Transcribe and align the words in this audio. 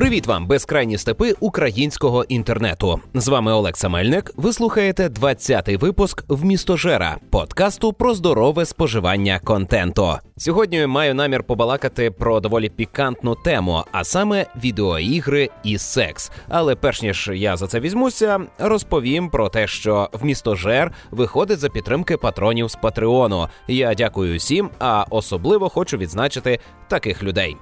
Привіт 0.00 0.26
вам, 0.26 0.46
безкрайні 0.46 0.98
степи 0.98 1.34
українського 1.40 2.24
інтернету. 2.24 3.00
З 3.14 3.28
вами 3.28 3.52
Олекса 3.52 3.88
Мельник. 3.88 4.32
Ви 4.36 4.52
слухаєте 4.52 5.08
20-й 5.08 5.76
випуск 5.76 6.24
в 6.28 6.44
містожера 6.44 7.16
подкасту 7.30 7.92
про 7.92 8.14
здорове 8.14 8.64
споживання 8.64 9.40
контенту. 9.44 10.18
Сьогодні 10.36 10.86
маю 10.86 11.14
намір 11.14 11.42
побалакати 11.42 12.10
про 12.10 12.40
доволі 12.40 12.68
пікантну 12.68 13.34
тему, 13.34 13.84
а 13.92 14.04
саме 14.04 14.46
відеоігри 14.64 15.50
і 15.64 15.78
секс. 15.78 16.30
Але 16.48 16.74
перш 16.74 17.02
ніж 17.02 17.30
я 17.34 17.56
за 17.56 17.66
це 17.66 17.80
візьмуся, 17.80 18.40
розповім 18.58 19.30
про 19.30 19.48
те, 19.48 19.66
що 19.66 20.08
в 20.12 20.24
містожер 20.24 20.92
виходить 21.10 21.58
за 21.58 21.68
підтримки 21.68 22.16
патронів 22.16 22.70
з 22.70 22.74
Патреону. 22.74 23.48
Я 23.68 23.94
дякую 23.94 24.38
всім, 24.38 24.70
а 24.78 25.04
особливо 25.10 25.68
хочу 25.68 25.96
відзначити 25.96 26.58
таких 26.88 27.22
людей. 27.22 27.56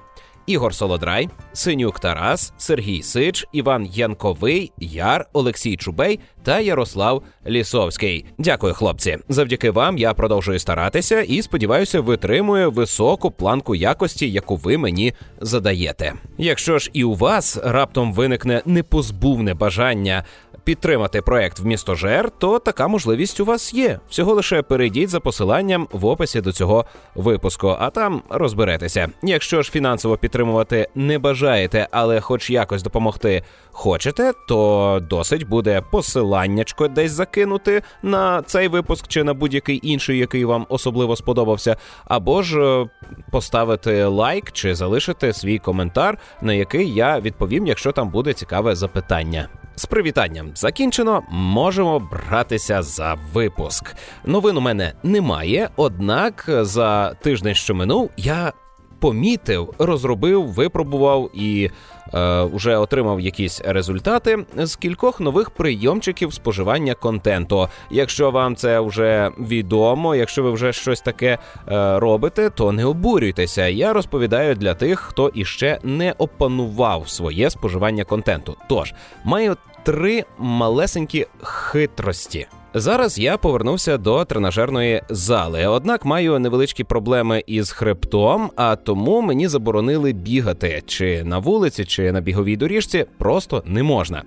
Ігор 0.49 0.75
Солодрай, 0.75 1.29
Синюк 1.53 1.99
Тарас, 1.99 2.53
Сергій 2.57 3.03
Сич, 3.03 3.45
Іван 3.51 3.85
Янковий, 3.85 4.71
Яр, 4.77 5.25
Олексій 5.33 5.77
Чубей 5.77 6.19
та 6.43 6.59
Ярослав 6.59 7.23
Лісовський. 7.47 8.25
Дякую, 8.37 8.73
хлопці. 8.73 9.17
Завдяки 9.29 9.71
вам 9.71 9.97
я 9.97 10.13
продовжую 10.13 10.59
старатися 10.59 11.21
і 11.21 11.41
сподіваюся, 11.41 12.01
витримую 12.01 12.71
високу 12.71 13.31
планку 13.31 13.75
якості, 13.75 14.31
яку 14.31 14.55
ви 14.55 14.77
мені 14.77 15.13
задаєте. 15.41 16.13
Якщо 16.37 16.79
ж 16.79 16.89
і 16.93 17.03
у 17.03 17.15
вас 17.15 17.57
раптом 17.63 18.13
виникне 18.13 18.61
непозбувне 18.65 19.53
бажання 19.53 20.23
підтримати 20.63 21.21
проект 21.21 21.59
в 21.59 21.65
місто 21.65 21.95
Жер, 21.95 22.29
то 22.37 22.59
така 22.59 22.87
можливість 22.87 23.39
у 23.39 23.45
вас 23.45 23.73
є. 23.73 23.99
Всього 24.09 24.33
лише 24.33 24.61
перейдіть 24.61 25.09
за 25.09 25.19
посиланням 25.19 25.87
в 25.91 26.05
описі 26.05 26.41
до 26.41 26.51
цього 26.51 26.85
випуску, 27.15 27.75
а 27.79 27.89
там 27.89 28.21
розберетеся. 28.29 29.09
Якщо 29.23 29.61
ж 29.61 29.71
фінансово 29.71 30.17
підтримувати 30.17 30.87
не 30.95 31.19
бажаєте, 31.19 31.87
але 31.91 32.21
хоч 32.21 32.49
якось 32.49 32.83
допомогти 32.83 33.43
хочете, 33.71 34.33
то 34.47 34.99
досить 35.09 35.47
буде 35.47 35.81
посиланнячко 35.91 36.87
десь 36.87 37.11
закинути 37.11 37.81
на 38.03 38.41
цей 38.41 38.67
випуск 38.67 39.07
чи 39.07 39.23
на 39.23 39.33
будь-який 39.33 39.79
інший, 39.83 40.17
який 40.17 40.45
вам 40.45 40.65
особливо 40.69 41.15
сподобався, 41.15 41.77
або 42.05 42.41
ж 42.41 42.61
е, 42.61 42.89
поставити 43.31 44.05
лайк 44.05 44.51
чи 44.51 44.75
залишити 44.75 45.33
свій 45.33 45.59
коментар, 45.59 46.17
на 46.41 46.53
який 46.53 46.93
я 46.93 47.19
відповім, 47.19 47.67
якщо 47.67 47.91
там 47.91 48.09
буде 48.09 48.33
цікаве 48.33 48.75
запитання. 48.75 49.49
З 49.79 49.85
привітанням 49.85 50.51
закінчено. 50.55 51.23
Можемо 51.29 51.99
братися 51.99 52.81
за 52.81 53.17
випуск. 53.33 53.95
Новин 54.25 54.57
у 54.57 54.61
мене 54.61 54.93
немає, 55.03 55.69
однак 55.75 56.45
за 56.47 57.13
тиждень, 57.13 57.55
що 57.55 57.75
минув, 57.75 58.09
я 58.17 58.53
помітив, 58.99 59.73
розробив, 59.79 60.47
випробував 60.47 61.29
і 61.33 61.69
е, 62.13 62.43
вже 62.43 62.77
отримав 62.77 63.19
якісь 63.19 63.61
результати 63.65 64.45
з 64.57 64.75
кількох 64.75 65.19
нових 65.19 65.49
прийомчиків 65.49 66.33
споживання 66.33 66.93
контенту. 66.93 67.67
Якщо 67.91 68.31
вам 68.31 68.55
це 68.55 68.79
вже 68.79 69.31
відомо, 69.39 70.15
якщо 70.15 70.43
ви 70.43 70.51
вже 70.51 70.73
щось 70.73 71.01
таке 71.01 71.37
е, 71.67 71.99
робите, 71.99 72.49
то 72.49 72.71
не 72.71 72.85
обурюйтеся. 72.85 73.67
Я 73.67 73.93
розповідаю 73.93 74.55
для 74.55 74.73
тих, 74.73 74.99
хто 74.99 75.31
іще 75.33 75.79
не 75.83 76.13
опанував 76.17 77.09
своє 77.09 77.49
споживання 77.49 78.03
контенту. 78.03 78.55
Тож 78.69 78.93
маю 79.23 79.57
три 79.83 80.25
малесенькі 80.37 81.27
хитрості. 81.43 82.47
Зараз 82.73 83.19
я 83.19 83.37
повернувся 83.37 83.97
до 83.97 84.25
тренажерної 84.25 85.01
зали, 85.09 85.67
однак 85.67 86.05
маю 86.05 86.39
невеличкі 86.39 86.83
проблеми 86.83 87.43
із 87.47 87.71
хребтом, 87.71 88.51
а 88.55 88.75
тому 88.75 89.21
мені 89.21 89.47
заборонили 89.47 90.13
бігати 90.13 90.83
чи 90.85 91.23
на 91.23 91.37
вулиці, 91.37 91.85
чи 91.85 92.11
на 92.11 92.21
біговій 92.21 92.57
доріжці 92.57 93.05
просто 93.17 93.63
не 93.65 93.83
можна. 93.83 94.23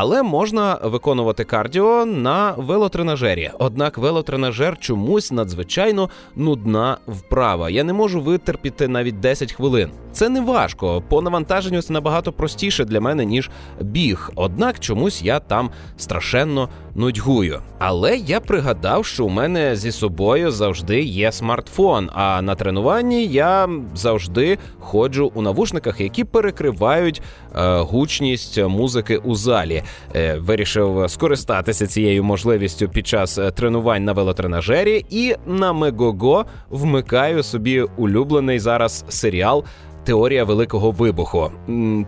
Але 0.00 0.22
можна 0.22 0.78
виконувати 0.82 1.44
кардіо 1.44 2.04
на 2.04 2.54
велотренажері. 2.56 3.50
Однак 3.58 3.98
велотренажер 3.98 4.78
чомусь 4.80 5.32
надзвичайно 5.32 6.10
нудна 6.36 6.98
вправа. 7.06 7.70
Я 7.70 7.84
не 7.84 7.92
можу 7.92 8.20
витерпіти 8.20 8.88
навіть 8.88 9.20
10 9.20 9.52
хвилин. 9.52 9.90
Це 10.12 10.28
не 10.28 10.40
важко. 10.40 11.02
По 11.08 11.22
навантаженню 11.22 11.82
це 11.82 11.92
набагато 11.92 12.32
простіше 12.32 12.84
для 12.84 13.00
мене 13.00 13.24
ніж 13.24 13.50
біг. 13.80 14.30
Однак 14.34 14.80
чомусь 14.80 15.22
я 15.22 15.40
там 15.40 15.70
страшенно 15.96 16.68
нудьгую. 16.94 17.60
Але 17.78 18.16
я 18.16 18.40
пригадав, 18.40 19.06
що 19.06 19.24
у 19.24 19.28
мене 19.28 19.76
зі 19.76 19.92
собою 19.92 20.50
завжди 20.50 21.02
є 21.02 21.32
смартфон. 21.32 22.10
А 22.14 22.42
на 22.42 22.54
тренуванні 22.54 23.26
я 23.26 23.68
завжди 23.94 24.58
ходжу 24.78 25.32
у 25.34 25.42
навушниках, 25.42 26.00
які 26.00 26.24
перекривають 26.24 27.22
гучність 27.54 28.62
музики 28.62 29.16
у 29.16 29.34
залі. 29.34 29.82
Е, 30.16 30.34
вирішив 30.34 31.04
скористатися 31.08 31.86
цією 31.86 32.24
можливістю 32.24 32.88
під 32.88 33.06
час 33.06 33.38
е, 33.38 33.50
тренувань 33.50 34.04
на 34.04 34.12
велотренажері 34.12 35.04
і 35.10 35.34
на 35.46 35.72
Мегого 35.72 36.44
вмикаю 36.70 37.42
собі 37.42 37.80
улюблений 37.96 38.58
зараз 38.58 39.04
серіал. 39.08 39.64
Теорія 40.08 40.44
великого 40.44 40.90
вибуху. 40.90 41.52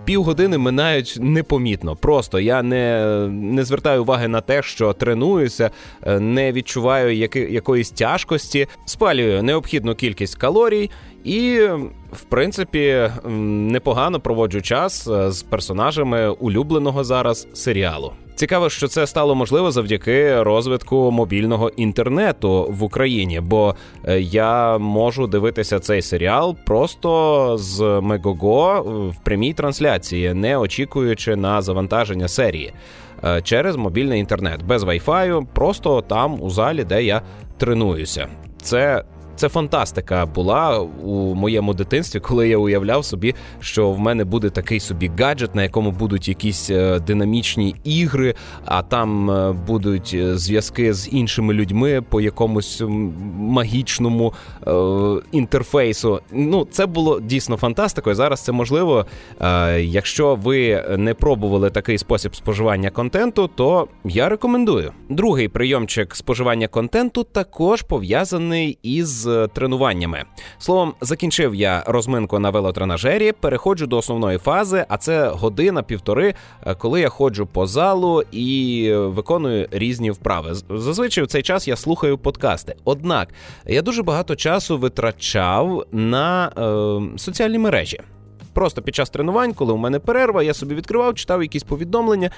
Півгодини 0.05 0.59
минають 0.59 1.19
непомітно. 1.21 1.97
Просто 1.97 2.41
я 2.41 2.63
не 2.63 3.07
не 3.31 3.65
звертаю 3.65 4.03
уваги 4.03 4.29
на 4.29 4.41
те, 4.41 4.63
що 4.63 4.93
тренуюся, 4.93 5.71
е, 6.03 6.21
не 6.21 6.53
відчуваю 6.53 7.17
яки, 7.17 7.41
якоїсь 7.41 7.91
тяжкості, 7.91 8.67
спалюю 8.85 9.43
необхідну 9.43 9.95
кількість 9.95 10.35
калорій 10.35 10.91
і, 11.25 11.61
в 12.13 12.23
принципі, 12.29 13.11
непогано 13.25 14.21
проводжу 14.21 14.61
час 14.61 15.09
з 15.29 15.43
персонажами 15.43 16.29
улюбленого 16.29 17.05
зараз 17.05 17.49
серіалу. 17.53 18.13
Цікаво, 18.41 18.71
що 18.71 18.89
це 18.89 19.07
стало 19.07 19.35
можливо 19.35 19.71
завдяки 19.71 20.43
розвитку 20.43 21.11
мобільного 21.11 21.69
інтернету 21.69 22.67
в 22.71 22.83
Україні, 22.83 23.41
бо 23.41 23.75
е, 24.05 24.21
я 24.21 24.79
можу 24.79 25.27
дивитися 25.27 25.81
цей 25.81 26.03
серіал 26.03 26.57
просто 26.67 27.57
з 27.59 28.01
Мегого 28.03 28.83
в 29.11 29.25
прямій 29.25 29.53
трансляції, 29.53 30.35
не 30.35 30.57
очікуючи 30.57 31.37
на 31.37 31.63
завантаження 31.63 32.29
серії 32.29 32.73
е, 33.25 33.43
через 33.43 33.77
мобільний 33.77 34.21
інтернет 34.21 34.63
без 34.63 34.83
вайфаю, 34.83 35.47
просто 35.55 36.01
там 36.01 36.43
у 36.43 36.51
залі, 36.51 36.85
де 36.85 37.05
я 37.05 37.23
тренуюся. 37.59 38.29
Це 38.63 39.05
це 39.41 39.49
фантастика 39.49 40.27
була 40.27 40.79
у 41.05 41.35
моєму 41.35 41.75
дитинстві, 41.75 42.21
коли 42.21 42.49
я 42.49 42.59
уявляв 42.59 43.05
собі, 43.05 43.35
що 43.61 43.91
в 43.91 43.99
мене 43.99 44.25
буде 44.25 44.51
такий 44.51 44.81
собі 44.81 45.11
гаджет, 45.19 45.55
на 45.55 45.63
якому 45.63 45.91
будуть 45.91 46.29
якісь 46.29 46.71
е, 46.71 46.99
динамічні 46.99 47.75
ігри, 47.85 48.35
а 48.65 48.83
там 48.83 49.31
е, 49.31 49.53
будуть 49.67 50.11
е, 50.15 50.39
зв'язки 50.39 50.95
з 50.95 51.13
іншими 51.13 51.55
людьми 51.55 52.03
по 52.09 52.21
якомусь 52.21 52.83
магічному 53.39 54.33
е, 54.67 54.73
інтерфейсу. 55.33 56.21
Ну, 56.33 56.67
це 56.71 56.87
було 56.87 57.21
дійсно 57.21 57.57
фантастикою. 57.57 58.17
Зараз 58.17 58.41
це 58.41 58.53
можливо. 58.53 59.07
Е, 59.41 59.81
якщо 59.81 60.35
ви 60.35 60.85
не 60.99 61.15
пробували 61.15 61.71
такий 61.71 61.99
спосіб 61.99 62.37
споживання 62.37 62.91
контенту, 62.91 63.51
то 63.55 63.89
я 64.05 64.29
рекомендую. 64.29 64.93
Другий 65.09 65.49
прийомчик 65.49 66.17
споживання 66.17 66.69
контенту 66.69 67.25
також 67.25 67.83
пов'язаний 67.83 68.79
із 68.83 69.30
тренуваннями. 69.53 70.25
Словом, 70.59 70.95
закінчив 71.01 71.55
я 71.55 71.83
розминку 71.87 72.39
на 72.39 72.51
велотренажері, 72.51 73.33
переходжу 73.33 73.87
до 73.87 73.97
основної 73.97 74.39
фази, 74.39 74.85
а 74.89 74.97
це 74.97 75.29
година-півтори, 75.29 76.35
е, 76.67 76.75
коли 76.75 77.01
я 77.01 77.09
ходжу 77.09 77.49
по 77.53 77.67
залу 77.67 78.23
і 78.33 78.93
виконую 78.95 79.69
різні 79.71 80.11
вправи. 80.11 80.55
Зазвичай 80.71 81.25
в 81.25 81.27
цей 81.27 81.43
час 81.43 81.69
я 81.69 81.77
слухаю 81.77 82.19
подкасти. 82.19 82.75
Однак 82.85 83.29
я 83.67 83.83
дуже 83.83 84.03
багато 84.03 84.37
часу 84.37 84.79
витрачав 84.79 85.87
на 85.93 86.53
е, 87.15 87.19
соціальні 87.19 87.59
мережі. 87.59 88.01
Просто 88.53 88.83
під 88.83 88.95
час 88.95 89.11
тренувань, 89.11 89.53
коли 89.53 89.73
у 89.73 89.77
мене 89.77 89.99
перерва, 89.99 90.43
я 90.43 90.55
собі 90.55 90.75
відкривав, 90.75 91.15
читав 91.15 91.43
якісь 91.43 91.63
повідомлення. 91.63 92.31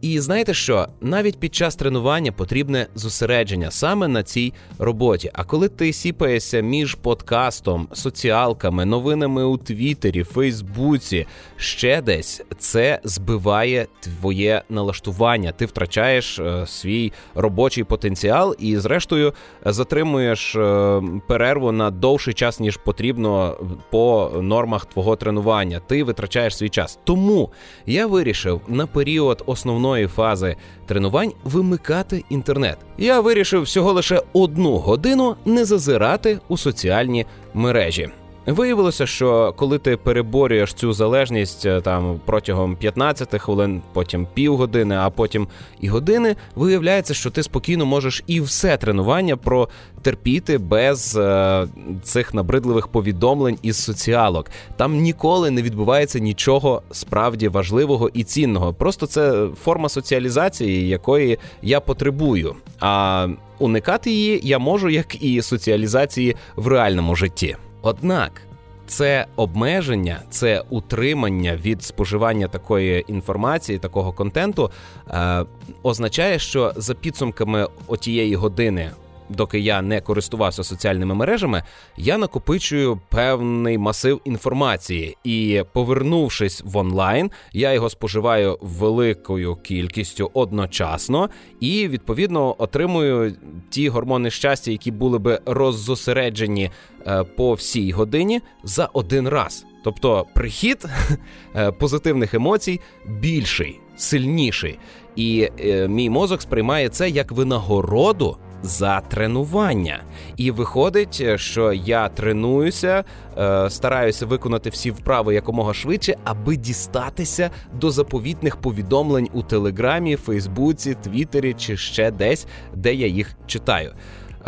І 0.00 0.20
знаєте 0.20 0.54
що? 0.54 0.86
Навіть 1.00 1.38
під 1.38 1.54
час 1.54 1.76
тренування 1.76 2.32
потрібне 2.32 2.86
зосередження 2.94 3.70
саме 3.70 4.08
на 4.08 4.22
цій 4.22 4.52
роботі. 4.78 5.30
А 5.32 5.44
коли 5.44 5.68
ти 5.68 5.92
сіпаєшся 5.92 6.60
між 6.60 6.94
подкастом, 6.94 7.88
соціалками, 7.92 8.84
новинами 8.84 9.44
у 9.44 9.56
Твіттері, 9.56 10.24
Фейсбуці, 10.24 11.26
ще 11.56 12.02
десь 12.02 12.42
це 12.58 13.00
збиває 13.04 13.86
твоє 14.00 14.62
налаштування. 14.68 15.52
Ти 15.52 15.66
втрачаєш 15.66 16.38
е, 16.38 16.66
свій 16.66 17.12
робочий 17.34 17.84
потенціал 17.84 18.56
і, 18.58 18.76
зрештою, 18.76 19.32
затримуєш 19.64 20.56
е, 20.56 21.02
перерву 21.28 21.72
на 21.72 21.90
довший 21.90 22.34
час, 22.34 22.60
ніж 22.60 22.76
потрібно 22.76 23.56
по 23.90 24.30
нормах 24.42 24.86
твого 24.86 25.16
тренування. 25.16 25.80
Ти 25.86 26.04
витрачаєш 26.04 26.56
свій 26.56 26.68
час. 26.68 26.98
Тому 27.04 27.50
я 27.86 28.06
вирішив 28.06 28.60
на 28.68 28.86
період 28.86 29.42
основного 29.46 29.87
основної 29.88 30.06
фази 30.06 30.56
тренувань 30.86 31.32
вимикати 31.44 32.24
інтернет. 32.30 32.78
Я 32.98 33.20
вирішив 33.20 33.62
всього 33.62 33.92
лише 33.92 34.22
одну 34.32 34.76
годину 34.76 35.36
не 35.44 35.64
зазирати 35.64 36.38
у 36.48 36.56
соціальні 36.56 37.26
мережі. 37.54 38.10
Виявилося, 38.48 39.06
що 39.06 39.54
коли 39.56 39.78
ти 39.78 39.96
переборюєш 39.96 40.74
цю 40.74 40.92
залежність 40.92 41.66
е, 41.66 41.80
там 41.80 42.20
протягом 42.24 42.76
15 42.76 43.40
хвилин, 43.40 43.82
потім 43.92 44.26
півгодини, 44.34 44.96
а 44.96 45.10
потім 45.10 45.48
і 45.80 45.88
години, 45.88 46.36
виявляється, 46.54 47.14
що 47.14 47.30
ти 47.30 47.42
спокійно 47.42 47.86
можеш 47.86 48.24
і 48.26 48.40
все 48.40 48.76
тренування 48.76 49.36
протерпіти 49.36 50.58
без 50.58 51.16
е, 51.16 51.66
цих 52.02 52.34
набридливих 52.34 52.88
повідомлень 52.88 53.58
із 53.62 53.76
соціалок. 53.84 54.50
Там 54.76 54.96
ніколи 54.96 55.50
не 55.50 55.62
відбувається 55.62 56.18
нічого 56.18 56.82
справді 56.90 57.48
важливого 57.48 58.10
і 58.14 58.24
цінного. 58.24 58.74
Просто 58.74 59.06
це 59.06 59.48
форма 59.64 59.88
соціалізації, 59.88 60.88
якої 60.88 61.38
я 61.62 61.80
потребую. 61.80 62.54
А 62.80 63.28
уникати 63.58 64.10
її 64.10 64.40
я 64.42 64.58
можу 64.58 64.88
як 64.88 65.22
і 65.22 65.42
соціалізації 65.42 66.36
в 66.56 66.66
реальному 66.66 67.16
житті. 67.16 67.56
Однак 67.82 68.42
це 68.86 69.26
обмеження, 69.36 70.22
це 70.30 70.62
утримання 70.70 71.56
від 71.56 71.82
споживання 71.82 72.48
такої 72.48 73.04
інформації, 73.08 73.78
такого 73.78 74.12
контенту 74.12 74.70
е, 75.10 75.44
означає, 75.82 76.38
що 76.38 76.72
за 76.76 76.94
підсумками 76.94 77.68
отієї 77.86 78.34
години 78.34 78.90
доки 79.28 79.58
я 79.58 79.82
не 79.82 80.00
користувався 80.00 80.64
соціальними 80.64 81.14
мережами, 81.14 81.62
я 81.96 82.18
накопичую 82.18 83.00
певний 83.08 83.78
масив 83.78 84.20
інформації, 84.24 85.16
і 85.24 85.62
повернувшись 85.72 86.62
в 86.64 86.76
онлайн, 86.76 87.30
я 87.52 87.72
його 87.72 87.90
споживаю 87.90 88.58
великою 88.60 89.56
кількістю 89.56 90.30
одночасно 90.34 91.30
і 91.60 91.88
відповідно 91.88 92.54
отримую 92.58 93.36
ті 93.70 93.88
гормони 93.88 94.30
щастя, 94.30 94.70
які 94.70 94.90
були 94.90 95.18
би 95.18 95.40
роззосереджені 95.46 96.70
е, 97.06 97.24
по 97.24 97.54
всій 97.54 97.92
годині 97.92 98.40
за 98.64 98.86
один 98.86 99.28
раз. 99.28 99.64
Тобто 99.84 100.26
прихід 100.34 100.84
е, 101.56 101.72
позитивних 101.72 102.34
емоцій 102.34 102.80
більший, 103.06 103.80
сильніший, 103.96 104.78
і 105.16 105.48
е, 105.60 105.88
мій 105.88 106.10
мозок 106.10 106.42
сприймає 106.42 106.88
це 106.88 107.10
як 107.10 107.32
винагороду 107.32 108.36
за 108.62 109.00
тренування. 109.00 110.02
І 110.36 110.50
виходить, 110.50 111.40
що 111.40 111.72
я 111.72 112.08
тренуюся, 112.08 113.04
е, 113.38 113.70
стараюся 113.70 114.26
виконати 114.26 114.70
всі 114.70 114.90
вправи 114.90 115.34
якомога 115.34 115.74
швидше, 115.74 116.16
аби 116.24 116.56
дістатися 116.56 117.50
до 117.74 117.90
заповітних 117.90 118.56
повідомлень 118.56 119.28
у 119.32 119.42
Телеграмі, 119.42 120.16
Фейсбуці, 120.16 120.96
Твіттері 121.02 121.54
чи 121.54 121.76
ще 121.76 122.10
десь, 122.10 122.46
де 122.74 122.94
я 122.94 123.06
їх 123.06 123.36
читаю. 123.46 123.92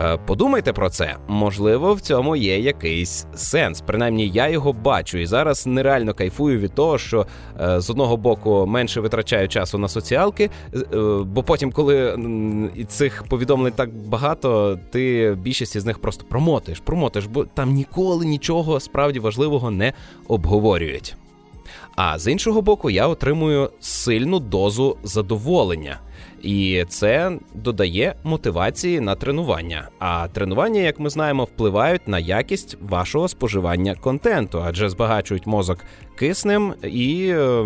Е, 0.01 0.17
подумайте 0.27 0.73
про 0.73 0.91
це, 0.91 1.17
можливо, 1.29 1.95
в 1.95 2.01
цьому 2.01 2.37
є 2.37 2.59
якийсь 2.59 3.27
сенс. 3.35 3.81
Принаймні, 3.81 4.29
я 4.29 4.49
його 4.49 4.73
бачу 4.73 5.19
і 5.19 5.27
зараз 5.27 5.67
нереально 5.67 6.15
кайфую 6.15 6.59
від 6.59 6.75
того, 6.75 6.99
що 6.99 7.27
е, 7.61 7.81
з 7.81 7.91
одного 7.91 8.17
боку 8.17 8.67
менше 8.67 9.01
витрачаю 9.01 9.49
часу 9.49 9.79
на 9.79 9.89
соціалки, 9.89 10.51
е, 10.75 10.81
бо 11.25 11.43
потім, 11.43 11.73
коли 11.73 12.19
цих 12.89 13.25
повідомлень 13.29 13.73
так 13.73 13.95
багато, 13.95 14.79
ти 14.91 15.37
більшість 15.43 15.79
з 15.79 15.85
них 15.85 15.99
просто 15.99 16.25
промотиш, 16.29 16.81
промотиш, 16.81 17.27
бо 17.27 17.45
там 17.45 17.73
ніколи 17.73 18.27
нічого 18.27 18.81
справді 18.81 19.19
важливого 19.19 19.71
не 19.71 19.93
обговорюють. 20.29 21.15
А 21.97 22.19
з 22.19 22.33
іншого 22.33 22.63
боку, 22.63 22.91
я 22.91 23.09
отримую 23.09 23.71
сильну 23.81 24.39
дозу 24.39 24.97
задоволення. 25.03 26.01
І 26.43 26.85
це 26.89 27.33
додає 27.55 28.15
мотивації 28.25 29.01
на 29.01 29.15
тренування. 29.15 29.89
А 29.99 30.29
тренування, 30.29 30.81
як 30.81 31.01
ми 31.01 31.11
знаємо, 31.11 31.45
впливають 31.45 32.09
на 32.09 32.19
якість 32.19 32.77
вашого 32.81 33.29
споживання 33.29 33.95
контенту, 33.95 34.63
адже 34.67 34.89
збагачують 34.89 35.47
мозок 35.47 35.79
киснем 36.21 36.75
і 36.83 37.29
е, 37.29 37.65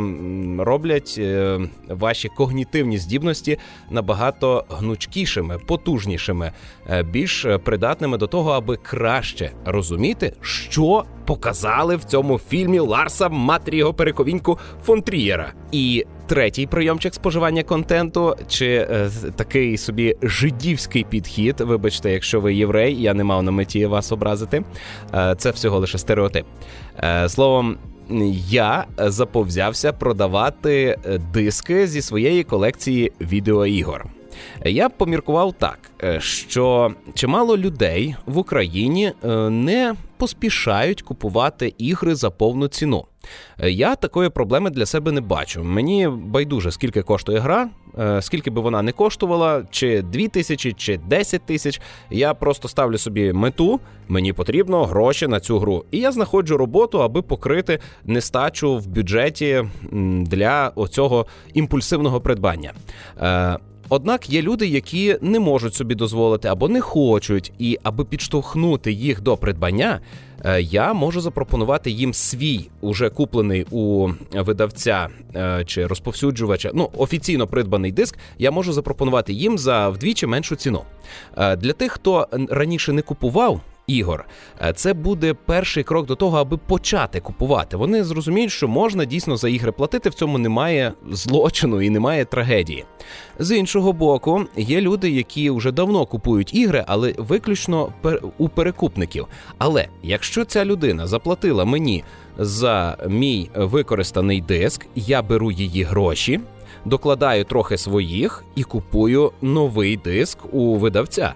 роблять 0.58 1.14
е, 1.18 1.58
ваші 1.88 2.28
когнітивні 2.28 2.98
здібності 2.98 3.58
набагато 3.90 4.64
гнучкішими, 4.70 5.58
потужнішими, 5.58 6.52
е, 6.90 7.02
більш 7.02 7.46
придатними 7.64 8.18
до 8.18 8.26
того, 8.26 8.50
аби 8.50 8.76
краще 8.76 9.50
розуміти, 9.64 10.32
що 10.40 11.04
показали 11.26 11.96
в 11.96 12.04
цьому 12.04 12.38
фільмі 12.38 12.78
Ларса 12.78 13.28
Матріго 13.28 13.94
Перековіньку 13.94 14.58
фон 14.84 15.02
Трієра. 15.02 15.52
І 15.72 16.04
третій 16.26 16.66
прийомчик 16.66 17.14
споживання 17.14 17.62
контенту, 17.62 18.36
чи 18.48 18.66
е, 18.66 19.10
такий 19.36 19.76
собі 19.76 20.16
жидівський 20.22 21.04
підхід. 21.04 21.60
Вибачте, 21.60 22.12
якщо 22.12 22.40
ви 22.40 22.54
єврей, 22.54 23.02
я 23.02 23.14
не 23.14 23.24
мав 23.24 23.42
на 23.42 23.50
меті 23.50 23.86
вас 23.86 24.12
образити. 24.12 24.62
Е, 25.14 25.34
це 25.38 25.50
всього 25.50 25.78
лише 25.78 25.98
стереотип. 25.98 26.46
Е, 26.98 27.28
словом. 27.28 27.76
Я 28.48 28.84
заповзявся 28.98 29.92
продавати 29.92 30.98
диски 31.32 31.86
зі 31.86 32.02
своєї 32.02 32.44
колекції 32.44 33.12
відеоігор. 33.20 34.06
Я 34.64 34.88
поміркував 34.88 35.52
так, 35.52 35.78
що 36.18 36.94
чимало 37.14 37.56
людей 37.56 38.14
в 38.26 38.38
Україні 38.38 39.12
не 39.50 39.94
поспішають 40.16 41.02
купувати 41.02 41.74
ігри 41.78 42.14
за 42.14 42.30
повну 42.30 42.68
ціну. 42.68 43.04
Е, 43.60 43.70
я 43.70 43.94
такої 43.94 44.28
проблеми 44.28 44.70
для 44.70 44.86
себе 44.86 45.12
не 45.12 45.20
бачу. 45.20 45.64
Мені 45.64 46.08
байдуже, 46.08 46.70
скільки 46.72 47.02
коштує 47.02 47.38
гра, 47.38 47.68
скільки 48.20 48.50
би 48.50 48.60
вона 48.60 48.82
не 48.82 48.92
коштувала, 48.92 49.66
чи 49.70 50.02
2 50.02 50.28
тисячі, 50.28 50.72
чи 50.72 50.96
10 50.96 51.46
тисяч. 51.46 51.80
Я 52.10 52.34
просто 52.34 52.68
ставлю 52.68 52.98
собі 52.98 53.32
мету, 53.32 53.80
мені 54.08 54.32
потрібно 54.32 54.84
гроші 54.84 55.26
на 55.26 55.40
цю 55.40 55.58
гру. 55.58 55.84
І 55.90 55.98
я 55.98 56.12
знаходжу 56.12 56.56
роботу, 56.56 57.02
аби 57.02 57.22
покрити 57.22 57.78
нестачу 58.04 58.78
в 58.78 58.86
бюджеті 58.86 59.64
для 60.22 60.72
оцього 60.74 61.26
імпульсивного 61.54 62.20
придбання. 62.20 62.72
Однак 63.88 64.30
є 64.30 64.42
люди, 64.42 64.66
які 64.66 65.16
не 65.20 65.40
можуть 65.40 65.74
собі 65.74 65.94
дозволити 65.94 66.48
або 66.48 66.68
не 66.68 66.80
хочуть, 66.80 67.52
і 67.58 67.78
аби 67.82 68.04
підштовхнути 68.04 68.92
їх 68.92 69.20
до 69.20 69.36
придбання, 69.36 70.00
е, 70.44 70.62
я 70.62 70.92
можу 70.92 71.20
запропонувати 71.20 71.90
їм 71.90 72.14
свій 72.14 72.68
уже 72.80 73.10
куплений 73.10 73.66
у 73.70 74.08
видавця 74.32 75.08
е, 75.36 75.64
чи 75.66 75.86
розповсюджувача, 75.86 76.70
ну 76.74 76.90
офіційно 76.96 77.46
придбаний 77.46 77.92
диск. 77.92 78.18
Я 78.38 78.50
можу 78.50 78.72
запропонувати 78.72 79.32
їм 79.32 79.58
за 79.58 79.88
вдвічі 79.88 80.26
меншу 80.26 80.56
ціну. 80.56 80.82
Е, 81.36 81.56
для 81.56 81.72
тих, 81.72 81.92
хто 81.92 82.28
раніше 82.50 82.92
не 82.92 83.02
купував 83.02 83.60
ігор. 83.86 84.24
Е, 84.62 84.72
це 84.72 84.94
буде 84.94 85.34
перший 85.34 85.82
крок 85.82 86.06
до 86.06 86.14
того, 86.14 86.38
аби 86.38 86.56
почати 86.56 87.20
купувати. 87.20 87.76
Вони 87.76 88.04
зрозуміють, 88.04 88.52
що 88.52 88.68
можна 88.68 89.04
дійсно 89.04 89.36
за 89.36 89.48
ігри 89.48 89.72
платити. 89.72 90.08
В 90.08 90.14
цьому 90.14 90.38
немає 90.38 90.92
злочину 91.10 91.82
і 91.82 91.90
немає 91.90 92.24
трагедії. 92.24 92.84
З 93.38 93.56
іншого 93.56 93.92
боку, 93.92 94.44
є 94.56 94.80
люди, 94.80 95.10
які 95.10 95.50
вже 95.50 95.72
давно 95.72 96.06
купують 96.06 96.54
ігри, 96.54 96.84
але 96.86 97.14
виключно 97.18 97.92
у 98.38 98.48
перекупників. 98.48 99.26
Але 99.58 99.88
якщо 100.02 100.44
ця 100.44 100.64
людина 100.64 101.06
заплатила 101.06 101.64
мені 101.64 102.04
за 102.38 102.96
мій 103.08 103.50
використаний 103.54 104.40
диск, 104.40 104.86
я 104.94 105.22
беру 105.22 105.50
її 105.50 105.82
гроші. 105.82 106.40
Докладаю 106.84 107.44
трохи 107.44 107.78
своїх 107.78 108.44
і 108.54 108.62
купую 108.62 109.32
новий 109.42 109.96
диск 109.96 110.38
у 110.52 110.76
видавця. 110.76 111.34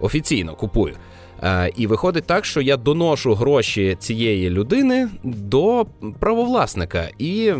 Офіційно 0.00 0.54
купую. 0.54 0.94
Е, 1.42 1.70
і 1.76 1.86
виходить 1.86 2.24
так, 2.24 2.44
що 2.44 2.60
я 2.60 2.76
доношу 2.76 3.34
гроші 3.34 3.96
цієї 3.98 4.50
людини 4.50 5.08
до 5.24 5.86
правовласника 6.18 7.08
і 7.18 7.52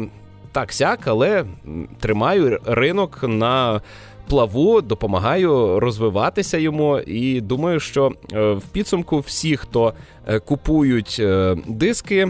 так 0.53 0.73
сяк, 0.73 1.01
але 1.05 1.45
тримаю 2.01 2.61
ринок 2.65 3.25
на 3.29 3.81
плаву, 4.29 4.81
допомагаю 4.81 5.81
розвиватися 5.81 6.59
йому. 6.59 6.99
І 6.99 7.41
думаю, 7.41 7.81
що 7.81 8.13
е, 8.33 8.53
в 8.53 8.63
підсумку 8.63 9.19
всі, 9.19 9.57
хто 9.57 9.93
е, 10.27 10.39
купують 10.39 11.23
диски 11.67 12.29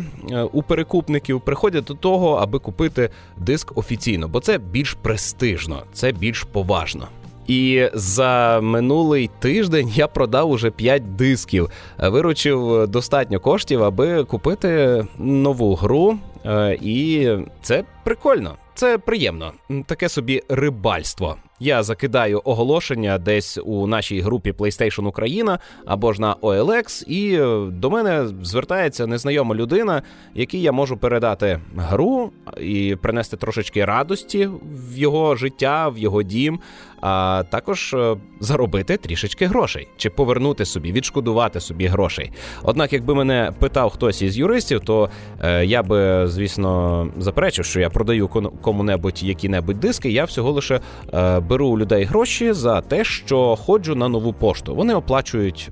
у 0.53 0.63
перекупників, 0.63 1.41
приходять 1.41 1.85
до 1.85 1.95
того, 1.95 2.35
аби 2.35 2.59
купити 2.59 3.11
диск 3.37 3.79
офіційно, 3.79 4.29
бо 4.29 4.41
це 4.41 4.59
більш 4.59 4.95
престижно, 4.95 5.83
це 5.93 6.13
більш 6.13 6.43
поважно. 6.43 7.09
І 7.47 7.89
за 7.95 8.61
минулий 8.63 9.31
тиждень 9.39 9.89
я 9.89 10.09
продав 10.09 10.51
уже 10.51 10.71
5 10.71 11.17
дисків, 11.17 11.71
виручив 11.99 12.89
достатньо 12.89 13.41
коштів, 13.41 13.83
аби 13.85 14.25
купити 14.25 15.05
нову 15.19 15.75
гру. 15.75 16.19
Е, 16.47 16.79
і 16.83 17.29
це 17.63 17.85
прикольно, 18.05 18.57
це 18.75 18.99
приємно. 18.99 19.53
Таке 19.87 20.09
собі 20.09 20.43
рибальство. 20.49 21.37
Я 21.61 21.83
закидаю 21.83 22.41
оголошення 22.45 23.19
десь 23.19 23.59
у 23.65 23.87
нашій 23.87 24.21
групі 24.21 24.53
PlayStation 24.53 25.07
Україна 25.07 25.59
або 25.87 26.13
ж 26.13 26.21
на 26.21 26.35
OLX, 26.35 27.05
і 27.09 27.35
е, 27.35 27.71
до 27.71 27.91
мене 27.91 28.29
звертається 28.43 29.07
незнайома 29.07 29.55
людина, 29.55 30.03
якій 30.35 30.61
я 30.61 30.73
можу 30.73 30.97
передати 30.97 31.61
гру 31.77 32.31
і 32.61 32.97
принести 33.03 33.37
трошечки 33.37 33.85
радості 33.85 34.47
в 34.93 34.99
його 34.99 35.37
життя, 35.37 35.89
в 35.89 35.99
його 35.99 36.23
дім, 36.23 36.61
а 37.09 37.43
також 37.51 37.95
е, 37.95 38.17
заробити 38.41 38.97
трішечки 38.97 39.47
грошей 39.47 39.89
чи 39.97 40.11
повернути 40.11 40.65
собі, 40.65 40.93
відшкодувати 40.93 41.61
собі 41.61 41.87
грошей. 41.87 42.33
Однак, 42.63 42.93
якби 42.93 43.15
мене 43.15 43.53
питав 43.59 43.91
хтось 43.91 44.23
із 44.23 44.39
юристів, 44.39 44.81
то 44.81 45.11
е, 45.43 45.65
я 45.65 45.83
би, 45.83 46.27
звісно, 46.27 47.09
заперечив, 47.19 47.65
що 47.65 47.81
я 47.81 47.91
продаю 47.91 48.29
кому-небудь 48.63 49.23
які-небудь 49.23 49.81
диски. 49.81 50.11
Я 50.11 50.25
всього 50.25 50.53
лише 50.53 50.81
е, 51.15 51.41
беру 51.41 51.69
у 51.69 51.79
людей 51.79 52.05
гроші 52.05 52.53
за 52.53 52.81
те, 52.81 53.05
що 53.05 53.57
ходжу 53.57 53.95
на 53.95 54.09
нову 54.09 54.33
пошту. 54.33 54.75
Вони 54.75 54.95
оплачують. 54.95 55.71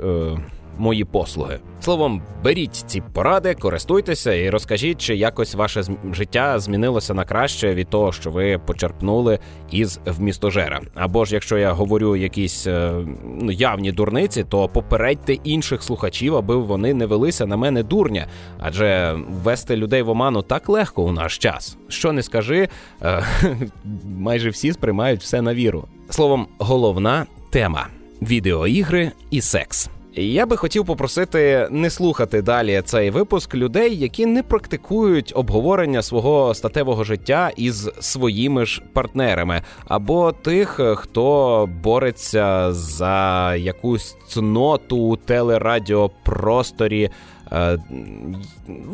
Мої 0.78 1.04
послуги. 1.04 1.58
Словом, 1.80 2.22
беріть 2.44 2.74
ці 2.74 3.02
поради, 3.12 3.54
користуйтеся 3.54 4.32
і 4.32 4.50
розкажіть, 4.50 5.00
чи 5.00 5.16
якось 5.16 5.54
ваше 5.54 5.82
життя 6.12 6.58
змінилося 6.58 7.14
на 7.14 7.24
краще 7.24 7.74
від 7.74 7.88
того, 7.88 8.12
що 8.12 8.30
ви 8.30 8.58
почерпнули 8.58 9.38
із 9.70 10.00
вмістожера. 10.06 10.80
Або 10.94 11.24
ж 11.24 11.34
якщо 11.34 11.58
я 11.58 11.72
говорю 11.72 12.16
якісь 12.16 12.66
е, 12.66 12.92
ну, 13.40 13.52
явні 13.52 13.92
дурниці, 13.92 14.44
то 14.44 14.68
попередьте 14.68 15.34
інших 15.34 15.82
слухачів, 15.82 16.36
аби 16.36 16.56
вони 16.56 16.94
не 16.94 17.06
велися 17.06 17.46
на 17.46 17.56
мене 17.56 17.82
дурня, 17.82 18.26
адже 18.60 19.18
ввести 19.28 19.76
людей 19.76 20.02
в 20.02 20.08
оману 20.08 20.42
так 20.42 20.68
легко 20.68 21.02
у 21.02 21.12
наш 21.12 21.38
час. 21.38 21.78
Що 21.88 22.12
не 22.12 22.22
скажи, 22.22 22.68
е, 23.02 23.24
майже 24.04 24.50
всі 24.50 24.72
сприймають 24.72 25.20
все 25.20 25.42
на 25.42 25.54
віру. 25.54 25.84
Словом, 26.10 26.46
головна 26.58 27.26
тема 27.50 27.86
відеоігри 28.22 29.12
і 29.30 29.40
секс. 29.40 29.88
Я 30.16 30.46
би 30.46 30.56
хотів 30.56 30.84
попросити 30.84 31.68
не 31.70 31.90
слухати 31.90 32.42
далі 32.42 32.82
цей 32.84 33.10
випуск 33.10 33.54
людей, 33.54 33.96
які 33.96 34.26
не 34.26 34.42
практикують 34.42 35.32
обговорення 35.36 36.02
свого 36.02 36.54
статевого 36.54 37.04
життя 37.04 37.50
із 37.56 37.90
своїми 38.00 38.66
ж 38.66 38.82
партнерами, 38.92 39.62
або 39.84 40.32
тих, 40.32 40.80
хто 40.96 41.68
бореться 41.82 42.72
за 42.72 43.54
якусь 43.56 44.16
цноту 44.28 44.96
у 44.96 45.16
телерадіопросторі 45.16 47.10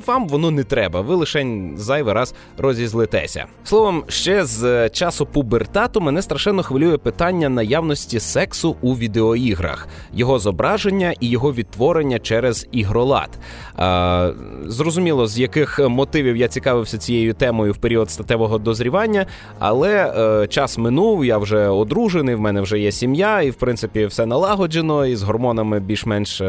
вам 0.07 0.29
воно 0.29 0.50
не 0.50 0.64
треба, 0.64 1.00
ви 1.00 1.14
лише 1.14 1.47
зайвий 1.76 2.14
раз 2.14 2.35
розізлитеся. 2.59 3.45
Словом, 3.64 4.05
ще 4.09 4.45
з 4.45 4.88
часу 4.88 5.26
пубертату 5.26 6.00
мене 6.00 6.23
страшенно 6.23 6.62
хвилює 6.62 6.99
питання 6.99 7.49
наявності 7.49 8.21
сексу 8.21 8.76
у 8.81 8.95
відеоіграх, 8.97 9.88
його 10.14 10.38
зображення 10.38 11.14
і 11.21 11.29
його 11.29 11.52
відтворення 11.52 12.19
через 12.19 12.69
ігролад. 12.73 13.38
Е, 13.79 14.35
зрозуміло, 14.67 15.26
з 15.26 15.38
яких 15.38 15.88
мотивів 15.88 16.37
я 16.37 16.49
цікавився 16.49 16.99
цією 16.99 17.35
темою 17.35 17.73
в 17.73 17.76
період 17.76 18.11
статевого 18.11 18.59
дозрівання, 18.59 19.26
але 19.59 20.14
е, 20.43 20.47
час 20.47 20.79
минув, 20.79 21.25
я 21.25 21.38
вже 21.38 21.69
одружений, 21.69 22.35
в 22.35 22.40
мене 22.40 22.61
вже 22.61 22.79
є 22.79 22.93
сім'я, 22.93 23.43
і 23.43 23.50
в 23.50 23.55
принципі 23.55 24.07
все 24.07 24.26
налагоджено, 24.26 25.07
і 25.07 25.17
з 25.17 25.23
гормонами 25.23 25.81
більш-менш 25.81 26.43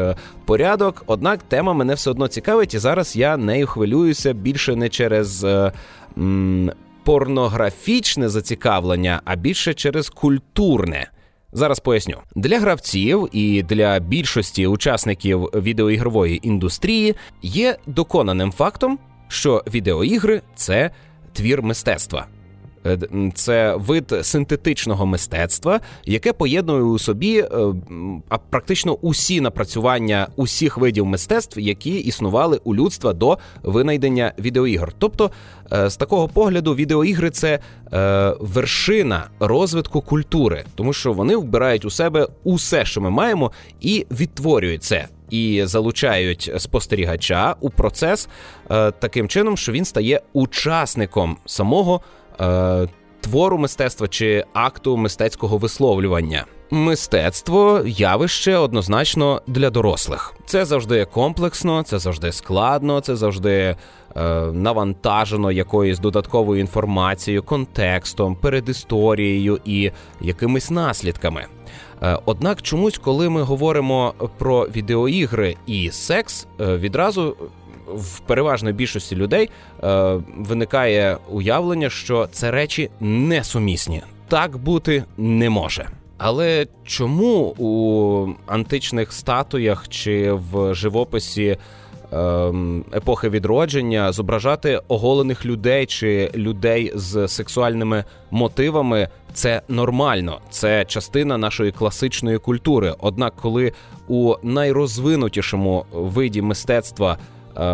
порядок. 0.44 1.04
Однак 1.06 1.42
тема 1.42 1.72
мене 1.72 1.94
все 1.94 2.01
одно 2.10 2.28
цікавить, 2.28 2.74
і 2.74 2.78
зараз 2.78 3.16
я 3.16 3.36
нею 3.36 3.66
хвилююся 3.66 4.32
більше 4.32 4.76
не 4.76 4.88
через 4.88 5.44
е, 5.44 5.72
м, 6.18 6.70
порнографічне 7.04 8.28
зацікавлення, 8.28 9.20
а 9.24 9.36
більше 9.36 9.74
через 9.74 10.08
культурне. 10.08 11.10
Зараз 11.52 11.80
поясню 11.80 12.16
для 12.34 12.58
гравців 12.58 13.28
і 13.32 13.62
для 13.62 13.98
більшості 13.98 14.66
учасників 14.66 15.40
відеоігрової 15.42 16.48
індустрії 16.48 17.14
є 17.42 17.76
доконаним 17.86 18.52
фактом, 18.52 18.98
що 19.28 19.64
відеоігри 19.74 20.42
це 20.54 20.90
твір 21.32 21.62
мистецтва. 21.62 22.26
Е, 22.86 22.98
це 23.34 23.76
вид 23.76 24.14
синтетичного 24.22 25.06
мистецтва, 25.06 25.80
яке 26.04 26.32
поєднує 26.32 26.82
у 26.82 26.98
собі 26.98 27.38
е, 27.38 27.48
практично 28.50 28.92
усі 28.92 29.40
напрацювання 29.40 30.28
усіх 30.36 30.78
видів 30.78 31.06
мистецтв, 31.06 31.58
які 31.58 31.90
існували 31.90 32.60
у 32.64 32.74
людства 32.74 33.12
до 33.12 33.38
винайдення 33.62 34.32
відеоігр. 34.38 34.92
Тобто, 34.98 35.30
е, 35.72 35.90
з 35.90 35.96
такого 35.96 36.28
погляду, 36.28 36.74
відеоігри 36.74 37.30
це 37.30 37.58
вершина 38.40 39.24
розвитку 39.40 40.00
культури, 40.00 40.64
тому 40.74 40.92
що 40.92 41.12
вони 41.12 41.36
вбирають 41.36 41.84
у 41.84 41.90
себе 41.90 42.28
усе, 42.44 42.84
що 42.84 43.00
ми 43.00 43.10
маємо, 43.10 43.52
і 43.80 44.06
відтворюють 44.10 44.82
це. 44.82 45.08
І 45.30 45.62
залучають 45.64 46.52
спостерігача 46.58 47.56
у 47.60 47.70
процес 47.70 48.28
таким 48.98 49.28
чином, 49.28 49.56
що 49.56 49.72
він 49.72 49.84
стає 49.84 50.20
учасником 50.32 51.36
самого 51.46 52.00
е, 52.40 52.88
твору 53.22 53.58
мистецтва 53.58 54.08
чи 54.08 54.44
акту 54.52 54.96
мистецького 54.96 55.58
висловлювання. 55.58 56.44
Мистецтво 56.70 57.82
явище 57.86 58.56
однозначно 58.56 59.42
для 59.46 59.70
дорослих. 59.70 60.34
Це 60.46 60.64
завжди 60.64 61.04
комплексно, 61.04 61.82
це 61.82 61.98
завжди 61.98 62.32
складно, 62.32 63.00
це 63.00 63.16
завжди 63.16 63.50
е, 63.50 63.76
навантажено 64.52 65.52
якоюсь 65.52 65.98
додатковою 65.98 66.60
інформацією, 66.60 67.42
контекстом, 67.42 68.36
передісторією 68.36 69.58
і 69.64 69.90
якимись 70.20 70.70
наслідками. 70.70 71.46
Е, 72.02 72.18
однак, 72.24 72.62
чомусь, 72.62 72.98
коли 72.98 73.28
ми 73.28 73.42
говоримо 73.42 74.14
про 74.38 74.64
відеоігри 74.64 75.56
і 75.66 75.90
секс, 75.90 76.46
е, 76.60 76.76
відразу 76.76 77.36
в 77.94 78.20
переважної 78.20 78.74
більшості 78.74 79.16
людей 79.16 79.50
е, 79.82 80.20
виникає 80.36 81.16
уявлення, 81.30 81.90
що 81.90 82.28
це 82.32 82.50
речі 82.50 82.90
несумісні. 83.00 84.02
Так 84.28 84.56
бути 84.56 85.04
не 85.16 85.50
може. 85.50 85.88
Але 86.18 86.66
чому 86.84 87.54
у 87.58 88.28
античних 88.46 89.12
статуях 89.12 89.88
чи 89.88 90.32
в 90.32 90.74
живописі 90.74 91.56
ем, 92.12 92.84
епохи 92.94 93.28
відродження 93.28 94.12
зображати 94.12 94.80
оголених 94.88 95.46
людей 95.46 95.86
чи 95.86 96.30
людей 96.34 96.92
з 96.94 97.28
сексуальними 97.28 98.04
мотивами 98.30 99.08
це 99.32 99.62
нормально, 99.68 100.40
це 100.50 100.84
частина 100.84 101.38
нашої 101.38 101.72
класичної 101.72 102.38
культури. 102.38 102.94
Однак, 103.00 103.34
коли 103.42 103.72
у 104.08 104.34
найрозвинутішому 104.42 105.84
виді 105.92 106.42
мистецтва 106.42 107.18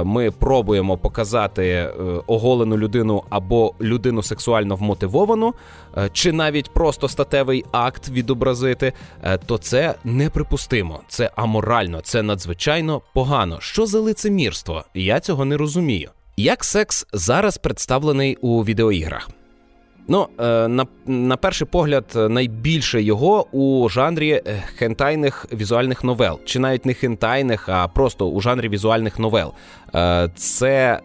ми 0.04 0.30
пробуємо 0.30 0.98
показати 0.98 1.64
е, 1.64 1.90
оголену 2.26 2.78
людину 2.78 3.22
або 3.30 3.74
людину 3.80 4.22
сексуально 4.22 4.76
вмотивовану, 4.76 5.54
е, 5.96 6.10
чи 6.12 6.32
навіть 6.32 6.70
просто 6.70 7.08
статевий 7.08 7.64
акт 7.72 8.08
відобразити, 8.08 8.92
то 9.46 9.58
це 9.58 9.94
неприпустимо, 10.04 11.00
це 11.08 11.30
аморально, 11.36 12.00
це 12.00 12.22
надзвичайно 12.22 13.02
погано. 13.14 13.56
Що 13.60 13.86
за 13.86 14.00
лицемірство? 14.00 14.84
Я 14.94 15.20
цього 15.20 15.44
не 15.44 15.56
розумію. 15.56 16.10
Як 16.36 16.64
секс 16.64 17.06
зараз 17.12 17.58
представлений 17.58 18.36
у 18.36 18.64
відеоіграх? 18.64 19.28
Ну, 20.10 20.28
е, 20.40 20.68
на 20.68 20.86
на 21.06 21.36
перший 21.36 21.66
погляд, 21.66 22.04
найбільше 22.14 23.02
його 23.02 23.46
у 23.52 23.88
жанрі 23.88 24.30
е, 24.30 24.62
хентайних 24.76 25.46
візуальних 25.52 26.04
новел, 26.04 26.40
чи 26.44 26.58
навіть 26.58 26.86
не 26.86 26.94
хентайних, 26.94 27.68
а 27.68 27.88
просто 27.88 28.28
у 28.28 28.40
жанрі 28.40 28.68
візуальних 28.68 29.18
новел. 29.18 29.52
Е, 29.94 30.30
це 30.36 31.00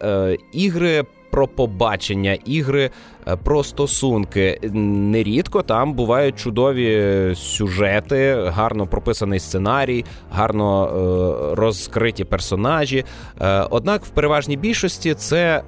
ігри 0.53 1.03
про 1.33 1.47
побачення, 1.47 2.37
ігри 2.45 2.89
е, 3.27 3.35
про 3.35 3.63
стосунки. 3.63 4.59
Нерідко 4.73 5.61
там 5.61 5.93
бувають 5.93 6.39
чудові 6.39 7.31
сюжети, 7.35 8.37
гарно 8.47 8.87
прописаний 8.87 9.39
сценарій, 9.39 10.05
гарно 10.31 10.87
е, 10.87 11.55
розкриті 11.55 12.23
персонажі. 12.23 13.05
Е, 13.41 13.67
однак 13.69 14.05
в 14.05 14.09
переважній 14.09 14.57
більшості 14.57 15.13
це 15.13 15.63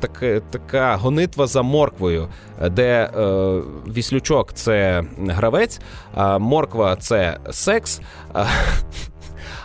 так, 0.00 0.24
така 0.50 0.96
гонитва 0.96 1.46
за 1.46 1.62
морквою, 1.62 2.28
де 2.70 3.10
віслючок 3.96 4.52
це 4.52 5.04
гравець, 5.28 5.80
а 6.14 6.38
морква 6.38 6.96
це 6.96 7.38
секс. 7.50 8.00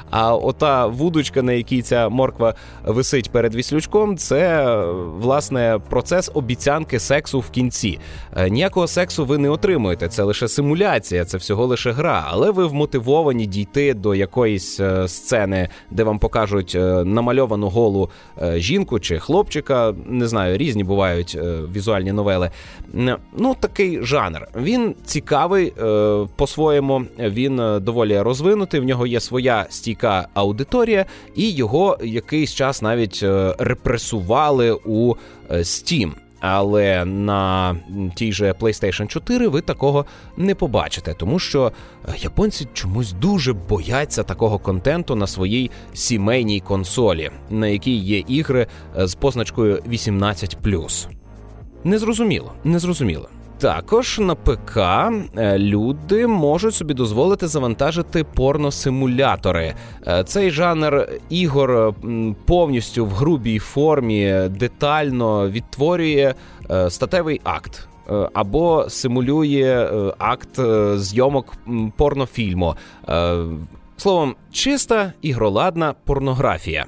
А 0.09 0.35
ота 0.35 0.87
вудочка, 0.87 1.41
на 1.41 1.53
якій 1.53 1.81
ця 1.81 2.09
морква 2.09 2.53
висить 2.85 3.31
перед 3.31 3.55
віслючком, 3.55 4.17
це 4.17 4.75
власне 5.19 5.79
процес 5.89 6.31
обіцянки 6.33 6.99
сексу 6.99 7.39
в 7.39 7.49
кінці. 7.49 7.99
Е, 8.35 8.49
ніякого 8.49 8.87
сексу 8.87 9.25
ви 9.25 9.37
не 9.37 9.49
отримуєте, 9.49 10.07
це 10.07 10.23
лише 10.23 10.47
симуляція, 10.47 11.25
це 11.25 11.37
всього 11.37 11.65
лише 11.65 11.91
гра. 11.91 12.25
Але 12.27 12.51
ви 12.51 12.65
вмотивовані 12.65 13.45
дійти 13.45 13.93
до 13.93 14.15
якоїсь 14.15 14.79
е, 14.79 15.07
сцени, 15.07 15.69
де 15.91 16.03
вам 16.03 16.19
покажуть 16.19 16.75
е, 16.75 17.03
намальовану 17.03 17.69
голу 17.69 18.09
жінку 18.55 18.99
чи 18.99 19.19
хлопчика. 19.19 19.93
Не 20.05 20.27
знаю, 20.27 20.57
різні 20.57 20.83
бувають 20.83 21.37
візуальні 21.75 22.11
новели. 22.11 22.51
Ну, 23.37 23.55
такий 23.59 23.99
жанр. 24.01 24.47
Він 24.55 24.95
цікавий 25.05 25.73
по-своєму, 26.35 27.05
він 27.19 27.61
доволі 27.81 28.21
розвинутий. 28.21 28.79
В 28.79 28.83
нього 28.83 29.07
є 29.07 29.19
своя 29.19 29.65
стійка 29.69 29.96
стійка 29.97 30.27
аудиторія, 30.33 31.05
і 31.35 31.51
його 31.51 31.97
якийсь 32.03 32.53
час 32.53 32.81
навіть 32.81 33.19
е, 33.23 33.55
репресували 33.59 34.71
у 34.85 35.15
е, 35.49 35.57
Steam. 35.57 36.11
Але 36.39 37.05
на 37.05 37.75
тій 38.15 38.31
же 38.31 38.51
PlayStation 38.51 39.07
4 39.07 39.47
ви 39.47 39.61
такого 39.61 40.05
не 40.37 40.55
побачите, 40.55 41.13
тому 41.13 41.39
що 41.39 41.71
японці 42.17 42.67
чомусь 42.73 43.11
дуже 43.11 43.53
бояться 43.53 44.23
такого 44.23 44.59
контенту 44.59 45.15
на 45.15 45.27
своїй 45.27 45.71
сімейній 45.93 46.59
консолі, 46.59 47.31
на 47.49 47.67
якій 47.67 47.97
є 47.97 48.19
ігри 48.19 48.67
з 48.95 49.15
позначкою 49.15 49.81
18+. 49.89 51.07
Незрозуміло, 51.83 52.53
незрозуміло. 52.63 53.29
Також 53.59 54.19
на 54.19 54.35
ПК 54.35 54.77
е, 54.77 55.59
люди 55.59 56.27
можуть 56.27 56.75
собі 56.75 56.93
дозволити 56.93 57.47
завантажити 57.47 58.23
порносимулятори. 58.23 59.75
Е, 60.07 60.23
цей 60.23 60.51
жанр 60.51 61.07
ігор 61.29 61.93
повністю 62.45 63.05
в 63.05 63.09
грубій 63.09 63.59
формі 63.59 64.33
детально 64.49 65.49
відтворює 65.49 66.33
е, 66.71 66.89
статевий 66.89 67.41
акт. 67.43 67.87
Або 68.33 68.85
симулює 68.89 69.89
акт 70.17 70.59
зйомок 70.95 71.53
порнофільму. 71.97 72.75
Словом, 73.97 74.35
чиста 74.51 75.13
ігроладна 75.21 75.93
порнографія. 76.05 76.85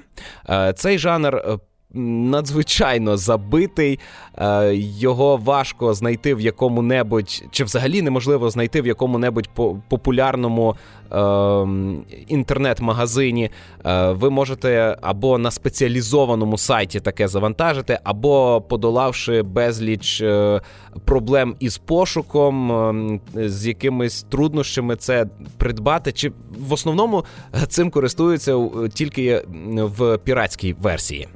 Цей 0.75 0.97
жанр 0.97 1.59
надзвичайно 1.93 3.17
забитий, 3.17 3.99
е, 4.37 4.75
його 4.75 5.37
важко 5.37 5.93
знайти 5.93 6.35
в 6.35 6.41
якому-небудь, 6.41 7.43
чи 7.51 7.63
взагалі 7.63 8.01
неможливо 8.01 8.49
знайти 8.49 8.81
в 8.81 8.87
якому-небудь 8.87 9.49
популярному 9.89 10.75
е, 11.11 11.15
інтернет-магазині. 12.27 13.49
Е, 13.85 14.11
ви 14.11 14.29
можете 14.29 14.97
або 15.01 15.37
на 15.37 15.51
спеціалізованому 15.51 16.57
сайті 16.57 16.99
таке 16.99 17.27
завантажити, 17.27 17.99
або 18.03 18.61
подолавши 18.61 19.41
безліч 19.41 20.23
проблем 21.05 21.55
із 21.59 21.77
пошуком, 21.77 23.21
з 23.35 23.67
якимись 23.67 24.23
труднощами 24.23 24.95
це 24.95 25.25
придбати, 25.57 26.11
чи 26.11 26.31
в 26.67 26.73
основному 26.73 27.25
цим 27.67 27.91
користуються 27.91 28.69
тільки 28.93 29.43
в 29.77 30.17
піратській 30.17 30.73
версії 30.73 31.27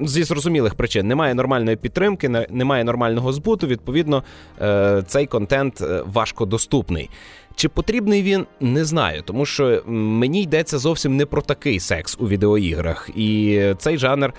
зі 0.00 0.22
зрозумілих 0.22 0.74
причин 0.74 1.08
немає 1.08 1.34
нормальної 1.34 1.76
підтримки, 1.76 2.28
немає 2.50 2.84
нормального 2.84 3.32
збуту. 3.32 3.66
Відповідно, 3.66 4.22
е, 4.60 5.02
цей 5.06 5.26
контент 5.26 5.80
е, 5.80 6.02
важко 6.06 6.46
доступний. 6.46 7.10
Чи 7.54 7.68
потрібний 7.68 8.22
він, 8.22 8.46
не 8.60 8.84
знаю, 8.84 9.22
тому 9.22 9.46
що 9.46 9.82
мені 9.86 10.42
йдеться 10.42 10.78
зовсім 10.78 11.16
не 11.16 11.26
про 11.26 11.42
такий 11.42 11.80
секс 11.80 12.16
у 12.20 12.28
відеоіграх, 12.28 13.10
і 13.16 13.62
цей 13.78 13.98
жанр. 13.98 14.32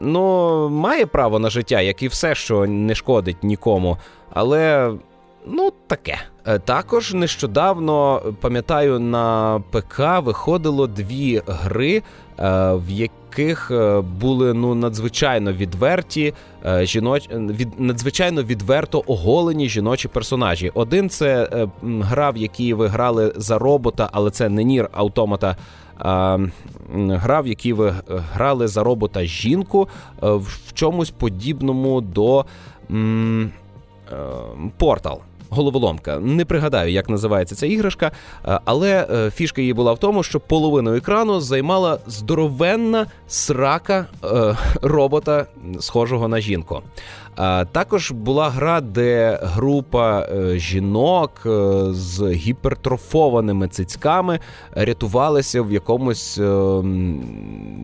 Ну, 0.00 0.68
має 0.68 1.06
право 1.06 1.38
на 1.38 1.50
життя, 1.50 1.80
як 1.80 2.02
і 2.02 2.08
все, 2.08 2.34
що 2.34 2.66
не 2.66 2.94
шкодить 2.94 3.42
нікому. 3.44 3.98
Але 4.30 4.92
ну 5.46 5.72
таке. 5.86 6.18
Е, 6.46 6.58
також 6.58 7.14
нещодавно 7.14 8.22
пам'ятаю, 8.40 9.00
на 9.00 9.60
ПК 9.70 10.00
виходило 10.22 10.86
дві 10.86 11.42
гри, 11.46 12.02
в 12.38 12.82
яких 12.88 13.70
е, 13.70 14.00
були 14.00 14.54
ну 14.54 14.74
надзвичайно 14.74 15.52
відверті 15.52 16.34
е, 16.66 16.86
жіноч... 16.86 17.28
від 17.30 17.80
надзвичайно 17.80 18.42
відверто 18.42 19.02
оголені 19.06 19.68
жіночі 19.68 20.08
персонажі. 20.08 20.70
Один 20.74 21.08
це 21.08 21.48
е, 21.52 21.68
гра, 21.82 22.30
в 22.30 22.36
якій 22.36 22.74
ви 22.74 22.86
грали 22.86 23.32
за 23.36 23.58
робота, 23.58 24.08
але 24.12 24.30
це 24.30 24.48
не 24.48 24.64
нір 24.64 24.88
автомата. 24.92 25.56
Гра, 26.94 27.40
в 27.40 27.46
якій 27.46 27.72
ви 27.72 27.94
грали 28.34 28.68
за 28.68 28.82
робота 28.82 29.24
жінку 29.24 29.88
в 30.20 30.72
чомусь 30.72 31.10
подібному 31.10 32.00
до 32.00 32.44
Портал 34.78 35.20
головоломка. 35.52 36.18
Не 36.18 36.44
пригадаю, 36.44 36.92
як 36.92 37.08
називається 37.08 37.54
ця 37.54 37.66
іграшка, 37.66 38.12
е, 38.46 38.60
але 38.64 39.06
е, 39.10 39.30
фішка 39.30 39.60
її 39.60 39.74
була 39.74 39.92
в 39.92 39.98
тому, 39.98 40.22
що 40.22 40.40
половину 40.40 40.94
екрану 40.94 41.40
займала 41.40 41.98
здоровенна 42.06 43.06
срака 43.26 44.06
е, 44.24 44.56
робота, 44.82 45.46
схожого 45.80 46.28
на 46.28 46.40
жінку. 46.40 46.82
Також 47.72 48.10
була 48.10 48.50
гра, 48.50 48.80
де 48.80 49.38
група 49.42 50.28
жінок 50.54 51.46
з 51.90 52.32
гіпертрофованими 52.32 53.68
цицьками 53.68 54.40
рятувалися 54.74 55.62
в 55.62 55.72
якомусь 55.72 56.34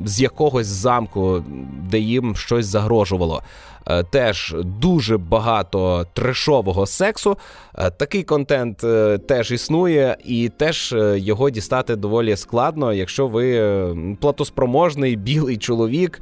з 0.04 0.20
якогось 0.20 0.66
замку, 0.66 1.42
де 1.90 1.98
їм 1.98 2.36
щось 2.36 2.66
загрожувало. 2.66 3.42
Е, 3.88 4.02
теж 4.02 4.54
дуже 4.64 5.18
багато 5.18 6.06
трешового 6.12 6.86
сексу. 6.86 7.38
Е, 7.78 7.90
такий 7.90 8.22
контент 8.22 8.84
е, 8.84 9.18
теж 9.18 9.52
існує, 9.52 10.16
і 10.24 10.48
теж 10.48 10.94
його 11.16 11.50
дістати 11.50 11.96
доволі 11.96 12.36
складно, 12.36 12.92
якщо 12.92 13.26
ви 13.26 14.16
платоспроможний 14.20 15.16
білий 15.16 15.56
чоловік 15.56 16.20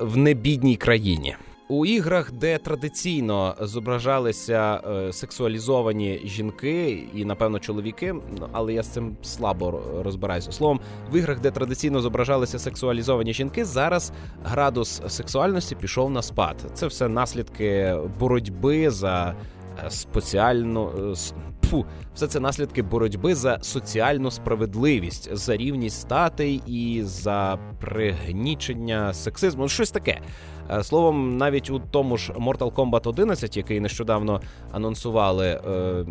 в 0.00 0.16
небідній 0.16 0.76
країні. 0.76 1.36
У 1.70 1.86
іграх, 1.86 2.32
де 2.32 2.58
традиційно 2.58 3.54
зображалися 3.60 4.80
е, 4.90 5.12
сексуалізовані 5.12 6.20
жінки 6.24 7.04
і, 7.14 7.24
напевно, 7.24 7.58
чоловіки, 7.58 8.14
але 8.52 8.72
я 8.72 8.82
з 8.82 8.88
цим 8.88 9.16
слабо 9.22 9.80
розбираюся. 10.04 10.52
Словом, 10.52 10.80
в 11.12 11.16
іграх, 11.16 11.40
де 11.40 11.50
традиційно 11.50 12.00
зображалися 12.00 12.58
сексуалізовані 12.58 13.34
жінки, 13.34 13.64
зараз 13.64 14.12
градус 14.44 15.02
сексуальності 15.08 15.74
пішов 15.74 16.10
на 16.10 16.22
спад. 16.22 16.56
Це 16.74 16.86
все 16.86 17.08
наслідки 17.08 17.96
боротьби 18.18 18.90
за 18.90 19.34
е, 19.86 19.90
спеціальну 19.90 20.90
е, 21.12 21.14
Фу, 21.68 21.84
все 22.14 22.26
це 22.26 22.40
наслідки 22.40 22.82
боротьби 22.82 23.34
за 23.34 23.58
соціальну 23.62 24.30
справедливість, 24.30 25.36
за 25.36 25.56
рівність 25.56 26.00
статей 26.00 26.62
і 26.66 27.02
за 27.04 27.58
пригнічення 27.80 29.14
сексизму. 29.14 29.68
Щось 29.68 29.90
таке. 29.90 30.20
Е, 30.70 30.84
словом, 30.84 31.36
навіть 31.36 31.70
у 31.70 31.78
тому 31.90 32.16
ж 32.16 32.32
Mortal 32.32 32.72
Kombat 32.72 33.08
11, 33.08 33.56
який 33.56 33.80
нещодавно 33.80 34.40
анонсували 34.72 35.46
е, 35.46 36.04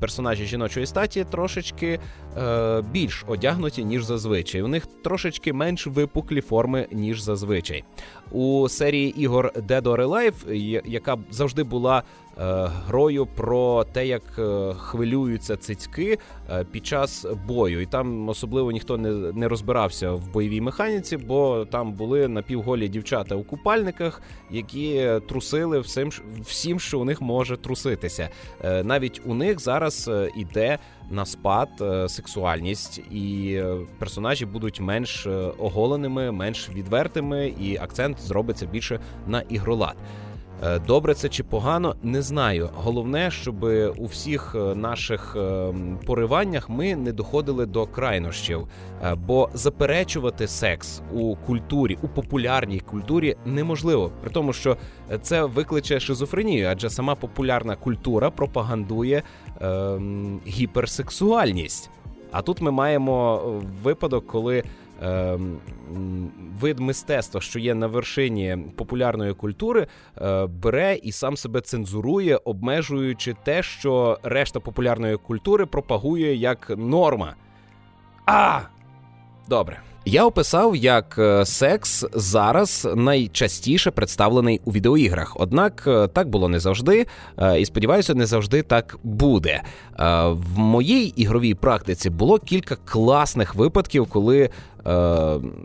персонажі 0.00 0.46
жіночої 0.46 0.86
статі, 0.86 1.26
трошечки 1.30 1.98
е, 2.36 2.82
більш 2.92 3.24
одягнуті, 3.28 3.84
ніж 3.84 4.04
зазвичай. 4.04 4.62
У 4.62 4.68
них 4.68 4.86
трошечки 5.04 5.52
менш 5.52 5.86
випуклі 5.86 6.40
форми, 6.40 6.86
ніж 6.92 7.20
зазвичай. 7.20 7.84
У 8.30 8.68
серії 8.68 9.20
ігор 9.20 9.52
Dead 9.56 9.82
or 9.82 10.06
Alive, 10.06 10.82
яка 10.86 11.16
завжди 11.30 11.62
була 11.62 12.02
Е, 12.40 12.70
грою 12.86 13.26
про 13.26 13.84
те, 13.84 14.06
як 14.06 14.22
е, 14.38 14.74
хвилюються 14.78 15.56
цицьки 15.56 16.18
е, 16.50 16.64
під 16.64 16.86
час 16.86 17.26
бою, 17.46 17.80
і 17.80 17.86
там 17.86 18.28
особливо 18.28 18.72
ніхто 18.72 18.98
не 18.98 19.10
не 19.32 19.48
розбирався 19.48 20.12
в 20.12 20.32
бойовій 20.32 20.60
механіці, 20.60 21.16
бо 21.16 21.64
там 21.64 21.92
були 21.92 22.28
напівголі 22.28 22.88
дівчата 22.88 23.34
у 23.34 23.42
купальниках, 23.42 24.22
які 24.50 25.10
трусили 25.28 25.80
всім, 25.80 26.10
всім, 26.40 26.80
що 26.80 27.00
у 27.00 27.04
них 27.04 27.20
може 27.20 27.56
труситися. 27.56 28.28
Навіть 28.64 29.20
у 29.24 29.34
них 29.34 29.60
зараз 29.60 30.10
іде 30.36 30.78
на 31.10 31.26
спад 31.26 31.68
сексуальність, 32.08 32.98
і 32.98 33.62
персонажі 33.98 34.46
будуть 34.46 34.80
менш 34.80 35.26
оголеними, 35.58 36.32
менш 36.32 36.70
відвертими, 36.70 37.48
і 37.60 37.76
акцент 37.76 38.20
зробиться 38.20 38.66
більше 38.66 39.00
на 39.26 39.40
ігролад. 39.40 39.96
Е, 40.62 40.78
добре 40.78 41.14
це 41.14 41.28
чи 41.28 41.44
погано, 41.44 41.96
не 42.02 42.22
знаю. 42.22 42.70
Головне, 42.74 43.30
щоб 43.30 43.64
у 43.96 44.06
всіх 44.06 44.54
е, 44.54 44.74
наших 44.74 45.36
е, 45.36 45.74
пориваннях 46.06 46.68
ми 46.68 46.96
не 46.96 47.12
доходили 47.12 47.66
до 47.66 47.86
крайнощів, 47.86 48.68
бо 49.16 49.48
заперечувати 49.54 50.46
секс 50.48 51.02
у 51.12 51.36
культурі, 51.36 51.98
у 52.02 52.08
популярній 52.08 52.80
культурі 52.80 53.36
неможливо, 53.44 54.10
при 54.20 54.30
тому, 54.30 54.52
що 54.52 54.76
це 55.22 55.44
викличе 55.44 56.00
шизофренію, 56.00 56.68
адже 56.70 56.90
сама 56.90 57.14
популярна 57.14 57.76
культура 57.76 58.30
пропагандує 58.30 59.22
е, 59.60 59.98
гіперсексуальність. 60.46 61.90
А 62.32 62.42
тут 62.42 62.60
ми 62.60 62.70
маємо 62.70 63.42
випадок, 63.82 64.26
коли 64.26 64.62
вид 66.60 66.78
мистецтва, 66.78 67.40
що 67.40 67.58
є 67.58 67.74
на 67.74 67.86
вершині 67.86 68.58
популярної 68.76 69.34
культури, 69.34 69.86
е, 70.18 70.46
бере 70.46 70.94
і 70.94 71.12
сам 71.12 71.36
себе 71.36 71.60
цензурує, 71.60 72.40
обмежуючи 72.44 73.34
те, 73.44 73.62
що 73.62 74.18
решта 74.22 74.60
популярної 74.60 75.16
культури 75.16 75.66
пропагує 75.66 76.34
як 76.34 76.72
норма. 76.76 77.34
А! 78.26 78.60
Добре. 79.48 79.80
Я 80.08 80.24
описав, 80.24 80.76
як 80.76 81.16
е, 81.18 81.46
секс 81.46 82.04
зараз 82.12 82.88
найчастіше 82.94 83.90
представлений 83.90 84.60
у 84.64 84.72
відеоіграх. 84.72 85.36
Однак 85.40 85.84
е, 85.86 86.08
так 86.08 86.28
було 86.28 86.48
не 86.48 86.60
завжди, 86.60 87.06
е, 87.38 87.60
і 87.60 87.64
сподіваюся, 87.64 88.14
не 88.14 88.26
завжди 88.26 88.62
так 88.62 88.98
буде. 89.02 89.62
В 90.28 90.58
моїй 90.58 91.06
ігровій 91.16 91.54
практиці 91.54 92.10
було 92.10 92.38
кілька 92.38 92.76
класних 92.84 93.54
випадків, 93.54 94.06
коли 94.06 94.50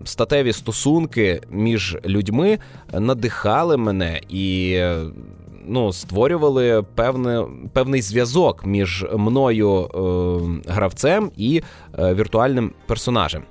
статеві 0.03 0.53
стосунки 0.53 1.41
між 1.49 1.97
людьми 2.05 2.59
надихали 2.93 3.77
мене 3.77 4.21
і 4.29 4.79
ну, 5.67 5.93
створювали 5.93 6.83
певне, 6.95 7.45
певний 7.73 8.01
зв'язок 8.01 8.65
між 8.65 9.05
мною 9.13 9.81
е, 9.83 10.71
гравцем 10.73 11.31
і 11.37 11.61
е, 11.99 12.13
віртуальним 12.13 12.71
персонажем. 12.85 13.43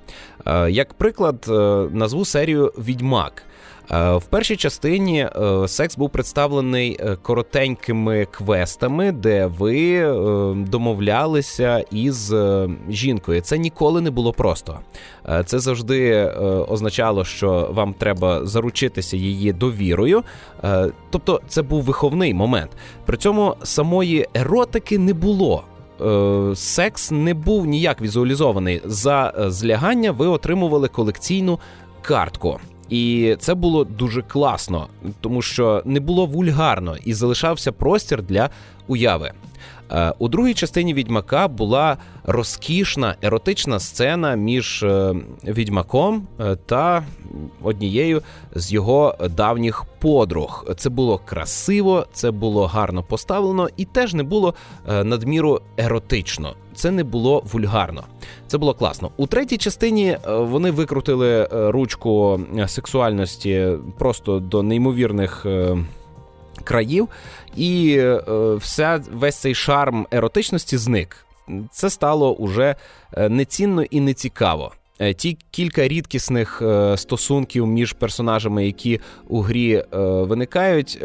Е, 0.45 0.71
як 0.71 0.93
приклад, 0.93 1.45
е, 1.49 1.51
назву 1.91 2.25
серію 2.25 2.73
Відьмак. 2.77 3.43
Е, 3.91 4.15
в 4.15 4.23
першій 4.23 4.55
частині 4.55 5.19
е, 5.19 5.67
секс 5.67 5.97
був 5.97 6.09
представлений 6.09 6.97
е, 6.99 7.15
коротенькими 7.15 8.27
квестами, 8.31 9.11
де 9.11 9.45
ви 9.45 10.01
домовлялися 10.55 11.85
із 11.91 12.33
жінкою. 12.89 13.41
Це 13.41 13.57
ніколи 13.57 14.01
не 14.01 14.11
було 14.11 14.33
просто. 14.33 14.79
Це 15.45 15.59
завжди 15.59 16.25
означало, 16.67 17.25
що 17.25 17.69
вам 17.73 17.93
треба 17.93 18.45
заручитися 18.45 19.17
її 19.17 19.53
довірою. 19.53 20.23
Тобто, 21.09 21.41
це 21.47 21.61
був 21.61 21.83
виховний 21.83 22.33
момент. 22.33 22.71
При 23.05 23.17
цьому 23.17 23.55
самої 23.63 24.27
еротики 24.33 24.97
не 24.97 25.13
було. 25.13 25.63
Секс 26.55 27.11
не 27.11 27.33
був 27.33 27.65
ніяк 27.65 28.01
візуалізований. 28.01 28.81
За 28.85 29.33
злягання 29.37 30.11
ви 30.11 30.27
отримували 30.27 30.87
колекційну 30.87 31.59
картку. 32.01 32.59
І 32.91 33.35
це 33.39 33.55
було 33.55 33.83
дуже 33.83 34.21
класно, 34.21 34.87
тому 35.21 35.41
що 35.41 35.81
не 35.85 35.99
було 35.99 36.25
вульгарно 36.25 36.97
і 37.05 37.13
залишався 37.13 37.71
простір 37.71 38.23
для 38.23 38.49
уяви. 38.87 39.31
Е, 39.91 40.13
у 40.19 40.27
другій 40.27 40.53
частині 40.53 40.93
відьмака 40.93 41.47
була 41.47 41.97
розкішна 42.23 43.15
еротична 43.21 43.79
сцена 43.79 44.35
між 44.35 44.83
е, 44.83 45.15
відьмаком 45.43 46.27
е, 46.39 46.55
та 46.55 47.03
однією 47.63 48.21
з 48.55 48.73
його 48.73 49.15
давніх 49.29 49.85
подруг. 49.99 50.65
Це 50.77 50.89
було 50.89 51.17
красиво, 51.17 52.05
це 52.13 52.31
було 52.31 52.67
гарно 52.67 53.03
поставлено 53.03 53.69
і 53.77 53.85
теж 53.85 54.13
не 54.13 54.23
було 54.23 54.53
надміру 54.87 55.61
еротично. 55.77 56.55
Це 56.75 56.91
не 56.91 57.03
було 57.03 57.43
вульгарно. 57.51 58.03
Це 58.47 58.57
було 58.57 58.73
класно. 58.73 59.11
У 59.17 59.27
третій 59.27 59.57
частині 59.57 60.17
вони 60.27 60.71
викрутили 60.71 61.47
ручку 61.51 62.41
сексуальності 62.67 63.67
просто 63.97 64.39
до 64.39 64.63
неймовірних 64.63 65.45
країв, 66.61 67.07
і 67.55 67.95
е, 67.99 68.21
вся 68.55 69.03
весь 69.13 69.35
цей 69.35 69.55
шарм 69.55 70.07
еротичності 70.11 70.77
зник. 70.77 71.25
Це 71.71 71.89
стало 71.89 72.33
уже 72.33 72.75
е, 73.13 73.29
нецінно 73.29 73.83
і 73.83 73.99
нецікаво. 73.99 74.71
Е, 74.99 75.13
ті 75.13 75.37
кілька 75.51 75.87
рідкісних 75.87 76.61
стосунків 76.95 77.67
між 77.67 77.93
персонажами, 77.93 78.65
які 78.65 78.99
у 79.27 79.41
грі 79.41 79.83
виникають, 79.91 81.03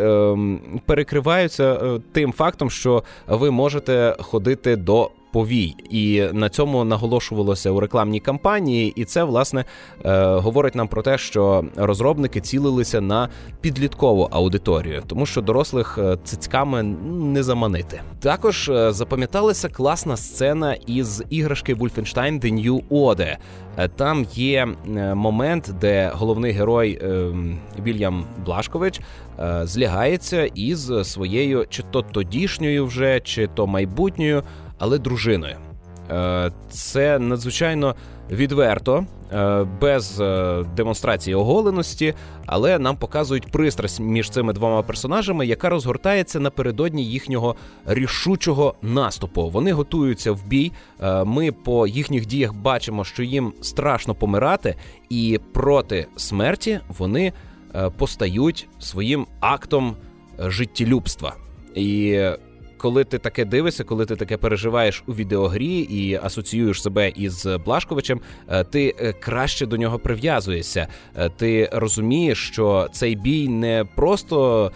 перекриваються 0.86 1.98
тим 2.12 2.32
фактом, 2.32 2.70
що 2.70 3.04
ви 3.26 3.50
можете 3.50 4.16
ходити 4.18 4.76
до 4.76 5.10
повій, 5.36 5.74
і 5.90 6.22
на 6.32 6.48
цьому 6.48 6.84
наголошувалося 6.84 7.70
у 7.70 7.80
рекламній 7.80 8.20
кампанії, 8.20 8.92
і 8.96 9.04
це 9.04 9.24
власне 9.24 9.64
е, 10.04 10.24
говорить 10.24 10.74
нам 10.74 10.88
про 10.88 11.02
те, 11.02 11.18
що 11.18 11.64
розробники 11.76 12.40
цілилися 12.40 13.00
на 13.00 13.28
підліткову 13.60 14.28
аудиторію, 14.30 15.02
тому 15.06 15.26
що 15.26 15.40
дорослих 15.40 15.98
е, 15.98 16.16
цицьками 16.24 16.82
не 16.82 17.42
заманити. 17.42 18.00
Також 18.20 18.68
е, 18.68 18.92
запам'яталася 18.92 19.68
класна 19.68 20.16
сцена 20.16 20.74
із 20.86 21.24
іграшки 21.30 21.74
Wolfenstein 21.74 22.40
The 22.40 22.66
New 22.66 22.82
Order. 22.88 23.36
Там 23.96 24.26
є 24.34 24.68
момент, 25.14 25.74
де 25.80 26.12
головний 26.14 26.52
герой 26.52 27.00
Вільям 27.84 28.24
Блашкович 28.46 29.00
злягається 29.62 30.44
із 30.44 30.92
своєю 31.02 31.66
чи 31.68 31.82
то 31.82 32.02
тодішньою 32.02 32.86
вже, 32.86 33.20
чи 33.20 33.46
то 33.46 33.66
майбутньою 33.66 34.42
але 34.78 34.98
дружиною. 34.98 35.56
Е, 36.10 36.52
це 36.70 37.18
надзвичайно 37.18 37.94
відверто, 38.30 39.06
е, 39.32 39.66
без 39.80 40.20
е, 40.20 40.64
демонстрації 40.76 41.34
оголеності, 41.34 42.14
але 42.46 42.78
нам 42.78 42.96
показують 42.96 43.50
пристрасть 43.50 44.00
між 44.00 44.30
цими 44.30 44.52
двома 44.52 44.82
персонажами, 44.82 45.46
яка 45.46 45.68
розгортається 45.68 46.40
напередодні 46.40 47.04
їхнього 47.04 47.56
рішучого 47.86 48.74
наступу. 48.82 49.50
Вони 49.50 49.72
готуються 49.72 50.32
в 50.32 50.46
бій. 50.46 50.72
Ми 51.24 51.52
по 51.52 51.86
їхніх 51.86 52.26
діях 52.26 52.54
бачимо, 52.54 53.04
що 53.04 53.22
їм 53.22 53.52
страшно 53.60 54.14
помирати, 54.14 54.74
і 55.10 55.40
проти 55.52 56.06
смерті 56.16 56.80
вони 56.98 57.32
постають 57.96 58.68
своїм 58.78 59.26
актом 59.40 59.96
життєлюбства. 60.38 61.34
І 61.74 62.20
коли 62.86 63.04
ти 63.04 63.18
таке 63.18 63.44
дивишся, 63.44 63.84
коли 63.84 64.06
ти 64.06 64.16
таке 64.16 64.36
переживаєш 64.36 65.04
у 65.06 65.12
відеогрі 65.12 65.78
і 65.78 66.20
асоціюєш 66.22 66.82
себе 66.82 67.08
із 67.08 67.46
Блашковичем, 67.64 68.20
е, 68.48 68.64
ти 68.64 68.94
е, 69.00 69.12
краще 69.12 69.66
до 69.66 69.76
нього 69.76 69.98
прив'язуєшся. 69.98 70.88
Е, 71.16 71.28
ти 71.28 71.68
розумієш, 71.72 72.48
що 72.52 72.88
цей 72.92 73.16
бій 73.16 73.48
не 73.48 73.84
просто 73.94 74.70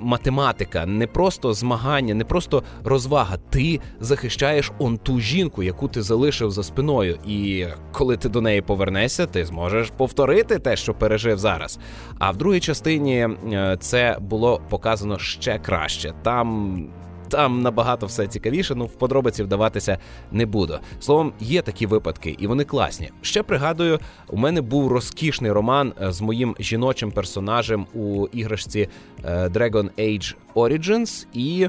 математика, 0.00 0.86
не 0.86 1.06
просто 1.06 1.52
змагання, 1.52 2.14
не 2.14 2.24
просто 2.24 2.62
розвага. 2.84 3.36
Ти 3.50 3.80
захищаєш 4.00 4.72
он 4.78 4.98
ту 4.98 5.20
жінку, 5.20 5.62
яку 5.62 5.88
ти 5.88 6.02
залишив 6.02 6.50
за 6.50 6.62
спиною. 6.62 7.18
І 7.26 7.66
коли 7.92 8.16
ти 8.16 8.28
до 8.28 8.40
неї 8.40 8.62
повернешся, 8.62 9.26
ти 9.26 9.44
зможеш 9.44 9.90
повторити 9.96 10.58
те, 10.58 10.76
що 10.76 10.94
пережив 10.94 11.38
зараз. 11.38 11.78
А 12.18 12.30
в 12.30 12.36
другій 12.36 12.60
частині 12.60 13.28
е, 13.52 13.76
це 13.80 14.18
було 14.20 14.60
показано 14.68 15.18
ще 15.18 15.58
краще. 15.58 16.12
Там 16.22 16.86
там 17.30 17.62
набагато 17.62 18.06
все 18.06 18.26
цікавіше. 18.26 18.74
Ну 18.74 18.84
в 18.84 18.92
подробиці 18.92 19.42
вдаватися 19.42 19.98
не 20.32 20.46
буду. 20.46 20.78
Словом, 21.00 21.32
є 21.40 21.62
такі 21.62 21.86
випадки, 21.86 22.36
і 22.38 22.46
вони 22.46 22.64
класні. 22.64 23.10
Ще 23.22 23.42
пригадую, 23.42 23.98
у 24.28 24.36
мене 24.36 24.60
був 24.60 24.88
розкішний 24.88 25.52
роман 25.52 25.92
е, 26.02 26.12
з 26.12 26.20
моїм 26.20 26.56
жіночим 26.60 27.10
персонажем 27.12 27.86
у 27.94 28.26
іграшці 28.26 28.88
е, 29.24 29.48
Dragon 29.48 29.90
Age 29.98 30.34
Origins 30.54 31.26
і 31.32 31.68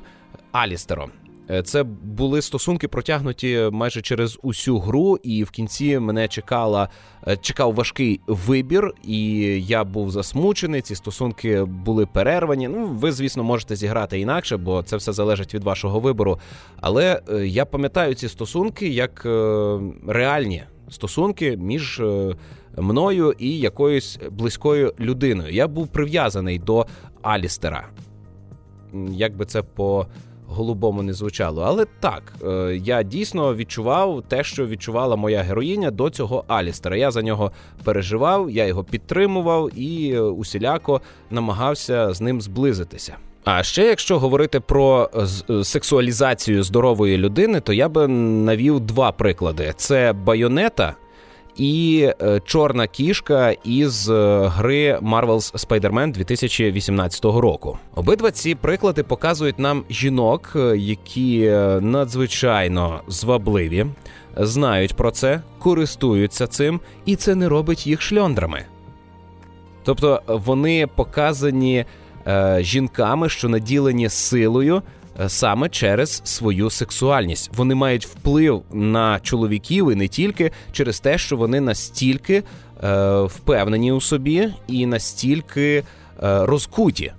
Алістером. 0.52 1.12
Е, 1.50 1.64
це 1.64 1.84
були 1.84 2.42
стосунки 2.42 2.88
протягнуті 2.88 3.70
майже 3.72 4.02
через 4.02 4.40
усю 4.42 4.80
гру, 4.80 5.18
і 5.24 5.44
в 5.44 5.50
кінці 5.50 6.00
мене 6.00 6.28
чекала 6.28 6.90
е, 7.28 7.38
чекав 7.38 7.74
важкий 7.74 8.22
вибір, 8.28 8.94
і 9.04 9.30
я 9.66 9.84
був 9.84 10.12
засмучений. 10.12 10.82
Ці 10.82 10.96
стосунки 10.96 11.64
були 11.64 12.06
перервані. 12.06 12.68
Ну, 12.68 12.86
ви, 12.86 13.12
звісно, 13.12 13.44
можете 13.44 13.76
зіграти 13.76 14.20
інакше, 14.20 14.58
бо 14.58 14.84
це 14.84 14.98
все 14.98 15.14
залежить 15.14 15.54
від 15.54 15.64
вашого 15.64 16.00
вибору. 16.00 16.40
Але 16.82 17.22
е, 17.30 17.48
я 17.48 17.66
пам'ятаю 17.66 18.14
ці 18.14 18.30
стосунки 18.30 18.90
як 18.90 19.26
реальні 20.08 20.64
стосунки 20.90 21.58
між 21.58 22.02
мною 22.78 23.36
і 23.40 23.60
якоюсь 23.60 24.20
близькою 24.32 24.94
людиною. 25.00 25.54
Я 25.54 25.68
був 25.68 25.88
прив'язаний 25.88 26.60
до 26.60 26.86
Алістера. 27.22 27.88
Як 29.10 29.38
би 29.38 29.46
це 29.46 29.64
по 29.64 30.08
голубому 30.52 31.04
не 31.04 31.14
звучало. 31.14 31.62
Але 31.62 31.86
так, 32.00 32.34
е, 32.44 32.80
я 32.84 33.04
дійсно 33.04 33.56
відчував 33.56 34.24
те, 34.28 34.44
що 34.44 34.68
відчувала 34.68 35.16
моя 35.16 35.42
героїня 35.42 35.92
до 35.92 36.10
цього 36.10 36.44
Алістера. 36.48 36.98
Я 36.98 37.12
за 37.12 37.22
нього 37.22 37.52
переживав, 37.84 38.52
я 38.52 38.66
його 38.66 38.84
підтримував 38.84 39.80
і 39.80 40.12
е, 40.14 40.22
усіляко 40.22 41.02
намагався 41.32 42.14
з 42.14 42.22
ним 42.22 42.42
зблизитися. 42.42 43.16
А 43.44 43.64
ще 43.64 43.84
якщо 43.84 44.20
говорити 44.20 44.60
про 44.60 45.10
е, 45.50 45.64
сексуалізацію 45.64 46.64
здорової 46.64 47.18
людини, 47.18 47.60
то 47.60 47.74
я 47.74 47.90
би 47.90 48.08
навів 48.08 48.80
два 48.80 49.12
приклади: 49.12 49.74
це 49.78 50.14
байонета 50.14 50.96
і 51.58 52.10
е, 52.22 52.42
чорна 52.46 52.88
кішка 52.88 53.56
із 53.64 54.10
е, 54.10 54.48
гри 54.56 55.00
Marvel's 55.02 55.68
Spider-Man 55.68 56.12
2018 56.12 57.26
року. 57.26 57.78
Обидва 57.96 58.32
ці 58.32 58.56
приклади 58.56 59.04
показують 59.04 59.60
нам 59.60 59.84
жінок, 59.90 60.54
е, 60.56 60.78
які 60.78 61.50
надзвичайно 61.82 63.02
звабливі, 63.08 63.86
знають 64.38 64.94
про 64.94 65.12
це, 65.12 65.42
користуються 65.60 66.48
цим, 66.48 66.80
і 67.06 67.16
це 67.16 67.36
не 67.36 67.50
робить 67.50 67.88
їх 67.88 68.02
шльондрами. 68.02 68.66
Тобто 69.84 70.22
вони 70.28 70.88
показані 70.88 71.86
е, 72.28 72.58
жінками, 72.62 73.30
що 73.30 73.50
наділені 73.50 74.10
силою, 74.10 74.82
саме 75.28 75.70
через 75.70 76.22
свою 76.24 76.70
сексуальність. 76.70 77.50
Вони 77.54 77.76
мають 77.76 78.06
вплив 78.06 78.64
на 78.72 79.20
чоловіків 79.20 79.92
і 79.92 79.96
не 79.96 80.08
тільки 80.08 80.52
через 80.72 81.00
те, 81.00 81.18
що 81.18 81.38
вони 81.38 81.62
настільки 81.62 82.44
е, 82.84 83.22
впевнені 83.22 83.92
у 83.92 84.02
собі 84.02 84.50
і 84.68 84.86
настільки 84.86 85.78
е, 85.78 85.84
розкуті. 86.46 87.14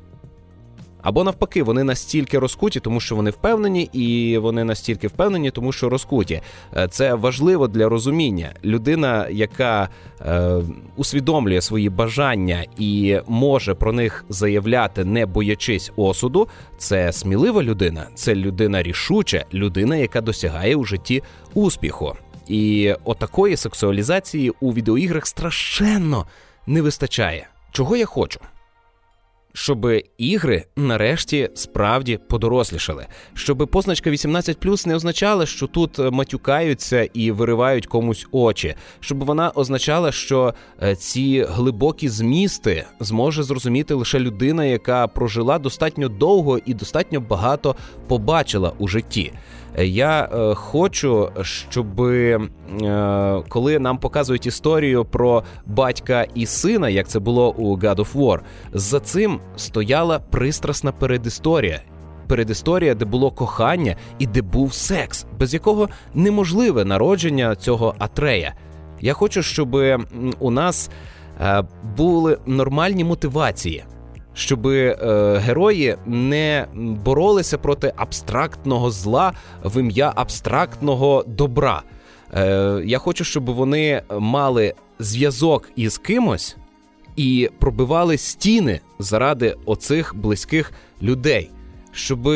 Або 1.02 1.24
навпаки, 1.24 1.62
вони 1.62 1.84
настільки 1.84 2.38
розкуті, 2.38 2.80
тому 2.80 3.00
що 3.00 3.16
вони 3.16 3.30
впевнені, 3.30 3.82
і 3.92 4.38
вони 4.38 4.64
настільки 4.64 5.06
впевнені, 5.06 5.50
тому 5.50 5.72
що 5.72 5.88
розкуті. 5.88 6.40
Е, 6.76 6.88
це 6.88 7.14
важливо 7.14 7.68
для 7.68 7.88
розуміння. 7.88 8.52
Людина, 8.64 9.28
яка 9.28 9.88
е, 10.20 10.56
усвідомлює 10.96 11.60
свої 11.60 11.88
бажання 11.88 12.64
і 12.78 13.18
може 13.26 13.74
про 13.74 13.92
них 13.92 14.24
заявляти, 14.28 15.04
не 15.04 15.26
боячись 15.26 15.92
осуду, 15.96 16.48
це 16.78 17.12
смілива 17.12 17.62
людина, 17.62 18.06
це 18.14 18.34
людина 18.34 18.82
рішуча, 18.82 19.44
людина, 19.54 19.96
яка 19.96 20.20
досягає 20.20 20.76
у 20.76 20.84
житті 20.84 21.22
успіху. 21.54 22.16
І 22.48 22.94
отакої 23.04 23.56
сексуалізації 23.56 24.52
у 24.60 24.72
відеоіграх 24.72 25.26
страшенно 25.26 26.26
не 26.66 26.82
вистачає. 26.82 27.46
Чого 27.72 27.96
я 27.96 28.06
хочу? 28.06 28.40
Щоб 29.52 29.86
ігри 30.18 30.64
нарешті 30.76 31.50
справді 31.54 32.18
подорослішали, 32.28 33.06
щоб 33.34 33.68
позначка 33.72 34.10
18+, 34.10 34.86
не 34.86 34.94
означала, 34.94 35.46
що 35.46 35.66
тут 35.66 35.98
матюкаються 35.98 37.08
і 37.14 37.30
виривають 37.30 37.86
комусь 37.86 38.26
очі, 38.32 38.74
щоб 39.00 39.24
вона 39.24 39.50
означала, 39.50 40.12
що 40.12 40.54
е, 40.82 40.96
ці 40.96 41.46
глибокі 41.48 42.08
змісти 42.08 42.84
зможе 43.00 43.42
зрозуміти 43.42 43.94
лише 43.94 44.18
людина, 44.18 44.64
яка 44.64 45.06
прожила 45.06 45.58
достатньо 45.58 46.08
довго 46.08 46.58
і 46.66 46.74
достатньо 46.74 47.20
багато 47.20 47.76
побачила 48.08 48.72
у 48.78 48.88
житті. 48.88 49.32
Я 49.78 50.28
е, 50.32 50.54
хочу, 50.54 51.30
щоб 51.42 52.00
е, 52.00 52.40
коли 53.48 53.78
нам 53.78 53.98
показують 53.98 54.46
історію 54.46 55.04
про 55.04 55.42
батька 55.66 56.26
і 56.34 56.46
сина, 56.46 56.88
як 56.88 57.08
це 57.08 57.18
було 57.18 57.52
у 57.52 57.78
God 57.78 57.96
of 57.96 58.14
War, 58.14 58.40
за 58.72 59.00
цим 59.00 59.40
стояла 59.56 60.18
пристрасна 60.18 60.92
передісторія. 60.92 61.80
Передісторія, 62.28 62.94
де 62.94 63.04
було 63.04 63.30
кохання 63.30 63.96
і 64.18 64.26
де 64.26 64.42
був 64.42 64.74
секс, 64.74 65.26
без 65.38 65.54
якого 65.54 65.88
неможливе 66.14 66.84
народження 66.84 67.56
цього 67.56 67.94
Атрея. 67.98 68.54
Я 69.00 69.12
хочу, 69.12 69.42
щоб 69.42 69.76
у 70.38 70.50
нас 70.50 70.90
е, 71.40 71.64
були 71.96 72.38
нормальні 72.46 73.04
мотивації 73.04 73.84
щоб 74.34 74.66
е, 74.66 74.96
герої 75.44 75.96
не 76.06 76.66
боролися 76.74 77.58
проти 77.58 77.92
абстрактного 77.96 78.90
зла 78.90 79.32
в 79.64 79.80
ім'я 79.80 80.12
абстрактного 80.16 81.24
добра. 81.26 81.82
Е, 82.34 82.82
Я 82.84 82.98
хочу, 82.98 83.24
щоб 83.24 83.50
вони 83.50 84.02
мали 84.18 84.74
зв'язок 84.98 85.70
із 85.76 85.98
кимось 85.98 86.56
і 87.16 87.50
пробивали 87.58 88.18
стіни 88.18 88.80
заради 88.98 89.56
оцих 89.66 90.16
близьких 90.16 90.72
людей. 91.02 91.50
Щоб 91.94 92.26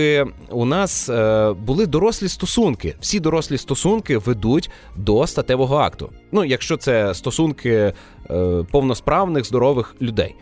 у 0.50 0.64
нас 0.64 1.08
е, 1.08 1.52
були 1.52 1.86
дорослі 1.86 2.28
стосунки. 2.28 2.94
Всі 3.00 3.20
дорослі 3.20 3.58
стосунки 3.58 4.18
ведуть 4.18 4.70
до 4.96 5.26
статевого 5.26 5.76
акту. 5.76 6.10
Ну, 6.32 6.44
якщо 6.44 6.76
це 6.76 7.14
стосунки 7.14 7.92
е, 8.30 8.64
повносправних 8.70 9.44
здорових 9.44 9.96
людей. 10.02 10.34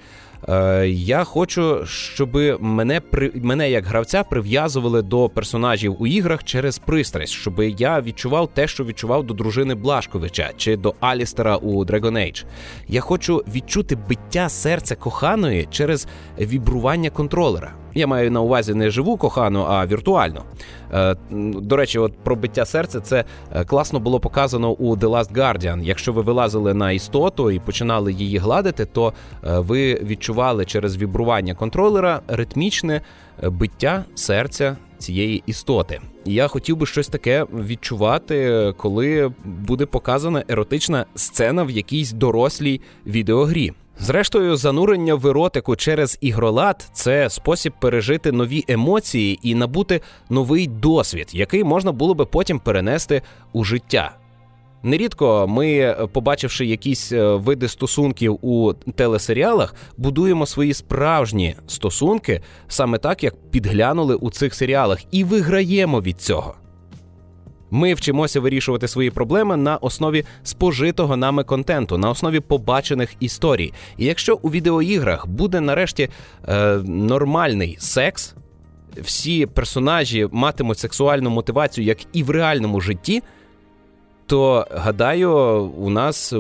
Е, 0.48 0.88
я 0.88 1.24
хочу, 1.24 1.86
щоб 1.86 2.36
мене 2.60 3.00
при 3.00 3.32
мене 3.34 3.70
як 3.70 3.86
гравця 3.86 4.24
прив'язували 4.24 5.02
до 5.02 5.28
персонажів 5.28 5.96
у 5.98 6.06
іграх 6.06 6.44
через 6.44 6.78
пристрасть, 6.78 7.32
щоб 7.32 7.60
я 7.78 8.00
відчував 8.00 8.48
те, 8.54 8.66
що 8.66 8.84
відчував 8.84 9.24
до 9.24 9.34
дружини 9.34 9.74
Блашковича 9.74 10.50
чи 10.56 10.76
до 10.76 10.94
Алістера 11.00 11.56
у 11.56 11.84
Dragon 11.84 12.12
Age. 12.12 12.44
Я 12.88 13.00
хочу 13.00 13.44
відчути 13.54 13.96
биття 14.08 14.48
серця 14.48 14.96
коханої 14.96 15.68
через 15.70 16.06
вібрування 16.38 17.10
контролера. 17.10 17.72
Я 17.94 18.06
маю 18.06 18.30
на 18.30 18.40
увазі 18.40 18.74
не 18.74 18.90
живу 18.90 19.16
кохану, 19.16 19.66
а 19.68 19.86
віртуальну. 19.86 20.40
Е, 20.92 21.16
до 21.60 21.76
речі, 21.76 21.98
от 21.98 22.12
про 22.24 22.36
биття 22.36 22.64
серця 22.64 23.00
це 23.00 23.24
е, 23.54 23.64
класно 23.64 24.00
було 24.00 24.20
показано 24.20 24.70
у 24.70 24.96
The 24.96 25.08
Last 25.08 25.32
Guardian. 25.32 25.82
Якщо 25.82 26.12
ви 26.12 26.22
вилазили 26.22 26.74
на 26.74 26.92
істоту 26.92 27.50
і 27.50 27.58
починали 27.58 28.12
її 28.12 28.38
гладити, 28.38 28.84
то 28.84 29.12
е, 29.44 29.58
ви 29.58 29.94
відчували 29.94 30.64
через 30.64 30.96
вібрування 30.96 31.54
контролера 31.54 32.20
ритмічне 32.28 33.00
биття 33.42 34.04
серця 34.14 34.76
цієї 34.98 35.42
істоти. 35.46 36.00
Я 36.24 36.48
хотів 36.48 36.76
би 36.76 36.86
щось 36.86 37.08
таке 37.08 37.46
відчувати, 37.54 38.72
коли 38.76 39.32
буде 39.44 39.86
показана 39.86 40.44
еротична 40.48 41.06
сцена 41.14 41.62
в 41.62 41.70
якійсь 41.70 42.12
дорослій 42.12 42.80
відеогрі. 43.06 43.72
Зрештою, 43.98 44.56
занурення 44.56 45.14
в 45.14 45.26
еротику 45.26 45.76
через 45.76 46.18
ігролад 46.20 46.88
це 46.92 47.30
спосіб 47.30 47.72
пережити 47.80 48.32
нові 48.32 48.64
емоції 48.68 49.38
і 49.42 49.54
набути 49.54 50.00
новий 50.30 50.66
досвід, 50.66 51.30
який 51.32 51.64
можна 51.64 51.92
було 51.92 52.14
би 52.14 52.24
потім 52.24 52.58
перенести 52.58 53.22
у 53.52 53.64
життя. 53.64 54.16
Нерідко 54.82 55.46
ми, 55.48 55.96
побачивши 56.12 56.66
якісь 56.66 57.12
е, 57.12 57.34
види 57.34 57.68
стосунків 57.68 58.38
у 58.42 58.72
телесеріалах, 58.72 59.74
будуємо 59.96 60.46
свої 60.46 60.74
справжні 60.74 61.56
стосунки 61.66 62.40
саме 62.68 62.98
так, 62.98 63.24
як 63.24 63.50
підглянули 63.50 64.14
у 64.14 64.30
цих 64.30 64.54
серіалах, 64.54 64.98
і 65.10 65.24
виграємо 65.24 66.00
від 66.00 66.20
цього. 66.20 66.54
Ми 67.74 67.94
вчимося 67.94 68.40
вирішувати 68.40 68.88
свої 68.88 69.10
проблеми 69.10 69.56
на 69.56 69.76
основі 69.76 70.24
спожитого 70.42 71.16
нами 71.16 71.44
контенту, 71.44 71.98
на 71.98 72.10
основі 72.10 72.40
побачених 72.40 73.14
історій. 73.20 73.72
І 73.96 74.04
якщо 74.04 74.38
у 74.42 74.50
відеоіграх 74.50 75.26
буде 75.26 75.60
нарешті 75.60 76.08
е, 76.48 76.76
нормальний 76.84 77.76
секс, 77.80 78.34
всі 78.98 79.46
персонажі 79.46 80.28
матимуть 80.32 80.78
сексуальну 80.78 81.30
мотивацію, 81.30 81.84
як 81.84 81.98
і 82.12 82.22
в 82.22 82.30
реальному 82.30 82.80
житті. 82.80 83.22
То 84.26 84.66
гадаю, 84.70 85.30
у 85.78 85.90
нас 85.90 86.34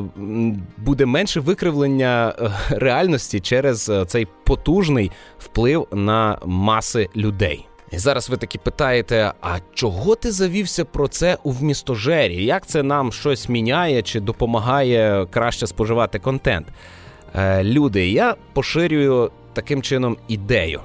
буде 0.78 1.06
менше 1.06 1.40
викривлення 1.40 2.34
е, 2.38 2.50
реальності 2.70 3.40
через 3.40 3.88
е, 3.88 4.04
цей 4.04 4.26
потужний 4.44 5.10
вплив 5.38 5.86
на 5.92 6.38
маси 6.44 7.08
людей. 7.16 7.66
І 7.94 7.98
зараз 7.98 8.30
ви 8.30 8.36
таки 8.36 8.58
питаєте: 8.58 9.32
а 9.40 9.58
чого 9.74 10.14
ти 10.14 10.30
завівся 10.30 10.84
про 10.84 11.08
це 11.08 11.38
у 11.42 11.50
вмістожері? 11.50 12.44
Як 12.44 12.66
це 12.66 12.82
нам 12.82 13.12
щось 13.12 13.48
міняє 13.48 14.02
чи 14.02 14.20
допомагає 14.20 15.26
краще 15.30 15.66
споживати 15.66 16.18
контент? 16.18 16.66
Е, 17.34 17.64
Люди, 17.64 18.08
я 18.08 18.36
поширюю 18.52 19.30
таким 19.52 19.82
чином 19.82 20.16
ідею. 20.28 20.80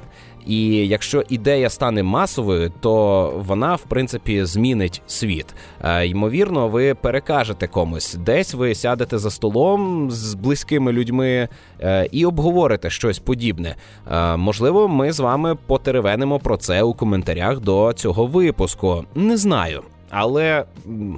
І 0.47 0.88
якщо 0.88 1.23
ідея 1.30 1.69
стане 1.69 2.04
масовою, 2.04 2.71
то 2.80 3.34
вона 3.47 3.75
в 3.75 3.82
принципі 3.82 4.45
змінить 4.45 5.02
світ. 5.08 5.45
Е, 5.84 6.08
ймовірно, 6.08 6.67
ви 6.67 6.95
перекажете 6.95 7.67
комусь, 7.67 8.13
десь 8.13 8.54
ви 8.54 8.75
сядете 8.75 9.17
за 9.17 9.32
столом 9.32 10.12
з 10.12 10.34
близькими 10.34 10.91
людьми 10.91 11.47
е, 11.82 12.08
і 12.12 12.25
обговорите 12.25 12.89
щось 12.89 13.19
подібне. 13.19 13.75
Е, 14.12 14.38
можливо, 14.38 14.88
ми 14.88 15.12
з 15.12 15.19
вами 15.19 15.56
потеревенимо 15.56 16.39
про 16.39 16.58
це 16.58 16.84
у 16.84 16.93
коментарях 16.93 17.60
до 17.60 17.93
цього 17.93 18.25
випуску. 18.25 19.06
Не 19.15 19.38
знаю. 19.38 19.84
Але 20.10 20.65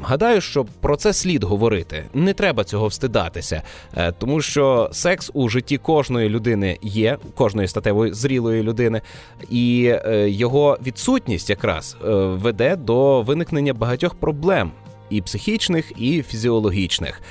гадаю, 0.04 0.42
що 0.42 0.66
про 0.82 0.96
це 0.96 1.14
слід 1.14 1.44
говорити. 1.44 2.04
Не 2.14 2.34
треба 2.34 2.64
цього 2.64 2.88
встидатися, 2.88 3.62
е, 3.98 4.12
тому 4.12 4.42
що 4.42 4.90
секс 4.92 5.32
у 5.34 5.50
житті 5.50 5.78
кожної 5.78 6.30
людини 6.30 6.78
є, 6.82 7.18
кожної 7.36 7.68
статевої 7.68 8.14
зрілої 8.14 8.64
людини, 8.64 9.02
і 9.50 9.94
е, 10.06 10.30
його 10.30 10.78
відсутність 10.86 11.50
якраз 11.50 11.98
е, 12.06 12.08
веде 12.16 12.76
до 12.76 13.22
виникнення 13.22 13.74
багатьох 13.74 14.16
проблем 14.16 14.72
і 15.12 15.22
психічних, 15.22 15.92
і 15.98 16.22
фізіологічних. 16.22 17.22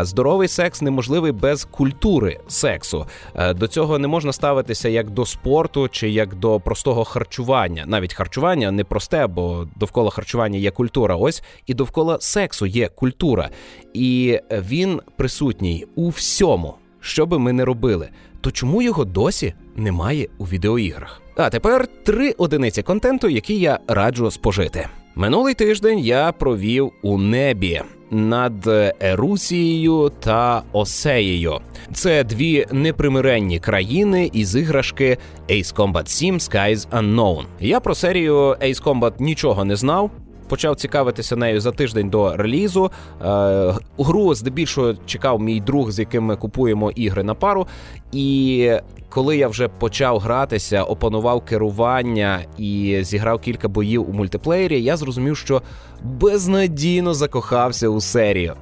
Здоровий 0.00 0.48
секс 0.48 0.82
неможливий 0.82 1.32
без 1.32 1.64
культури 1.64 2.40
сексу. 2.48 3.06
До 3.54 3.68
цього 3.68 3.98
не 3.98 4.08
можна 4.08 4.32
ставитися 4.32 4.88
як 4.88 5.10
до 5.10 5.26
спорту 5.26 5.88
чи 5.88 6.10
як 6.10 6.34
до 6.34 6.60
простого 6.60 7.04
харчування. 7.04 7.84
Навіть 7.86 8.14
харчування 8.14 8.70
не 8.70 8.84
просте, 8.84 9.26
бо 9.26 9.68
довкола 9.76 10.10
харчування 10.10 10.58
є 10.58 10.70
культура. 10.70 11.16
Ось 11.16 11.42
і 11.66 11.74
довкола 11.74 12.18
сексу 12.20 12.66
є 12.66 12.88
культура, 12.88 13.50
і 13.94 14.40
він 14.50 15.00
присутній 15.16 15.86
у 15.94 16.08
всьому, 16.08 16.74
що 17.00 17.26
би 17.26 17.38
ми 17.38 17.52
не 17.52 17.64
робили. 17.64 18.08
То 18.40 18.50
чому 18.50 18.82
його 18.82 19.04
досі 19.04 19.54
немає 19.76 20.28
у 20.38 20.44
відеоіграх? 20.44 21.22
А 21.36 21.50
тепер 21.50 21.86
три 21.86 22.30
одиниці 22.30 22.82
контенту, 22.82 23.28
які 23.28 23.58
я 23.58 23.78
раджу 23.88 24.30
спожити. 24.30 24.88
Минулий 25.18 25.54
тиждень 25.54 25.98
я 25.98 26.32
провів 26.32 26.92
у 27.02 27.18
небі 27.18 27.82
над 28.10 28.66
Ерусією 29.00 30.12
та 30.20 30.62
Осеєю. 30.72 31.58
Це 31.92 32.24
дві 32.24 32.66
непримиренні 32.72 33.58
країни 33.58 34.30
із 34.32 34.56
іграшки 34.56 35.18
Ace 35.48 35.74
Combat 35.74 36.06
7 36.08 36.38
Skies 36.38 36.88
Unknown. 36.88 37.44
Я 37.60 37.80
про 37.80 37.94
серію 37.94 38.36
Ace 38.36 38.82
Combat 38.82 39.12
нічого 39.18 39.64
не 39.64 39.76
знав. 39.76 40.10
Почав 40.48 40.76
цікавитися 40.76 41.36
нею 41.36 41.60
за 41.60 41.72
тиждень 41.72 42.10
до 42.10 42.36
релізу. 42.36 42.90
Е, 43.24 43.74
гру 43.98 44.34
здебільшого 44.34 44.94
чекав 45.06 45.40
мій 45.40 45.60
друг, 45.60 45.90
з 45.90 45.98
яким 45.98 46.24
ми 46.24 46.36
купуємо 46.36 46.90
ігри 46.90 47.22
на 47.22 47.34
пару. 47.34 47.66
І 48.12 48.72
коли 49.08 49.36
я 49.36 49.48
вже 49.48 49.68
почав 49.68 50.18
гратися, 50.18 50.82
опанував 50.82 51.44
керування 51.44 52.40
і 52.58 52.98
зіграв 53.02 53.40
кілька 53.40 53.68
боїв 53.68 54.10
у 54.10 54.12
мультиплеєрі, 54.12 54.82
я 54.82 54.96
зрозумів, 54.96 55.36
що 55.36 55.62
безнадійно 56.02 57.14
закохався 57.14 57.88
у 57.88 58.00
серію. 58.00 58.54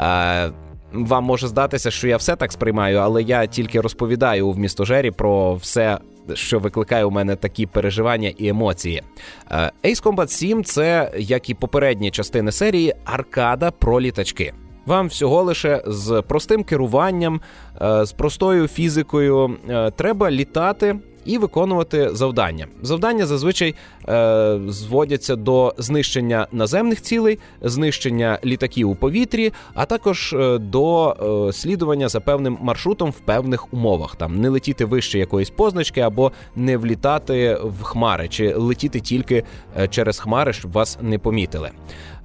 Е, 0.00 0.50
вам 0.92 1.24
може 1.24 1.48
здатися, 1.48 1.90
що 1.90 2.08
я 2.08 2.16
все 2.16 2.36
так 2.36 2.52
сприймаю, 2.52 2.98
але 2.98 3.22
я 3.22 3.46
тільки 3.46 3.80
розповідаю 3.80 4.50
в 4.50 4.58
містожері 4.58 5.10
про 5.10 5.54
все, 5.54 5.98
що 6.34 6.58
викликає 6.58 7.04
у 7.04 7.10
мене 7.10 7.36
такі 7.36 7.66
переживання 7.66 8.32
і 8.38 8.48
емоції. 8.48 9.02
Е, 9.50 9.72
Ace 9.84 10.02
Combat 10.02 10.28
7 10.28 10.64
це, 10.64 11.12
як 11.18 11.50
і 11.50 11.54
попередні 11.54 12.10
частини 12.10 12.52
серії, 12.52 12.94
аркада 13.04 13.70
про 13.70 14.00
літачки. 14.00 14.52
Вам 14.86 15.08
всього 15.08 15.42
лише 15.42 15.82
з 15.86 16.22
простим 16.28 16.64
керуванням, 16.64 17.40
е, 17.82 18.04
з 18.04 18.12
простою 18.12 18.68
фізикою 18.68 19.56
е, 19.68 19.90
треба 19.90 20.30
літати 20.30 20.96
і 21.28 21.38
виконувати 21.38 22.14
завдання. 22.14 22.66
Завдання 22.82 23.26
зазвичай 23.26 23.74
е, 24.08 24.60
зводяться 24.68 25.36
до 25.36 25.74
знищення 25.78 26.46
наземних 26.52 27.02
цілей, 27.02 27.38
знищення 27.62 28.38
літаків 28.44 28.90
у 28.90 28.94
повітрі, 28.94 29.52
а 29.74 29.84
також 29.84 30.32
е, 30.32 30.58
до 30.58 31.10
е, 31.48 31.52
слідування 31.52 32.08
за 32.08 32.20
певним 32.20 32.58
маршрутом 32.60 33.10
в 33.10 33.20
певних 33.20 33.74
умовах. 33.74 34.16
Там 34.16 34.40
не 34.40 34.48
летіти 34.48 34.84
вище 34.84 35.18
якоїсь 35.18 35.50
позначки 35.50 36.00
або 36.00 36.32
не 36.56 36.76
влітати 36.76 37.58
в 37.64 37.82
хмари, 37.82 38.28
чи 38.28 38.54
летіти 38.54 39.00
тільки 39.00 39.44
е, 39.78 39.88
через 39.88 40.18
хмари, 40.18 40.52
щоб 40.52 40.72
вас 40.72 40.98
не 41.02 41.18
помітили. 41.18 41.70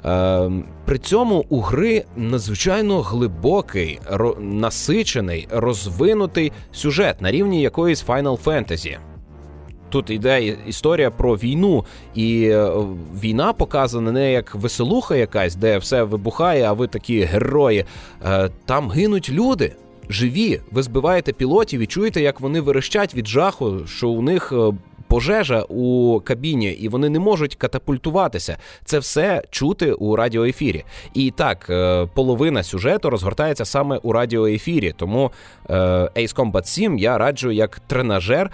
Е, 0.05 0.51
при 0.85 0.97
цьому 0.97 1.45
у 1.49 1.61
гри 1.61 2.05
надзвичайно 2.15 3.01
глибокий, 3.01 3.99
насичений, 4.39 5.47
розвинутий 5.51 6.51
сюжет 6.71 7.21
на 7.21 7.31
рівні 7.31 7.61
якоїсь 7.61 8.05
Final 8.05 8.43
Fantasy. 8.43 8.97
Тут 9.89 10.09
йде 10.09 10.57
історія 10.67 11.11
про 11.11 11.35
війну, 11.35 11.85
і 12.15 12.45
е, 12.45 12.71
війна 13.21 13.53
показана 13.53 14.11
не 14.11 14.31
як 14.31 14.55
веселуха 14.55 15.15
якась, 15.15 15.55
де 15.55 15.77
все 15.77 16.03
вибухає, 16.03 16.63
а 16.63 16.73
ви 16.73 16.87
такі 16.87 17.21
герої. 17.21 17.85
Е, 18.25 18.49
там 18.65 18.89
гинуть 18.89 19.29
люди. 19.29 19.75
Живі, 20.09 20.61
ви 20.71 20.83
збиваєте 20.83 21.33
пілотів 21.33 21.81
і 21.81 21.87
чуєте, 21.87 22.21
як 22.21 22.39
вони 22.39 22.61
верещать 22.61 23.15
від 23.15 23.27
жаху, 23.27 23.87
що 23.87 24.09
у 24.09 24.21
них 24.21 24.51
е, 24.51 24.71
пожежа 25.13 25.61
у 25.61 26.19
кабіні, 26.19 26.71
і 26.71 26.89
вони 26.89 27.09
не 27.09 27.19
можуть 27.19 27.55
катапультуватися. 27.55 28.57
Це 28.85 28.99
все 28.99 29.43
чути 29.49 29.93
у 29.93 30.15
радіоефірі. 30.15 30.83
І 31.13 31.31
так, 31.31 31.67
е, 31.69 32.07
половина 32.13 32.63
сюжету 32.63 33.09
розгортається 33.09 33.65
саме 33.65 33.97
у 33.97 34.11
радіоефірі. 34.11 34.93
Тому 34.97 35.31
е, 35.69 35.73
Ace 36.15 36.35
Combat 36.35 36.65
7 36.65 36.97
я 36.97 37.17
раджу 37.17 37.51
як 37.51 37.79
тренажер. 37.79 38.51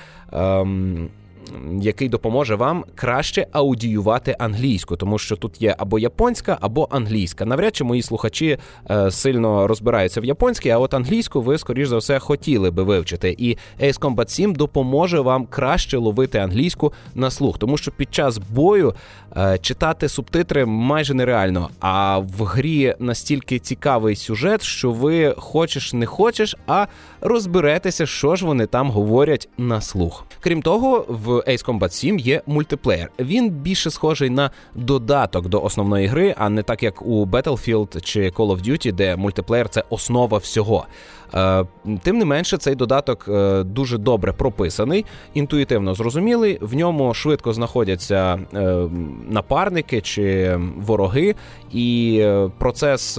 Який 1.81 2.09
допоможе 2.09 2.55
вам 2.55 2.85
краще 2.95 3.47
аудіювати 3.51 4.35
англійську, 4.39 4.95
тому 4.95 5.17
що 5.17 5.35
тут 5.35 5.61
є 5.61 5.75
або 5.77 5.99
японська, 5.99 6.57
або 6.61 6.87
англійська. 6.91 7.45
Навряд 7.45 7.75
чи 7.75 7.83
мої 7.83 8.01
слухачі 8.01 8.57
е, 8.91 9.11
сильно 9.11 9.67
розбираються 9.67 10.21
в 10.21 10.25
японській, 10.25 10.69
а 10.69 10.77
от 10.77 10.93
англійську 10.93 11.41
ви, 11.41 11.57
скоріш 11.57 11.87
за 11.87 11.97
все, 11.97 12.19
хотіли 12.19 12.71
би 12.71 12.83
вивчити. 12.83 13.35
І 13.37 13.57
Ace 13.81 13.99
Combat 13.99 14.29
7 14.29 14.55
допоможе 14.55 15.19
вам 15.19 15.45
краще 15.45 15.97
ловити 15.97 16.37
англійську 16.37 16.93
на 17.15 17.31
слух, 17.31 17.57
тому 17.57 17.77
що 17.77 17.91
під 17.91 18.13
час 18.13 18.37
бою 18.37 18.93
е, 19.37 19.57
читати 19.61 20.09
субтитри 20.09 20.65
майже 20.65 21.13
нереально. 21.13 21.69
А 21.79 22.17
в 22.17 22.43
грі 22.43 22.95
настільки 22.99 23.59
цікавий 23.59 24.15
сюжет, 24.15 24.63
що 24.63 24.91
ви 24.91 25.35
хочеш 25.37 25.93
не 25.93 26.05
хочеш, 26.05 26.55
а 26.67 26.85
розберетеся, 27.21 28.05
що 28.05 28.35
ж 28.35 28.45
вони 28.45 28.65
там 28.65 28.91
говорять 28.91 29.49
на 29.57 29.81
слух. 29.81 30.25
Крім 30.39 30.61
того, 30.61 31.05
в 31.07 31.38
Ace 31.47 31.65
Combat 31.65 31.89
7 31.89 32.19
є 32.19 32.41
мультиплеєр. 32.47 33.11
Він 33.19 33.49
більше 33.49 33.89
схожий 33.89 34.29
на 34.29 34.51
додаток 34.75 35.49
до 35.49 35.61
основної 35.61 36.07
гри, 36.07 36.35
а 36.37 36.49
не 36.49 36.63
так 36.63 36.83
як 36.83 37.01
у 37.01 37.25
Battlefield 37.25 38.01
чи 38.01 38.29
Call 38.29 38.57
of 38.57 38.69
Duty, 38.69 38.91
де 38.91 39.15
мультиплеєр 39.15 39.69
це 39.69 39.83
основа 39.89 40.37
всього. 40.37 40.85
Е, 41.33 41.65
тим 42.03 42.17
не 42.17 42.25
менше, 42.25 42.57
цей 42.57 42.75
додаток 42.75 43.25
е, 43.27 43.63
дуже 43.63 43.97
добре 43.97 44.33
прописаний, 44.33 45.05
інтуїтивно 45.33 45.95
зрозумілий. 45.95 46.57
В 46.61 46.75
ньому 46.75 47.13
швидко 47.13 47.53
знаходяться 47.53 48.39
е, 48.53 48.89
напарники 49.29 50.01
чи 50.01 50.57
вороги, 50.77 51.35
і 51.71 52.25
процес 52.57 53.17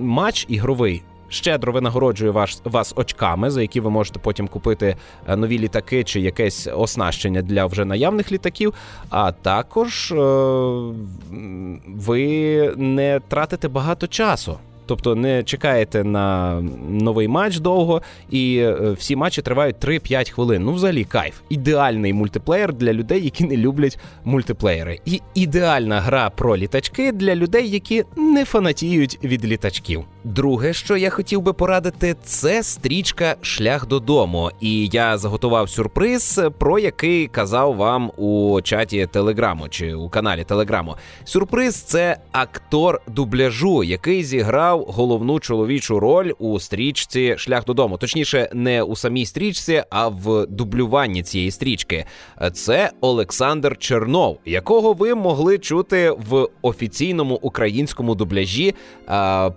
матч 0.00 0.46
ігровий 0.48 1.02
щедро 1.28 1.72
винагороджує 1.72 2.30
вас, 2.30 2.62
вас 2.64 2.92
очками, 2.96 3.50
за 3.50 3.62
які 3.62 3.80
ви 3.80 3.90
можете 3.90 4.18
потім 4.18 4.48
купити 4.48 4.96
е, 5.28 5.36
нові 5.36 5.58
літаки 5.58 6.04
чи 6.04 6.20
якесь 6.20 6.68
оснащення 6.74 7.42
для 7.42 7.66
вже 7.66 7.84
наявних 7.84 8.32
літаків. 8.32 8.74
А 9.10 9.32
також 9.32 10.12
е, 10.12 10.16
ви 11.86 12.72
не 12.76 13.20
тратите 13.28 13.68
багато 13.68 14.06
часу. 14.06 14.58
Тобто 14.88 15.14
не 15.14 15.42
чекаєте 15.42 16.04
на 16.04 16.60
новий 16.88 17.28
матч 17.28 17.58
довго, 17.58 18.02
і 18.30 18.58
е, 18.58 18.90
всі 18.90 19.16
матчі 19.16 19.42
тривають 19.42 19.76
3-5 19.76 20.30
хвилин. 20.30 20.64
Ну, 20.64 20.72
взагалі, 20.72 21.04
кайф. 21.04 21.40
Ідеальний 21.48 22.12
мультиплеєр 22.12 22.72
для 22.72 22.92
людей, 22.92 23.24
які 23.24 23.44
не 23.44 23.56
люблять 23.56 23.98
мультиплеєри. 24.24 25.00
І 25.04 25.20
ідеальна 25.34 26.00
гра 26.00 26.30
про 26.30 26.56
літачки 26.56 27.12
для 27.12 27.34
людей, 27.34 27.70
які 27.70 28.04
не 28.16 28.44
фанатіють 28.44 29.18
від 29.24 29.44
літачків. 29.44 30.04
Друге, 30.28 30.72
що 30.72 30.96
я 30.96 31.10
хотів 31.10 31.42
би 31.42 31.52
порадити, 31.52 32.16
це 32.24 32.62
стрічка 32.62 33.36
Шлях 33.40 33.86
додому. 33.86 34.50
І 34.60 34.88
я 34.92 35.18
заготував 35.18 35.70
сюрприз, 35.70 36.40
про 36.58 36.78
який 36.78 37.26
казав 37.26 37.76
вам 37.76 38.10
у 38.16 38.60
чаті 38.62 39.08
Телеграму 39.12 39.68
чи 39.68 39.94
у 39.94 40.08
каналі 40.08 40.44
Телеграму. 40.44 40.96
Сюрприз 41.24 41.74
це 41.74 42.16
актор 42.32 43.00
дубляжу, 43.06 43.84
який 43.84 44.24
зіграв 44.24 44.82
головну 44.82 45.40
чоловічу 45.40 46.00
роль 46.00 46.32
у 46.38 46.60
стрічці 46.60 47.34
Шлях 47.38 47.64
додому. 47.64 47.96
Точніше, 47.96 48.50
не 48.54 48.82
у 48.82 48.96
самій 48.96 49.26
стрічці, 49.26 49.82
а 49.90 50.08
в 50.08 50.46
дублюванні 50.46 51.22
цієї 51.22 51.50
стрічки. 51.50 52.04
Це 52.52 52.90
Олександр 53.00 53.78
Чернов, 53.78 54.38
якого 54.44 54.92
ви 54.92 55.14
могли 55.14 55.58
чути 55.58 56.10
в 56.30 56.48
офіційному 56.62 57.34
українському 57.42 58.14
дубляжі. 58.14 58.74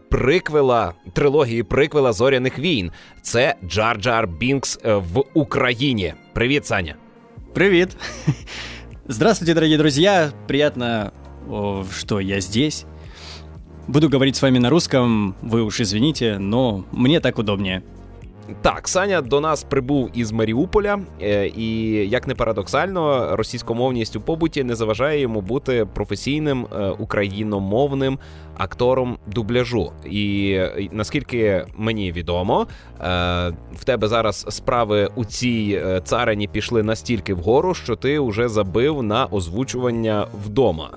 Приквел 0.09 0.60
приквела 0.60 0.92
трилогії 1.12 1.62
приквела 1.62 2.12
зоряних 2.12 2.58
війн. 2.58 2.90
Це 3.22 3.54
Джар 3.68 4.00
Джар 4.00 4.28
Бінкс 4.28 4.78
е, 4.84 4.94
в 4.94 5.24
Україні. 5.34 6.14
Привіт, 6.32 6.66
Саня. 6.66 6.94
Привет. 7.54 7.96
Здравствуйте, 9.08 9.54
дорогие 9.54 9.78
друзья. 9.78 10.32
Приятно, 10.46 11.12
что 11.98 12.20
я 12.20 12.40
здесь. 12.40 12.84
Буду 13.88 14.08
говорить 14.10 14.36
с 14.36 14.42
вами 14.42 14.58
на 14.58 14.68
русском, 14.68 15.34
вы 15.42 15.62
уж 15.62 15.80
извините, 15.80 16.38
но 16.38 16.84
мне 16.92 17.20
так 17.20 17.38
удобнее. 17.38 17.82
Так, 18.61 18.87
Саня 18.87 19.21
до 19.21 19.41
нас 19.41 19.63
прибув 19.63 20.09
із 20.13 20.31
Маріуполя, 20.31 20.99
е, 21.21 21.47
і 21.47 21.91
як 22.09 22.27
не 22.27 22.35
парадоксально, 22.35 23.35
російськомовність 23.35 24.15
у 24.15 24.21
побуті 24.21 24.63
не 24.63 24.75
заважає 24.75 25.19
йому 25.19 25.41
бути 25.41 25.87
професійним 25.93 26.65
е, 26.65 26.89
україномовним 26.89 28.19
актором 28.57 29.17
дубляжу. 29.27 29.91
І 30.05 30.59
наскільки 30.91 31.65
мені 31.77 32.11
відомо, 32.11 32.67
е, 32.67 33.03
в 33.73 33.83
тебе 33.83 34.07
зараз 34.07 34.45
справи 34.49 35.09
у 35.15 35.25
цій 35.25 35.81
царині 36.03 36.47
пішли 36.47 36.83
настільки 36.83 37.33
вгору, 37.33 37.73
що 37.73 37.95
ти 37.95 38.19
вже 38.19 38.49
забив 38.49 39.03
на 39.03 39.25
озвучування 39.25 40.27
вдома. 40.45 40.89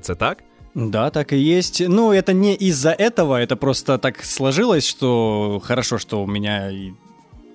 Це 0.00 0.14
так? 0.14 0.44
Да, 0.74 1.10
так 1.10 1.32
и 1.32 1.36
есть. 1.36 1.82
Ну, 1.86 2.12
это 2.12 2.32
не 2.32 2.54
из-за 2.54 2.90
этого, 2.90 3.40
это 3.40 3.56
просто 3.56 3.98
так 3.98 4.24
сложилось, 4.24 4.86
что 4.86 5.60
хорошо, 5.64 5.98
что 5.98 6.22
у 6.22 6.26
меня 6.26 6.70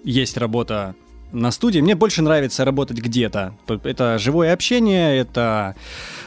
есть 0.03 0.37
работа 0.37 0.95
на 1.31 1.51
студии. 1.51 1.79
Мне 1.79 1.95
больше 1.95 2.21
нравится 2.21 2.65
работать 2.65 2.97
где-то. 2.97 3.55
Это 3.83 4.17
живое 4.17 4.53
общение, 4.53 5.17
это 5.17 5.75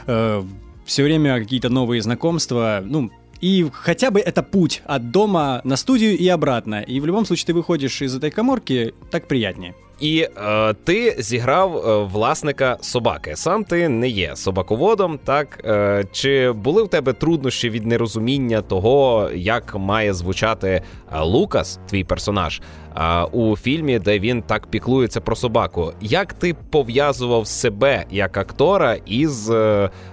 э, 0.07 0.43
все 0.85 1.03
время 1.05 1.39
какие-то 1.39 1.69
новые 1.69 2.01
знакомства. 2.01 2.83
Ну, 2.85 3.11
и 3.41 3.69
хотя 3.73 4.11
бы 4.11 4.21
это 4.21 4.43
путь 4.43 4.83
от 4.85 5.11
дома 5.11 5.61
на 5.65 5.77
студию 5.77 6.17
и 6.17 6.27
обратно. 6.29 6.81
И 6.81 7.01
в 7.01 7.07
любом 7.07 7.27
случае 7.27 7.47
ты 7.47 7.55
выходишь 7.55 8.01
из 8.03 8.17
этой 8.17 8.31
коморки, 8.31 8.95
так 9.11 9.29
приятнее. 9.29 9.75
І 10.01 10.21
е, 10.37 10.75
ти 10.85 11.17
зіграв 11.19 11.77
е, 11.77 12.05
власника 12.05 12.77
собаки. 12.81 13.37
Сам 13.37 13.65
ти 13.65 13.89
не 13.89 14.09
є 14.09 14.37
собаководом, 14.37 15.19
так 15.25 15.61
е, 15.65 16.05
чи 16.13 16.53
були 16.53 16.83
в 16.83 16.89
тебе 16.89 17.13
труднощі 17.13 17.71
від 17.71 17.87
нерозуміння 17.87 18.63
того, 18.63 19.31
як 19.35 19.75
має 19.75 20.15
звучати 20.15 20.83
е, 21.13 21.21
Лукас, 21.21 21.81
твій 21.91 22.05
персонаж, 22.05 22.61
е, 22.97 23.23
у 23.23 23.57
фільмі, 23.57 23.99
де 23.99 24.19
він 24.19 24.43
так 24.43 24.67
піклується 24.67 25.21
про 25.21 25.37
собаку? 25.37 25.93
Як 26.01 26.33
ти 26.33 26.55
пов'язував 26.71 27.47
себе 27.47 28.05
як 28.11 28.37
актора 28.37 28.97
із 29.07 29.51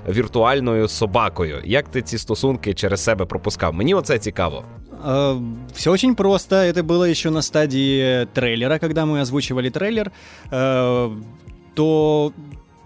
віртуальною 0.10 0.88
собакою? 0.88 1.62
Як 1.66 1.88
ти 1.88 2.02
ці 2.02 2.18
стосунки 2.18 2.74
через 2.74 3.04
себе 3.04 3.26
пропускав? 3.26 3.74
Мені 3.74 3.94
оце 3.94 4.20
цікаво. 4.20 4.64
Э, 5.06 5.40
Все 5.74 5.92
очень 5.92 6.16
просто. 6.16 6.56
Это 6.56 6.82
было 6.84 7.04
еще 7.04 7.30
на 7.30 7.42
стадии 7.42 8.26
трейлера, 8.34 8.80
когда 8.80 9.06
мы 9.06 9.22
озвучивали 9.22 9.70
трейлер. 9.70 10.12
Э, 10.52 11.16
То 11.76 12.34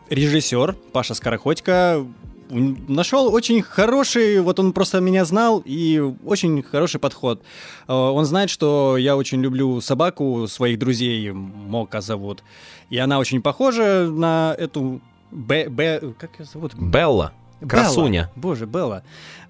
режиссер 0.09 0.75
Паша 0.91 1.13
Скороходько 1.13 2.05
нашел 2.49 3.31
очень 3.31 3.61
хороший, 3.61 4.41
вот 4.41 4.59
он 4.59 4.73
просто 4.73 4.99
меня 5.01 5.23
знал, 5.23 5.61
и 5.63 5.99
очень 6.25 6.63
хороший 6.63 6.99
подход. 6.99 7.41
Э, 7.87 7.93
Он 7.93 8.25
знает, 8.25 8.49
что 8.49 8.97
я 8.97 9.15
очень 9.15 9.41
люблю 9.41 9.79
собаку 9.81 10.47
своих 10.47 10.79
друзей, 10.79 11.31
Мока 11.31 12.01
зовут, 12.01 12.43
и 12.89 12.97
она 12.97 13.19
очень 13.19 13.41
похожа 13.41 14.07
на 14.09 14.55
эту 14.57 14.99
Б, 15.31 15.69
Б, 15.69 16.13
как 16.17 16.39
ее 16.39 16.45
зовут? 16.45 16.73
Белла, 16.73 17.33
красуня. 17.67 18.21
Белла. 18.21 18.31
Боже, 18.35 18.65
Белла. 18.65 19.03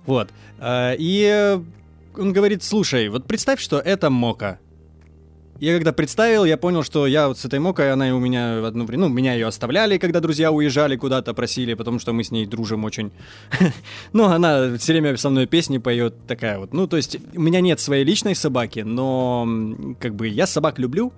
Вот. 0.05 0.29
И 0.61 1.61
он 2.17 2.33
говорит, 2.33 2.63
слушай, 2.63 3.09
вот 3.09 3.25
представь, 3.25 3.59
что 3.59 3.79
это 3.79 4.09
Мока. 4.09 4.59
Я 5.59 5.75
когда 5.75 5.91
представил, 5.91 6.45
я 6.45 6.55
понял, 6.55 6.83
что 6.83 7.05
я 7.05 7.27
вот 7.27 7.37
с 7.37 7.43
этой 7.43 7.59
Мокой, 7.59 7.91
она 7.91 8.15
у 8.15 8.19
меня 8.19 8.61
в 8.61 8.65
одно 8.65 8.85
время, 8.85 9.07
ну, 9.07 9.13
меня 9.13 9.33
ее 9.33 9.45
оставляли, 9.45 9.97
когда 9.97 10.21
друзья 10.21 10.53
уезжали 10.53 10.95
куда-то, 10.95 11.33
просили, 11.33 11.73
потому 11.73 11.99
что 11.99 12.13
мы 12.13 12.23
с 12.23 12.31
ней 12.31 12.45
дружим 12.45 12.85
очень. 12.85 13.11
Ну, 14.13 14.23
она 14.23 14.77
все 14.77 14.93
время 14.93 15.17
со 15.17 15.29
мной 15.29 15.47
песни 15.47 15.77
поет, 15.77 16.15
такая 16.27 16.59
вот. 16.59 16.73
Ну, 16.73 16.87
то 16.87 16.95
есть, 16.95 17.17
у 17.35 17.41
меня 17.41 17.59
нет 17.59 17.81
своей 17.81 18.05
личной 18.05 18.35
собаки, 18.35 18.79
но, 18.79 19.45
как 19.99 20.15
бы, 20.15 20.29
я 20.29 20.47
собак 20.47 20.79
люблю, 20.79 21.11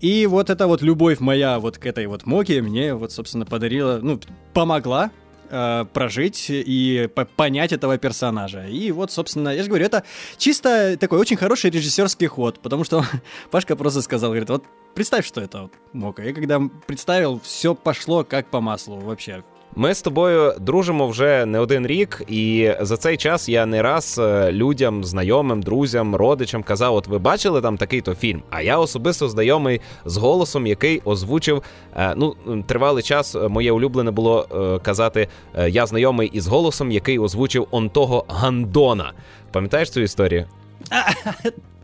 и 0.00 0.26
вот 0.26 0.50
эта 0.50 0.68
вот 0.68 0.80
любовь 0.80 1.18
моя 1.18 1.58
вот 1.58 1.78
к 1.78 1.86
этой 1.86 2.06
вот 2.06 2.26
Моке 2.26 2.62
мне 2.62 2.94
вот, 2.94 3.10
собственно, 3.10 3.44
подарила, 3.44 3.98
ну, 4.00 4.20
помогла 4.54 5.10
э, 5.50 5.84
прожить 5.92 6.46
и 6.48 7.08
по- 7.14 7.24
понять 7.24 7.72
этого 7.72 7.98
персонажа. 7.98 8.66
И 8.66 8.90
вот, 8.92 9.12
собственно, 9.12 9.50
я 9.50 9.62
же 9.62 9.68
говорю, 9.68 9.86
это 9.86 10.04
чисто 10.36 10.96
такой 10.98 11.18
очень 11.18 11.36
хороший 11.36 11.70
режиссерский 11.70 12.26
ход, 12.26 12.60
потому 12.60 12.84
что 12.84 13.04
Пашка 13.50 13.76
просто 13.76 14.02
сказал, 14.02 14.30
говорит, 14.30 14.50
вот 14.50 14.64
представь, 14.94 15.26
что 15.26 15.40
это 15.40 15.70
Мока. 15.92 16.24
И 16.24 16.32
когда 16.32 16.60
представил, 16.86 17.40
все 17.42 17.74
пошло 17.74 18.24
как 18.24 18.48
по 18.50 18.60
маслу 18.60 18.98
вообще. 18.98 19.42
Ми 19.78 19.94
з 19.94 20.02
тобою 20.02 20.54
дружимо 20.60 21.06
вже 21.08 21.46
не 21.46 21.58
один 21.58 21.86
рік, 21.86 22.22
і 22.28 22.72
за 22.80 22.96
цей 22.96 23.16
час 23.16 23.48
я 23.48 23.66
не 23.66 23.82
раз 23.82 24.18
е, 24.18 24.52
людям, 24.52 25.04
знайомим, 25.04 25.62
друзям, 25.62 26.16
родичам 26.16 26.62
казав: 26.62 26.94
от 26.94 27.06
ви 27.06 27.18
бачили 27.18 27.60
там 27.60 27.76
такий-то 27.76 28.14
фільм. 28.14 28.42
А 28.50 28.62
я 28.62 28.78
особисто 28.78 29.28
знайомий 29.28 29.80
з 30.04 30.16
голосом, 30.16 30.66
який 30.66 31.02
озвучив. 31.04 31.62
е, 31.96 32.14
Ну, 32.16 32.36
тривалий 32.66 33.02
час 33.02 33.34
е, 33.34 33.48
моє 33.48 33.72
улюблене 33.72 34.10
було 34.10 34.46
казати: 34.82 35.28
я 35.68 35.86
знайомий 35.86 36.28
із 36.32 36.46
голосом, 36.46 36.92
який 36.92 37.18
озвучив 37.18 37.66
он 37.70 37.90
того 37.90 38.24
Гандона. 38.28 39.12
Пам'ятаєш 39.52 39.90
цю 39.90 40.00
історію? 40.00 40.44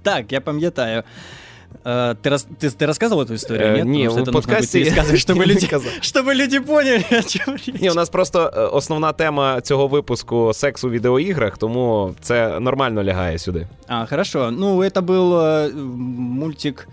Так, 0.03 0.32
я 0.32 0.40
пам'ятаю. 0.40 1.03
Э, 1.86 2.15
Ты, 2.21 2.30
рас- 2.30 2.47
ты, 2.59 2.69
ты 2.71 2.86
рассказывал 2.86 3.21
эту 3.21 3.34
историю? 3.36 3.67
Э, 3.67 3.75
нет? 3.77 3.86
не, 3.86 4.07
Потому 4.07 4.09
что 4.09 4.19
в 4.19 4.21
это 4.23 4.32
нужно 4.32 4.32
будет 4.32 4.45
подкасте 4.45 4.80
я 4.80 4.86
пересказывать, 4.86 5.19
чтобы 5.19 5.39
не 5.45 5.45
люди, 5.53 5.65
сказал. 5.65 5.91
чтобы 6.01 6.34
люди 6.34 6.59
поняли, 6.59 7.05
о 7.11 7.23
чем 7.23 7.53
речь. 7.55 7.82
Ні, 7.82 7.89
у 7.89 7.93
нас 7.93 8.09
просто 8.09 8.51
е, 8.55 8.59
основна 8.61 9.11
тема 9.13 9.61
цього 9.61 9.88
випуску 9.88 10.51
секс 10.53 10.84
у 10.84 10.89
відеоіграх, 10.89 11.57
тому 11.57 12.15
це 12.21 12.59
нормально 12.59 13.03
лягає 13.03 13.38
сюди. 13.39 13.67
А, 13.88 14.05
хорошо. 14.05 14.51
Ну, 14.51 14.80
это 14.84 15.01
был 15.01 15.34
э, 15.34 15.73
мультик... 15.75 16.88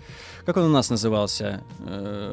Как 0.45 0.57
он 0.57 0.63
у 0.63 0.69
нас 0.69 0.91
назывался? 0.91 1.59
Э, 1.87 2.31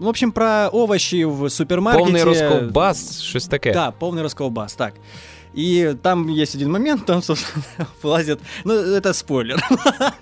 В 0.00 0.08
общем, 0.08 0.32
про 0.32 0.68
овощи 0.72 1.24
в 1.26 1.50
супермаркете. 1.50 2.04
Повний 2.04 2.22
розковбас, 2.22 3.20
щось 3.22 3.46
таке. 3.46 3.72
Да, 3.72 3.92
полный 4.00 4.22
расколбас, 4.22 4.74
так. 4.74 4.92
И 5.54 5.96
там 6.02 6.28
есть 6.28 6.54
один 6.54 6.70
момент, 6.70 7.06
там, 7.06 7.22
собственно, 7.22 7.64
вылазит... 8.02 8.40
Ну, 8.64 8.74
это 8.74 9.12
спойлер. 9.14 9.56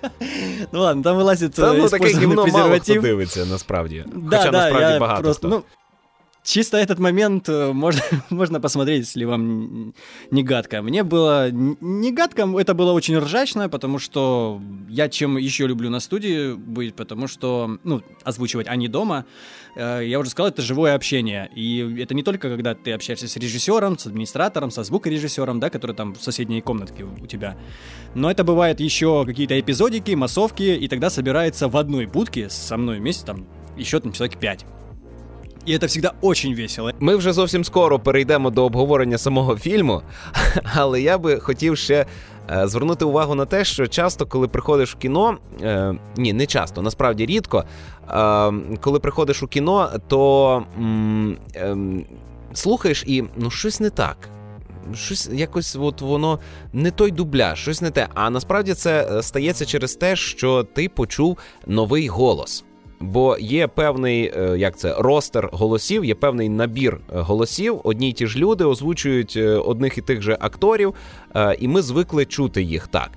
Ну 0.71 0.79
ладно, 0.79 1.03
там 1.03 1.17
вылазит 1.17 1.53
Та, 1.53 1.73
э, 1.73 1.77
ну 1.77 1.89
таке 1.89 2.05
использованный 2.05 2.21
гімно 2.21 2.35
мало 2.35 2.47
хто 2.47 2.53
презерватив. 2.69 3.01
дивиться 3.01 3.45
насправді. 3.45 4.05
Да, 4.15 4.37
Хоча 4.37 4.51
да, 4.51 4.57
насправді 4.57 4.93
я 4.93 4.99
багато 4.99 5.23
просто, 5.23 5.47
хто. 5.47 5.57
ну, 5.57 5.63
чисто 6.42 6.76
этот 6.76 6.98
момент 6.98 7.48
э, 7.48 7.72
можно, 7.72 8.02
можно 8.30 8.60
посмотреть, 8.60 9.00
если 9.00 9.24
вам 9.24 9.94
не 10.30 10.42
гадко. 10.42 10.82
Мне 10.82 11.02
было 11.02 11.50
не 11.50 12.12
гадко, 12.12 12.48
это 12.58 12.74
было 12.74 12.92
очень 12.92 13.18
ржачно, 13.18 13.68
потому 13.68 13.98
что 13.98 14.60
я 14.88 15.08
чем 15.08 15.36
еще 15.36 15.66
люблю 15.66 15.90
на 15.90 16.00
студии 16.00 16.54
быть, 16.54 16.94
потому 16.94 17.26
что, 17.26 17.78
ну, 17.84 18.02
озвучивать, 18.24 18.66
а 18.68 18.76
не 18.76 18.88
дома, 18.88 19.26
э, 19.76 20.02
я 20.04 20.18
уже 20.18 20.30
сказал, 20.30 20.50
это 20.50 20.62
живое 20.62 20.94
общение. 20.94 21.50
И 21.54 21.98
это 22.00 22.14
не 22.14 22.22
только 22.22 22.48
когда 22.48 22.74
ты 22.74 22.92
общаешься 22.92 23.28
с 23.28 23.36
режиссером, 23.36 23.98
с 23.98 24.06
администратором, 24.06 24.70
со 24.70 24.82
звукорежиссером, 24.82 25.60
да, 25.60 25.70
который 25.70 25.94
там 25.94 26.14
в 26.14 26.22
соседней 26.22 26.60
комнатке 26.60 27.04
у 27.04 27.26
тебя. 27.26 27.56
Но 28.14 28.30
это 28.30 28.44
бывает 28.44 28.80
еще 28.80 29.24
какие-то 29.26 29.58
эпизодики, 29.58 30.12
массовки, 30.12 30.62
и 30.62 30.88
тогда 30.88 31.10
собирается 31.10 31.68
в 31.68 31.76
одной 31.76 32.06
будке 32.06 32.48
со 32.48 32.76
мной 32.76 32.98
вместе 32.98 33.26
там 33.26 33.46
еще 33.76 34.00
там 34.00 34.12
человек 34.12 34.38
пять. 34.38 34.64
і 35.74 35.78
це 35.78 35.88
завжди 35.88 36.10
дуже 36.22 36.54
весело. 36.54 36.90
Ми 37.00 37.16
вже 37.16 37.32
зовсім 37.32 37.64
скоро 37.64 37.98
перейдемо 37.98 38.50
до 38.50 38.64
обговорення 38.64 39.18
самого 39.18 39.56
фільму, 39.56 40.02
але 40.74 41.00
я 41.02 41.18
би 41.18 41.40
хотів 41.40 41.76
ще. 41.78 42.06
Е, 42.52 42.68
звернути 42.68 43.04
увагу 43.04 43.34
на 43.34 43.44
те, 43.44 43.64
що 43.64 43.86
часто, 43.86 44.26
коли 44.26 44.48
приходиш 44.48 44.94
в 44.94 44.98
кіно, 44.98 45.38
е, 45.62 45.94
ні, 46.16 46.32
не 46.32 46.46
часто, 46.46 46.82
насправді 46.82 47.26
рідко, 47.26 47.64
е, 48.08 48.52
коли 48.80 49.00
приходиш 49.00 49.42
у 49.42 49.46
кіно, 49.46 49.90
то 50.08 50.62
е, 51.56 51.76
слухаєш 52.52 53.04
і 53.06 53.24
ну 53.36 53.50
щось 53.50 53.80
не 53.80 53.90
так. 53.90 54.28
Щось 54.94 55.30
якось 55.32 55.76
от 55.80 56.00
воно 56.00 56.38
не 56.72 56.90
той 56.90 57.10
дубля, 57.10 57.56
щось 57.56 57.82
не 57.82 57.90
те. 57.90 58.08
А 58.14 58.30
насправді 58.30 58.74
це 58.74 59.08
е, 59.12 59.22
стається 59.22 59.64
через 59.64 59.94
те, 59.94 60.16
що 60.16 60.64
ти 60.64 60.88
почув 60.88 61.38
новий 61.66 62.08
голос. 62.08 62.64
Бо 63.00 63.36
є 63.40 63.66
певний 63.66 64.32
е, 64.36 64.58
як 64.58 64.76
це 64.76 64.94
ростер 64.98 65.50
голосів, 65.52 66.04
є 66.04 66.14
певний 66.14 66.48
набір 66.48 66.92
е, 66.94 67.20
голосів. 67.20 67.80
Одні 67.84 68.08
й 68.08 68.12
ті 68.12 68.26
ж 68.26 68.38
люди 68.38 68.64
озвучують 68.64 69.34
е, 69.36 69.48
одних 69.48 69.98
і 69.98 70.02
тих 70.02 70.22
же 70.22 70.36
акторів, 70.40 70.94
і 71.58 71.68
ми 71.68 71.82
звикли 71.82 72.24
чути 72.24 72.62
їх 72.62 72.86
так. 72.86 73.10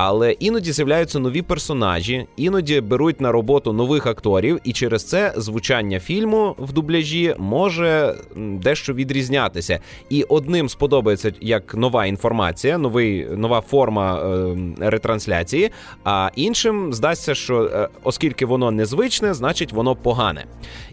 Але 0.00 0.32
іноді 0.32 0.72
з'являються 0.72 1.18
нові 1.18 1.42
персонажі, 1.42 2.26
іноді 2.36 2.80
беруть 2.80 3.20
на 3.20 3.32
роботу 3.32 3.72
нових 3.72 4.06
акторів, 4.06 4.60
і 4.64 4.72
через 4.72 5.04
це 5.04 5.32
звучання 5.36 6.00
фільму 6.00 6.54
в 6.58 6.72
дубляжі 6.72 7.34
може 7.38 8.14
дещо 8.36 8.94
відрізнятися. 8.94 9.80
І 10.10 10.22
одним 10.22 10.68
сподобається 10.68 11.32
як 11.40 11.74
нова 11.74 12.06
інформація, 12.06 12.78
новий 12.78 13.26
нова 13.36 13.60
форма 13.60 14.18
е, 14.18 14.56
ретрансляції. 14.78 15.70
А 16.04 16.30
іншим 16.36 16.92
здасться, 16.92 17.34
що 17.34 17.62
е, 17.64 17.88
оскільки 18.02 18.46
воно 18.46 18.70
незвичне, 18.70 19.34
значить 19.34 19.72
воно 19.72 19.96
погане. 19.96 20.44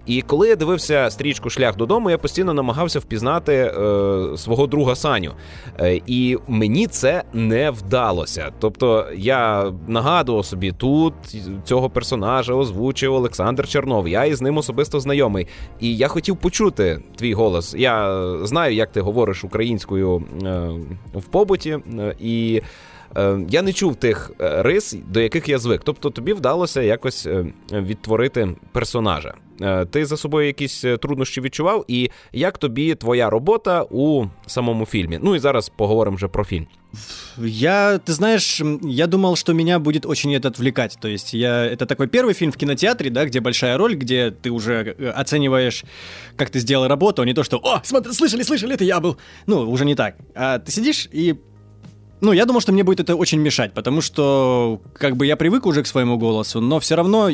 І 0.05 0.21
коли 0.21 0.47
я 0.47 0.55
дивився 0.55 1.09
стрічку 1.09 1.49
Шлях 1.49 1.75
додому, 1.75 2.09
я 2.09 2.17
постійно 2.17 2.53
намагався 2.53 2.99
впізнати 2.99 3.53
е, 3.53 3.71
свого 4.37 4.67
друга 4.67 4.95
Саню. 4.95 5.31
Е, 5.79 6.01
і 6.07 6.37
мені 6.47 6.87
це 6.87 7.23
не 7.33 7.71
вдалося. 7.71 8.51
Тобто 8.59 8.94
я 9.17 9.73
нагадував 9.87 10.45
собі, 10.45 10.71
тут 10.71 11.13
цього 11.63 11.89
персонажа 11.89 12.53
озвучив 12.53 13.13
Олександр 13.13 13.67
Чернов. 13.67 14.07
Я 14.07 14.25
із 14.25 14.41
ним 14.41 14.57
особисто 14.57 14.99
знайомий. 14.99 15.47
І 15.79 15.97
я 15.97 16.07
хотів 16.07 16.37
почути 16.37 16.99
твій 17.15 17.33
голос. 17.33 17.75
Я 17.77 18.23
знаю, 18.45 18.75
як 18.75 18.91
ти 18.91 19.01
говориш 19.01 19.43
українською 19.43 20.23
е, 20.43 20.69
в 21.13 21.23
побуті, 21.23 21.77
е, 21.99 22.15
і 22.19 22.61
я 23.48 23.62
не 23.62 23.72
чув 23.72 23.96
тих 23.96 24.30
е, 24.40 24.62
рис, 24.62 24.96
до 25.08 25.20
яких 25.20 25.48
я 25.48 25.58
звик. 25.58 25.80
Тобто 25.84 26.10
тобі 26.10 26.32
вдалося 26.32 26.82
якось 26.82 27.26
е, 27.26 27.46
відтворити 27.72 28.48
персонажа. 28.72 29.34
Е, 29.60 29.84
Ти 29.84 30.06
за 30.06 30.16
собою 30.16 30.46
якісь 30.46 30.84
е, 30.84 30.96
труднощі 30.96 31.40
відчував, 31.40 31.84
і 31.88 32.10
як 32.32 32.58
тобі 32.58 32.94
твоя 32.94 33.30
робота 33.30 33.82
у 33.90 34.24
самому 34.46 34.86
фільмі? 34.86 35.18
Ну 35.22 35.34
і 35.34 35.38
зараз 35.38 35.68
поговоримо 35.68 36.16
вже 36.16 36.28
про 36.28 36.44
фільм. 36.44 36.66
Я, 37.38 37.98
ты 37.98 38.12
знаешь, 38.12 38.60
м, 38.60 38.80
я 38.82 39.06
думал, 39.06 39.36
что 39.36 39.54
меня 39.54 39.78
будет 39.78 40.06
очень 40.06 40.34
это 40.34 40.48
отвлекать. 40.48 40.98
То 41.00 41.08
есть 41.08 41.34
я, 41.34 41.66
это 41.66 41.86
такой 41.86 42.08
первый 42.08 42.34
фильм 42.34 42.50
в 42.50 42.56
кинотеатре, 42.56 43.10
да, 43.10 43.24
где 43.24 43.40
большая 43.40 43.76
роль, 43.76 43.94
где 43.94 44.30
ты 44.30 44.50
уже 44.50 44.96
э, 44.98 45.10
оцениваешь, 45.20 45.84
как 46.36 46.50
ты 46.50 46.58
сделал 46.58 46.88
работу, 46.88 47.22
а 47.22 47.24
не 47.26 47.34
то, 47.34 47.44
что 47.44 47.60
«О, 47.62 47.80
смотри, 47.84 48.12
слышали, 48.12 48.42
слышали, 48.42 48.74
это 48.74 48.84
я 48.84 48.98
был». 48.98 49.16
Ну, 49.46 49.70
уже 49.70 49.84
не 49.84 49.94
так. 49.94 50.16
А 50.34 50.58
ты 50.58 50.72
сидишь 50.72 51.08
и 51.12 51.36
Ну, 52.24 52.32
я 52.32 52.44
думал, 52.44 52.60
что 52.60 52.72
мне 52.72 52.84
будет 52.84 53.00
это 53.00 53.16
очень 53.16 53.40
мешать, 53.40 53.72
потому 53.72 54.02
что, 54.02 54.80
как 54.92 55.16
бы, 55.16 55.26
я 55.26 55.36
привык 55.36 55.66
уже 55.66 55.82
к 55.82 55.86
своему 55.86 56.18
голосу, 56.18 56.60
но 56.60 56.78
все 56.78 56.94
равно, 56.94 57.30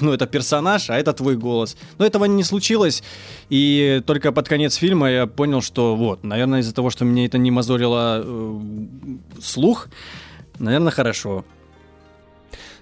ну, 0.00 0.12
это 0.12 0.26
персонаж, 0.26 0.88
а 0.90 0.98
это 0.98 1.12
твой 1.12 1.36
голос. 1.36 1.76
Но 1.98 2.06
этого 2.06 2.24
не 2.24 2.42
случилось, 2.42 3.02
и 3.50 4.02
только 4.06 4.32
под 4.32 4.48
конец 4.48 4.76
фильма 4.76 5.10
я 5.10 5.26
понял, 5.26 5.60
что 5.60 5.94
вот, 5.94 6.24
наверное, 6.24 6.60
из-за 6.60 6.74
того, 6.74 6.90
что 6.90 7.04
мне 7.04 7.26
это 7.26 7.36
не 7.36 7.50
мозолило 7.50 8.22
э, 8.24 8.60
слух, 9.42 9.88
наверное, 10.58 10.92
хорошо. 10.92 11.44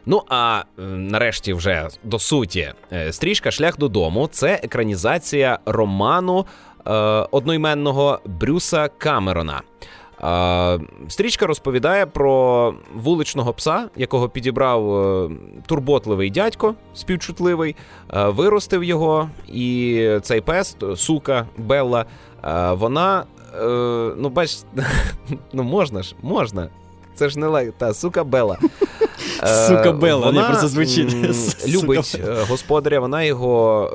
Ну 0.06 0.22
а 0.28 0.62
е, 0.78 0.82
нарешті, 0.82 1.52
вже 1.52 1.88
до 2.04 2.18
суті, 2.18 2.72
е, 2.92 3.12
стрічка 3.12 3.50
Шлях 3.50 3.78
додому 3.78 4.28
це 4.32 4.60
екранізація 4.62 5.58
роману 5.66 6.46
е, 6.86 6.92
одноіменного 7.30 8.20
Брюса 8.24 8.88
Камерона. 8.88 9.62
Е, 10.23 10.79
стрічка 11.07 11.47
розповідає 11.47 12.05
про 12.05 12.73
вуличного 12.95 13.53
пса, 13.53 13.89
якого 13.95 14.29
підібрав 14.29 14.95
е, 14.95 15.29
турботливий 15.65 16.29
дядько, 16.29 16.75
співчутливий, 16.93 17.75
е, 18.13 18.27
виростив 18.29 18.83
його, 18.83 19.29
і 19.47 20.09
цей 20.21 20.41
пес, 20.41 20.77
сука 20.95 21.47
Белла, 21.57 22.05
вона. 22.71 23.23
Ну, 24.17 24.29
бач, 24.29 24.57
ну 25.53 25.63
можна 25.63 26.03
ж, 26.03 26.15
можна. 26.21 26.69
Це 27.15 27.29
ж 27.29 27.39
не 27.39 27.47
лай, 27.47 27.73
та 27.77 27.93
сука 27.93 28.23
Белла. 28.23 28.57
Сука 29.45 29.91
Белла, 29.91 30.25
вона 30.25 30.49
просто 30.49 30.67
звучить. 30.67 31.15
любить 31.67 32.21
господаря, 32.49 32.99
вона 32.99 33.23
його 33.23 33.91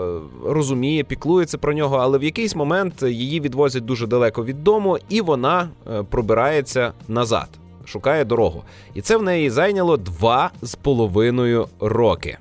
розуміє, 0.47 1.05
піклується 1.05 1.59
про 1.59 1.73
нього, 1.73 1.97
але 1.97 2.19
в 2.19 2.25
якийсь 2.25 2.57
момент 2.57 3.03
її 3.03 3.41
відвозять 3.41 3.85
дуже 3.85 4.07
далеко 4.07 4.45
від 4.45 4.65
дому, 4.65 4.99
і 5.09 5.21
вона 5.21 5.69
пробирається 6.11 6.93
назад, 7.09 7.49
шукає 7.85 8.25
дорогу. 8.25 8.63
І 8.95 9.01
це 9.01 9.17
в 9.17 9.23
неї 9.23 9.51
зайняло 9.51 9.97
два 9.97 10.51
з 10.63 10.75
половиною 10.75 11.67
роки. 11.81 12.39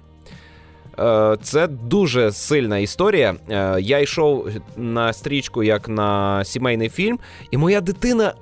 Це 1.41 1.67
дуже 1.67 2.31
сильна 2.31 2.77
історія. 2.77 3.35
Я 3.79 3.99
йшов 3.99 4.47
на 4.77 5.13
стрічку 5.13 5.63
як 5.63 5.89
на 5.89 6.43
сімейний 6.45 6.89
фільм, 6.89 7.19
і 7.51 7.57
моя 7.57 7.81
дитина 7.81 8.33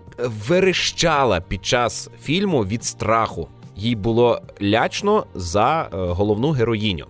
верещала 0.48 1.42
під 1.42 1.66
час 1.66 2.10
фільму 2.24 2.66
від 2.66 2.84
страху. 2.84 3.48
Їй 3.76 3.96
було 3.96 4.42
лячно 4.62 5.26
за 5.36 5.82
е, 5.82 5.88
головну 5.92 6.52
героїню. 6.52 7.06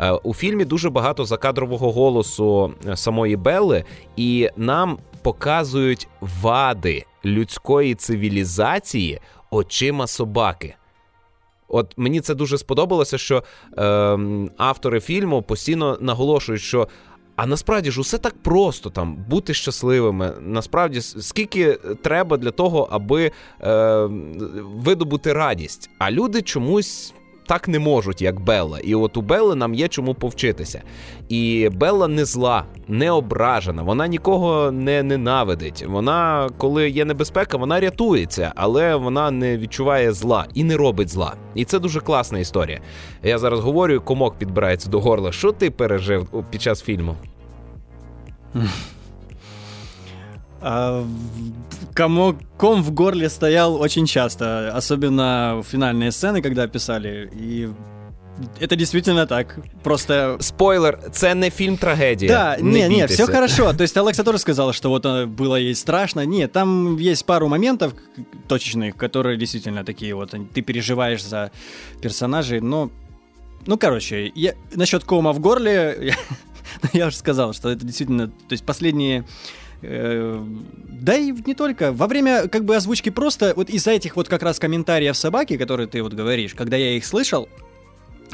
Е, 0.00 0.12
у 0.12 0.34
фільмі 0.34 0.64
дуже 0.64 0.90
багато 0.90 1.24
закадрового 1.24 1.92
голосу 1.92 2.74
е, 2.88 2.96
самої 2.96 3.36
Белли, 3.36 3.84
і 4.16 4.48
нам 4.56 4.98
показують 5.22 6.08
вади 6.20 7.04
людської 7.24 7.94
цивілізації 7.94 9.20
очима 9.50 10.06
собаки. 10.06 10.74
От 11.68 11.94
мені 11.96 12.20
це 12.20 12.34
дуже 12.34 12.58
сподобалося, 12.58 13.18
що 13.18 13.42
е, 13.78 13.82
автори 14.56 15.00
фільму 15.00 15.42
постійно 15.42 15.98
наголошують, 16.00 16.62
що 16.62 16.88
а 17.36 17.46
насправді 17.46 17.90
ж 17.90 18.00
усе 18.00 18.18
так 18.18 18.34
просто 18.42 18.90
там 18.90 19.16
бути 19.28 19.54
щасливими. 19.54 20.34
Насправді, 20.40 21.00
скільки 21.00 21.72
треба 22.02 22.36
для 22.36 22.50
того, 22.50 22.88
аби 22.90 23.30
е, 23.60 24.08
видобути 24.62 25.32
радість. 25.32 25.90
А 25.98 26.10
люди 26.10 26.42
чомусь. 26.42 27.14
Так 27.46 27.68
не 27.68 27.78
можуть, 27.78 28.22
як 28.22 28.40
Белла. 28.40 28.78
І 28.78 28.94
от 28.94 29.16
у 29.16 29.22
Белли 29.22 29.54
нам 29.54 29.74
є 29.74 29.88
чому 29.88 30.14
повчитися. 30.14 30.82
І 31.28 31.68
Белла 31.72 32.08
не 32.08 32.24
зла, 32.24 32.64
не 32.88 33.10
ображена, 33.10 33.82
вона 33.82 34.06
нікого 34.06 34.72
не 34.72 35.02
ненавидить. 35.02 35.84
Вона, 35.88 36.48
коли 36.58 36.90
є 36.90 37.04
небезпека, 37.04 37.56
вона 37.56 37.80
рятується, 37.80 38.52
але 38.56 38.96
вона 38.96 39.30
не 39.30 39.58
відчуває 39.58 40.12
зла 40.12 40.46
і 40.54 40.64
не 40.64 40.76
робить 40.76 41.08
зла. 41.08 41.34
І 41.54 41.64
це 41.64 41.78
дуже 41.78 42.00
класна 42.00 42.38
історія. 42.38 42.80
Я 43.22 43.38
зараз 43.38 43.60
говорю, 43.60 44.00
комок 44.00 44.38
підбирається 44.38 44.90
до 44.90 45.00
горла. 45.00 45.32
Що 45.32 45.52
ти 45.52 45.70
пережив 45.70 46.44
під 46.50 46.62
час 46.62 46.82
фільму? 46.82 47.16
А, 50.62 51.04
комок, 51.92 52.36
ком 52.56 52.82
в 52.82 52.92
горле 52.92 53.28
стоял 53.28 53.80
очень 53.80 54.06
часто, 54.06 54.70
особенно 54.74 55.60
в 55.62 55.66
финальные 55.66 56.12
сцены, 56.12 56.40
когда 56.40 56.68
писали. 56.68 57.28
И 57.34 57.68
это 58.60 58.76
действительно 58.76 59.26
так. 59.26 59.58
Просто... 59.82 60.36
Спойлер, 60.40 60.98
це 61.12 61.34
не 61.34 61.50
фильм 61.50 61.76
трагедия. 61.76 62.28
Да, 62.28 62.56
не, 62.60 62.88
не, 62.88 62.96
не 62.96 63.06
все 63.06 63.26
хорошо. 63.26 63.72
То 63.72 63.82
есть 63.82 63.96
Алекса 63.96 64.22
тоже 64.22 64.38
сказала, 64.38 64.72
что 64.72 64.88
вот 64.88 65.04
э, 65.04 65.26
было 65.26 65.56
ей 65.56 65.74
страшно. 65.74 66.24
Нет, 66.24 66.52
там 66.52 66.96
есть 66.96 67.26
пару 67.26 67.48
моментов 67.48 67.92
точечных, 68.48 68.96
которые 68.96 69.36
действительно 69.36 69.84
такие 69.84 70.14
вот, 70.14 70.34
ты 70.54 70.62
переживаешь 70.62 71.24
за 71.24 71.50
персонажей, 72.00 72.60
но... 72.60 72.90
Ну, 73.66 73.78
короче, 73.78 74.32
я... 74.34 74.54
насчет 74.74 75.04
кома 75.04 75.32
в 75.32 75.40
горле, 75.40 76.14
я 76.92 77.06
уже 77.06 77.16
сказал, 77.16 77.52
что 77.52 77.68
это 77.68 77.84
действительно, 77.84 78.28
то 78.28 78.52
есть 78.52 78.64
последние 78.64 79.24
да 79.82 81.16
и 81.16 81.32
не 81.32 81.54
только. 81.54 81.92
Во 81.92 82.06
время 82.06 82.48
как 82.48 82.64
бы 82.64 82.76
озвучки 82.76 83.10
просто 83.10 83.52
вот 83.56 83.68
из-за 83.68 83.90
этих 83.90 84.16
вот 84.16 84.28
как 84.28 84.42
раз 84.42 84.58
комментариев 84.58 85.16
собаки, 85.16 85.56
которые 85.56 85.88
ты 85.88 86.02
вот 86.02 86.12
говоришь, 86.12 86.54
когда 86.54 86.76
я 86.76 86.96
их 86.96 87.04
слышал, 87.04 87.48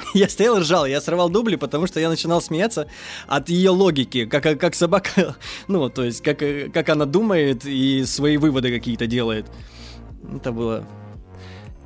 я 0.14 0.28
стоял 0.28 0.58
и 0.58 0.60
ржал, 0.60 0.86
я 0.86 1.00
срывал 1.00 1.30
дубли, 1.30 1.56
потому 1.56 1.86
что 1.86 2.00
я 2.00 2.08
начинал 2.08 2.42
смеяться 2.42 2.88
от 3.26 3.48
ее 3.48 3.70
логики, 3.70 4.26
как, 4.26 4.58
как 4.58 4.74
собака, 4.74 5.36
ну, 5.68 5.88
то 5.88 6.04
есть, 6.04 6.22
как, 6.22 6.38
как 6.38 6.88
она 6.88 7.06
думает 7.06 7.64
и 7.64 8.04
свои 8.04 8.36
выводы 8.36 8.70
какие-то 8.70 9.06
делает. 9.06 9.46
Это 10.34 10.52
было 10.52 10.86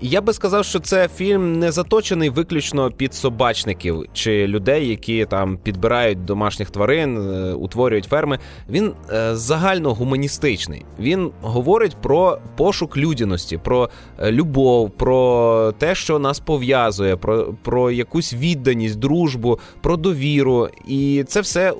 Я 0.01 0.21
би 0.21 0.33
сказав, 0.33 0.65
що 0.65 0.81
це 0.81 1.09
фільм 1.09 1.59
не 1.59 1.73
заточений 1.73 2.31
виключно 2.31 2.91
під 2.91 3.15
собачників 3.15 4.05
чи 4.13 4.47
людей, 4.47 4.89
які 4.89 5.27
там 5.27 5.57
підбирають 5.57 6.25
домашніх 6.25 6.71
тварин, 6.71 7.17
е, 7.17 7.53
утворюють 7.53 8.05
ферми. 8.05 8.39
Він 8.69 8.93
е, 9.13 9.37
загально 9.37 9.95
гуманістичний. 9.95 10.85
Він 10.99 11.31
говорить 11.41 11.97
про 12.03 12.39
пошук 12.57 12.97
людяності, 12.97 13.59
про 13.59 13.91
е, 14.19 14.33
любов, 14.33 14.91
про 14.91 15.73
те, 15.79 15.95
що 15.95 16.19
нас 16.19 16.41
пов'язує, 16.41 17.17
про, 17.17 17.55
про 17.63 17.91
якусь 17.91 18.35
відданість, 18.35 18.99
дружбу, 18.99 19.59
про 19.81 19.97
довіру. 19.97 20.69
І 20.89 21.25
це 21.29 21.41
все 21.41 21.73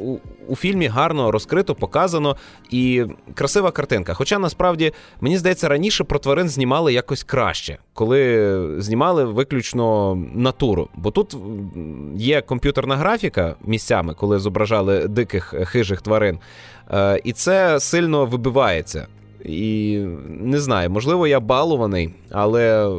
у 0.53 0.57
фільмі 0.57 0.87
гарно 0.87 1.31
розкрито, 1.31 1.75
показано 1.75 2.37
і 2.71 3.05
красива 3.35 3.71
картинка. 3.71 4.15
Хоча 4.15 4.39
насправді 4.39 4.93
мені 5.21 5.39
здається, 5.39 5.69
раніше 5.69 6.05
про 6.05 6.19
тварин 6.19 6.49
знімали 6.49 6.93
якось 6.93 7.25
краще, 7.25 7.79
коли 7.95 8.75
знімали 8.79 9.25
виключно 9.25 10.15
натуру. 10.35 10.89
Бо 10.95 11.11
тут 11.11 11.37
є 12.17 12.41
комп'ютерна 12.41 12.97
графіка 12.97 13.55
місцями, 13.65 14.15
коли 14.15 14.39
зображали 14.39 15.09
диких 15.09 15.55
хижих 15.65 16.03
тварин, 16.03 16.39
е, 16.91 17.21
і 17.25 17.33
це 17.33 17.81
сильно 17.81 18.27
вибивається. 18.27 19.07
І 19.45 19.99
не 20.29 20.61
знаю, 20.61 20.91
можливо, 20.91 21.27
я 21.27 21.41
балований, 21.41 22.15
але 22.31 22.93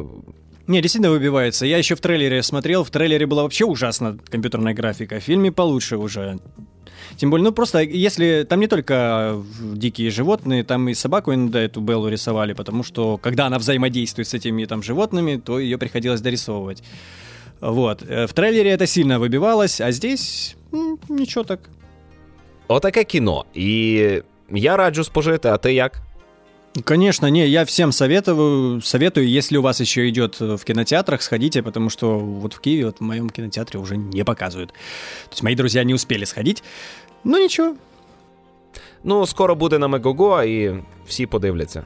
не, 0.66 0.80
действительно 0.80 1.12
выбивается. 1.12 1.66
Я 1.66 1.78
еще 1.78 1.94
в 1.94 2.00
трейлере 2.00 2.42
смотрел. 2.42 2.84
В 2.84 2.90
трейлере 2.90 3.26
была 3.26 3.42
вообще 3.42 3.64
ужасна 3.64 4.18
компьютерная 4.30 4.74
графика. 4.74 5.20
В 5.20 5.22
фильме 5.22 5.52
получше 5.52 5.96
уже. 5.96 6.38
Тем 7.16 7.30
более, 7.30 7.44
ну 7.44 7.52
просто, 7.52 7.80
если 7.80 8.44
там 8.48 8.60
не 8.60 8.66
только 8.66 9.42
дикие 9.74 10.10
животные, 10.10 10.64
там 10.64 10.88
и 10.88 10.94
собаку 10.94 11.32
иногда 11.32 11.60
эту 11.60 11.80
Беллу 11.80 12.08
рисовали, 12.08 12.52
потому 12.54 12.82
что 12.82 13.18
когда 13.18 13.46
она 13.46 13.58
взаимодействует 13.58 14.28
с 14.28 14.34
этими 14.34 14.64
там 14.66 14.82
животными, 14.82 15.36
то 15.44 15.58
ее 15.58 15.78
приходилось 15.78 16.20
дорисовывать. 16.20 16.82
Вот. 17.60 18.02
Э, 18.08 18.26
в 18.26 18.32
трейлере 18.32 18.70
это 18.70 18.86
сильно 18.86 19.18
выбивалось, 19.18 19.80
а 19.80 19.92
здесь 19.92 20.56
м, 20.72 20.98
ничего 21.08 21.44
так. 21.44 21.60
Отаке 22.68 23.04
кіно. 23.04 23.44
І 23.54 24.22
я 24.50 24.76
раджу 24.76 25.04
спожити, 25.04 25.48
а 25.48 25.56
ти 25.56 25.72
як? 25.74 26.00
Конечно, 26.82 27.30
не, 27.30 27.46
я 27.46 27.64
всем 27.64 27.92
советую, 27.92 28.80
советую, 28.80 29.28
если 29.28 29.56
у 29.58 29.62
вас 29.62 29.80
еще 29.80 30.08
идет 30.08 30.40
в 30.40 30.58
кинотеатрах, 30.64 31.22
сходите, 31.22 31.62
потому 31.62 31.88
что 31.88 32.18
вот 32.18 32.54
в 32.54 32.60
Киеве, 32.60 32.86
вот 32.86 32.98
в 32.98 33.00
моем 33.00 33.30
кинотеатре 33.30 33.78
уже 33.78 33.96
не 33.96 34.24
показывают. 34.24 34.72
То 34.72 35.30
есть 35.32 35.42
мои 35.44 35.54
друзья 35.54 35.84
не 35.84 35.94
успели 35.94 36.24
сходить, 36.24 36.64
ну 37.22 37.38
нічого. 37.38 37.76
Ну, 39.04 39.26
скоро 39.26 39.54
буде 39.54 39.78
на 39.78 39.88
Мегого, 39.88 40.42
і 40.42 40.82
всі 41.06 41.26
подивляться. 41.26 41.84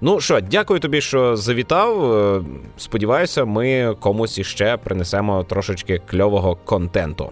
Ну 0.00 0.20
що, 0.20 0.40
дякую 0.40 0.80
тобі, 0.80 1.00
що 1.00 1.36
завітав. 1.36 2.14
Е, 2.14 2.42
сподіваюся, 2.76 3.44
ми 3.44 3.96
комусь 4.00 4.38
іще 4.38 4.76
принесемо 4.76 5.44
трошечки 5.44 6.00
кльового 6.06 6.56
контенту. 6.56 7.30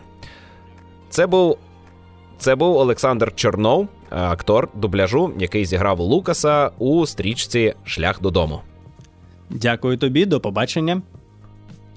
Це 1.10 1.26
був 1.26 1.58
це 2.38 2.54
був 2.54 2.76
Олександр 2.76 3.34
Чорнов, 3.34 3.88
актор 4.10 4.68
дубляжу, 4.74 5.32
який 5.38 5.64
зіграв 5.64 6.00
Лукаса 6.00 6.70
у 6.78 7.06
стрічці 7.06 7.74
Шлях 7.84 8.20
додому. 8.20 8.60
Дякую 9.50 9.96
тобі, 9.96 10.26
до 10.26 10.40
побачення. 10.40 11.02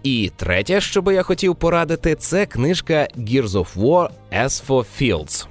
І 0.04 0.32
третє, 0.36 0.82
що 0.82 1.02
би 1.02 1.14
я 1.14 1.24
хотів 1.24 1.56
порадити, 1.56 2.16
це 2.16 2.46
книжка 2.46 3.08
Gears 3.18 3.48
of 3.48 3.78
War 3.78 4.10
As 4.34 4.68
for 4.68 4.86
Fields. 5.02 5.48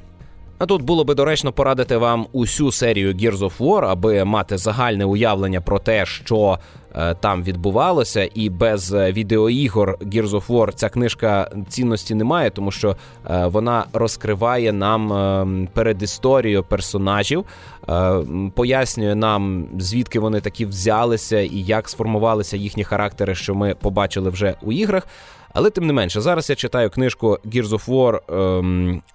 А 0.58 0.66
тут 0.66 0.82
було 0.82 1.04
би 1.04 1.14
доречно 1.14 1.52
порадити 1.52 1.96
вам 1.96 2.26
усю 2.32 2.72
серію 2.72 3.12
Gears 3.12 3.38
of 3.38 3.58
War, 3.58 3.84
аби 3.84 4.24
мати 4.24 4.58
загальне 4.58 5.04
уявлення 5.04 5.60
про 5.60 5.78
те, 5.78 6.06
що 6.06 6.58
е, 6.58 6.79
там 7.20 7.42
відбувалося, 7.42 8.28
і 8.34 8.50
без 8.50 8.92
е, 8.92 9.12
відеоігор 9.12 9.96
Gears 10.00 10.28
of 10.28 10.46
War 10.46 10.72
ця 10.74 10.88
книжка 10.88 11.50
цінності 11.68 12.14
не 12.14 12.24
має, 12.24 12.50
тому 12.50 12.70
що 12.70 12.96
е, 13.30 13.46
вона 13.46 13.84
розкриває 13.92 14.72
нам 14.72 15.12
е, 15.12 15.68
передісторію 15.72 16.62
персонажів, 16.62 17.44
е, 17.88 18.12
пояснює 18.54 19.14
нам, 19.14 19.66
звідки 19.78 20.20
вони 20.20 20.40
такі 20.40 20.66
взялися 20.66 21.40
і 21.40 21.56
як 21.56 21.88
сформувалися 21.88 22.56
їхні 22.56 22.84
характери, 22.84 23.34
що 23.34 23.54
ми 23.54 23.74
побачили 23.74 24.30
вже 24.30 24.54
у 24.62 24.72
іграх. 24.72 25.06
Але 25.52 25.70
тим 25.70 25.86
не 25.86 25.92
менше, 25.92 26.20
зараз 26.20 26.50
я 26.50 26.56
читаю 26.56 26.90
книжку 26.90 27.38
Gears 27.44 27.68
of 27.68 27.88
War 27.88 28.18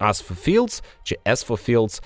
As 0.00 0.28
for 0.28 0.48
Fields 0.48 0.82
чи 1.02 1.18
As 1.26 1.46
for 1.46 1.70
Fields 1.70 2.02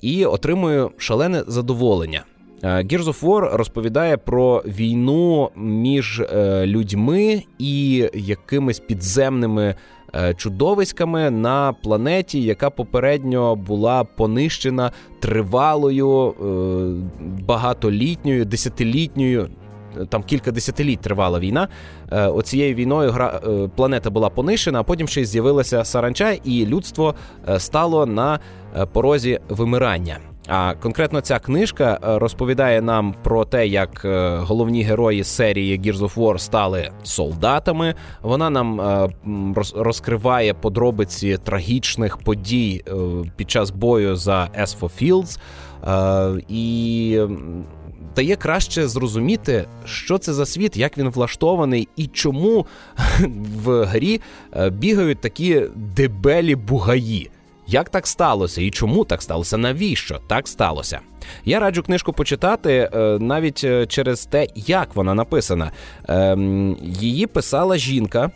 і 0.00 0.24
отримую 0.24 0.90
шалене 0.98 1.44
задоволення. 1.46 2.24
Uh, 2.62 2.92
Gears 2.92 3.04
of 3.04 3.22
War 3.22 3.56
розповідає 3.56 4.16
про 4.16 4.62
війну 4.66 5.50
між 5.56 6.20
uh, 6.20 6.66
людьми 6.66 7.42
і 7.58 8.08
якимись 8.14 8.80
підземними 8.80 9.74
чудовиськами 10.36 11.30
на 11.30 11.72
планеті, 11.72 12.42
яка 12.42 12.70
попередньо 12.70 13.56
була 13.56 14.04
понищена 14.04 14.92
тривалою, 15.20 16.34
багатолітньою, 17.46 18.44
десятилітньою 18.44 19.48
там 20.08 20.22
кілька 20.22 20.52
десятиліть 20.52 21.00
тривала 21.00 21.38
війна. 21.38 21.68
Е, 22.12 22.26
оцією 22.26 22.74
війною 22.74 23.10
гра 23.10 23.40
е, 23.46 23.70
планета 23.76 24.10
була 24.10 24.30
понищена, 24.30 24.80
а 24.80 24.82
потім 24.82 25.08
ще 25.08 25.20
й 25.20 25.24
з'явилася 25.24 25.84
саранча, 25.84 26.30
і 26.44 26.66
людство 26.66 27.14
е, 27.48 27.60
стало 27.60 28.06
на 28.06 28.40
порозі 28.92 29.40
вимирання. 29.48 30.18
А 30.48 30.74
конкретно 30.74 31.20
ця 31.20 31.38
книжка 31.38 31.98
розповідає 32.02 32.82
нам 32.82 33.14
про 33.22 33.44
те, 33.44 33.66
як 33.66 34.06
головні 34.38 34.82
герої 34.82 35.24
серії 35.24 35.80
Gears 35.80 35.98
of 35.98 36.14
War 36.14 36.38
стали 36.38 36.90
солдатами. 37.02 37.94
Вона 38.22 38.50
нам 38.50 38.80
розкриває 39.74 40.54
подробиці 40.54 41.38
трагічних 41.44 42.16
подій 42.16 42.84
під 43.36 43.50
час 43.50 43.70
бою 43.70 44.16
за 44.16 44.48
S 44.58 44.78
for 44.80 44.90
Fields. 45.02 45.38
І 46.48 47.20
дає 48.16 48.36
краще 48.36 48.88
зрозуміти, 48.88 49.64
що 49.84 50.18
це 50.18 50.32
за 50.32 50.46
світ, 50.46 50.76
як 50.76 50.98
він 50.98 51.08
влаштований, 51.08 51.88
і 51.96 52.06
чому 52.06 52.66
в 53.64 53.84
грі 53.84 54.20
е, 54.56 54.70
бігають 54.70 55.20
такі 55.20 55.62
дебелі 55.96 56.54
бугаї. 56.56 57.30
Як 57.72 57.88
так 57.88 58.06
сталося 58.06 58.62
і 58.62 58.70
чому 58.70 59.04
так 59.04 59.22
сталося? 59.22 59.56
Навіщо 59.56 60.20
так 60.26 60.48
сталося? 60.48 61.00
Я 61.44 61.60
раджу 61.60 61.82
книжку 61.82 62.12
почитати 62.12 62.90
е, 62.94 63.18
навіть 63.20 63.64
е, 63.64 63.86
через 63.86 64.26
те, 64.26 64.46
як 64.56 64.96
вона 64.96 65.14
написана. 65.14 65.70
Ем, 66.08 66.76
її 66.82 67.26
писала 67.26 67.76
жінка 67.76 68.30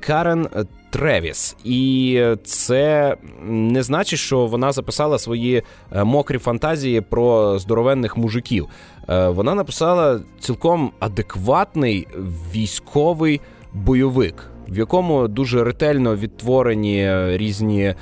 Карен 0.00 0.48
Тревіс, 0.90 1.56
і 1.64 2.22
це 2.44 3.16
не 3.44 3.82
значить, 3.82 4.18
що 4.18 4.46
вона 4.46 4.72
записала 4.72 5.18
свої 5.18 5.62
мокрі 6.04 6.38
фантазії 6.38 7.00
про 7.00 7.58
здоровенних 7.58 8.16
мужиків. 8.16 8.68
Е, 9.08 9.28
вона 9.28 9.54
написала 9.54 10.20
цілком 10.40 10.90
адекватний 10.98 12.06
військовий 12.54 13.40
бойовик, 13.72 14.50
в 14.70 14.78
якому 14.78 15.28
дуже 15.28 15.64
ретельно 15.64 16.16
відтворені 16.16 17.10
різні 17.36 17.82
е, 17.82 17.94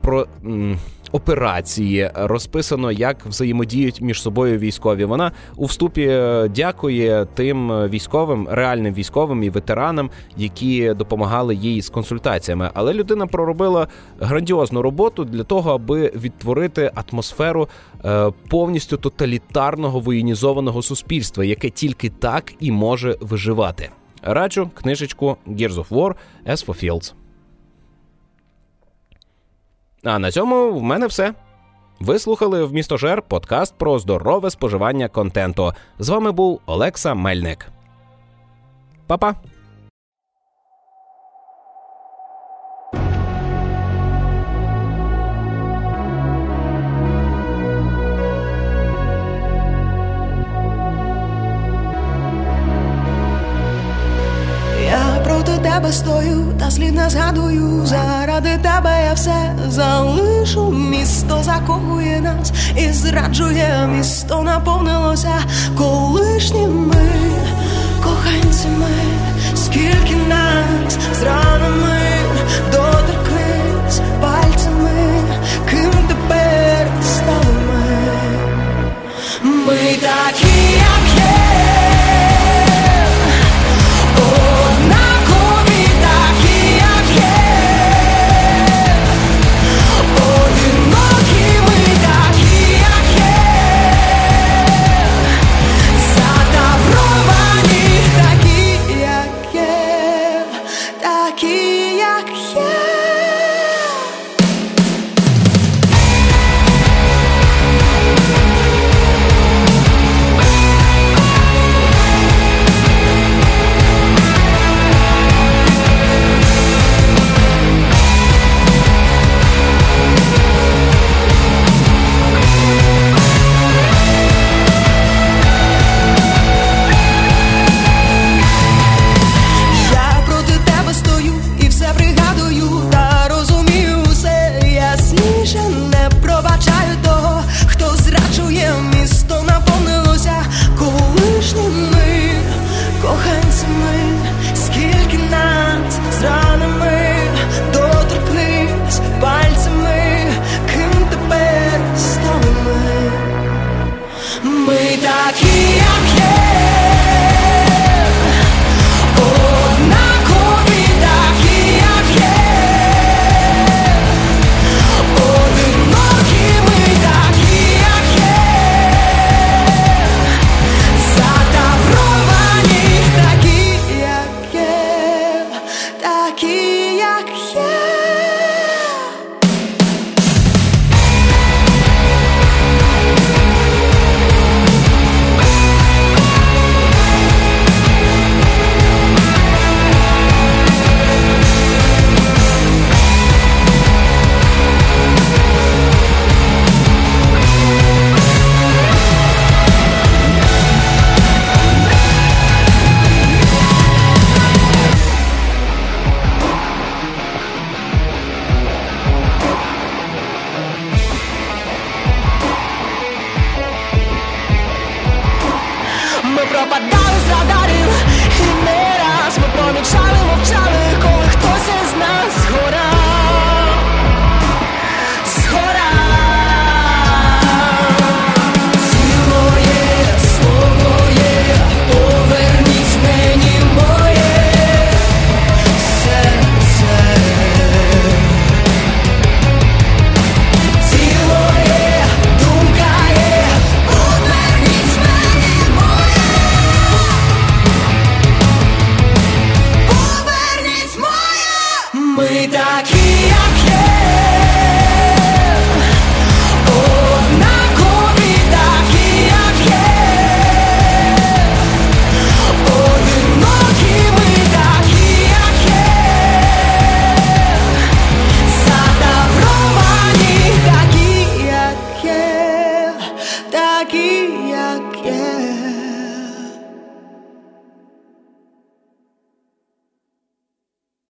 про. 0.00 0.26
Операції 1.12 2.10
розписано, 2.14 2.92
як 2.92 3.26
взаємодіють 3.26 4.00
між 4.00 4.22
собою 4.22 4.58
військові. 4.58 5.04
Вона 5.04 5.32
у 5.56 5.64
вступі 5.64 6.06
е, 6.10 6.48
дякує 6.48 7.26
тим 7.34 7.88
військовим, 7.88 8.48
реальним 8.50 8.94
військовим 8.94 9.42
і 9.42 9.50
ветеранам, 9.50 10.10
які 10.36 10.94
допомагали 10.94 11.54
їй 11.54 11.82
з 11.82 11.88
консультаціями. 11.88 12.70
Але 12.74 12.94
людина 12.94 13.26
проробила 13.26 13.88
грандіозну 14.20 14.82
роботу 14.82 15.24
для 15.24 15.42
того, 15.42 15.72
аби 15.72 16.12
відтворити 16.14 16.92
атмосферу 16.94 17.68
Е, 18.04 18.32
повністю 18.48 18.96
тоталітарного 18.96 20.00
воєнізованого 20.00 20.82
суспільства, 20.82 21.44
яке 21.44 21.70
тільки 21.70 22.10
так 22.10 22.52
і 22.60 22.70
може 22.70 23.16
виживати. 23.20 23.90
Раджу 24.26 24.70
книжечку 24.74 25.36
Gears 25.46 25.74
of 25.74 25.88
War 25.88 26.14
As 26.46 26.66
for 26.66 26.84
Fields. 26.84 27.14
А 30.04 30.18
на 30.18 30.30
цьому 30.30 30.72
в 30.72 30.82
мене 30.82 31.06
все. 31.06 31.34
Ви 32.00 32.18
слухали 32.18 32.64
в 32.64 32.72
місто 32.72 32.96
Жер 32.96 33.22
подкаст 33.22 33.74
про 33.78 33.98
здорове 33.98 34.50
споживання 34.50 35.08
контенту. 35.08 35.72
З 35.98 36.08
вами 36.08 36.32
був 36.32 36.60
Олекса 36.66 37.14
Мельник. 37.14 37.68
Па-па! 39.06 39.34
Стою, 56.74 56.92
та 56.92 56.92
слід 56.92 56.94
не 56.94 57.10
згадую. 57.10 57.86
Заради 57.86 58.58
тебе 58.62 59.04
я 59.06 59.12
все 59.14 59.54
залишу. 59.68 60.70
Місто 60.70 61.42
закохує 61.42 62.20
нас 62.20 62.52
і 62.76 62.92
зраджує, 62.92 63.88
місто 63.96 64.42
наповнилося 64.42 65.34
колишніми 65.78 67.10
коханцями, 68.02 68.90
скільки 69.54 70.16
нас 70.28 70.98
з 71.20 71.22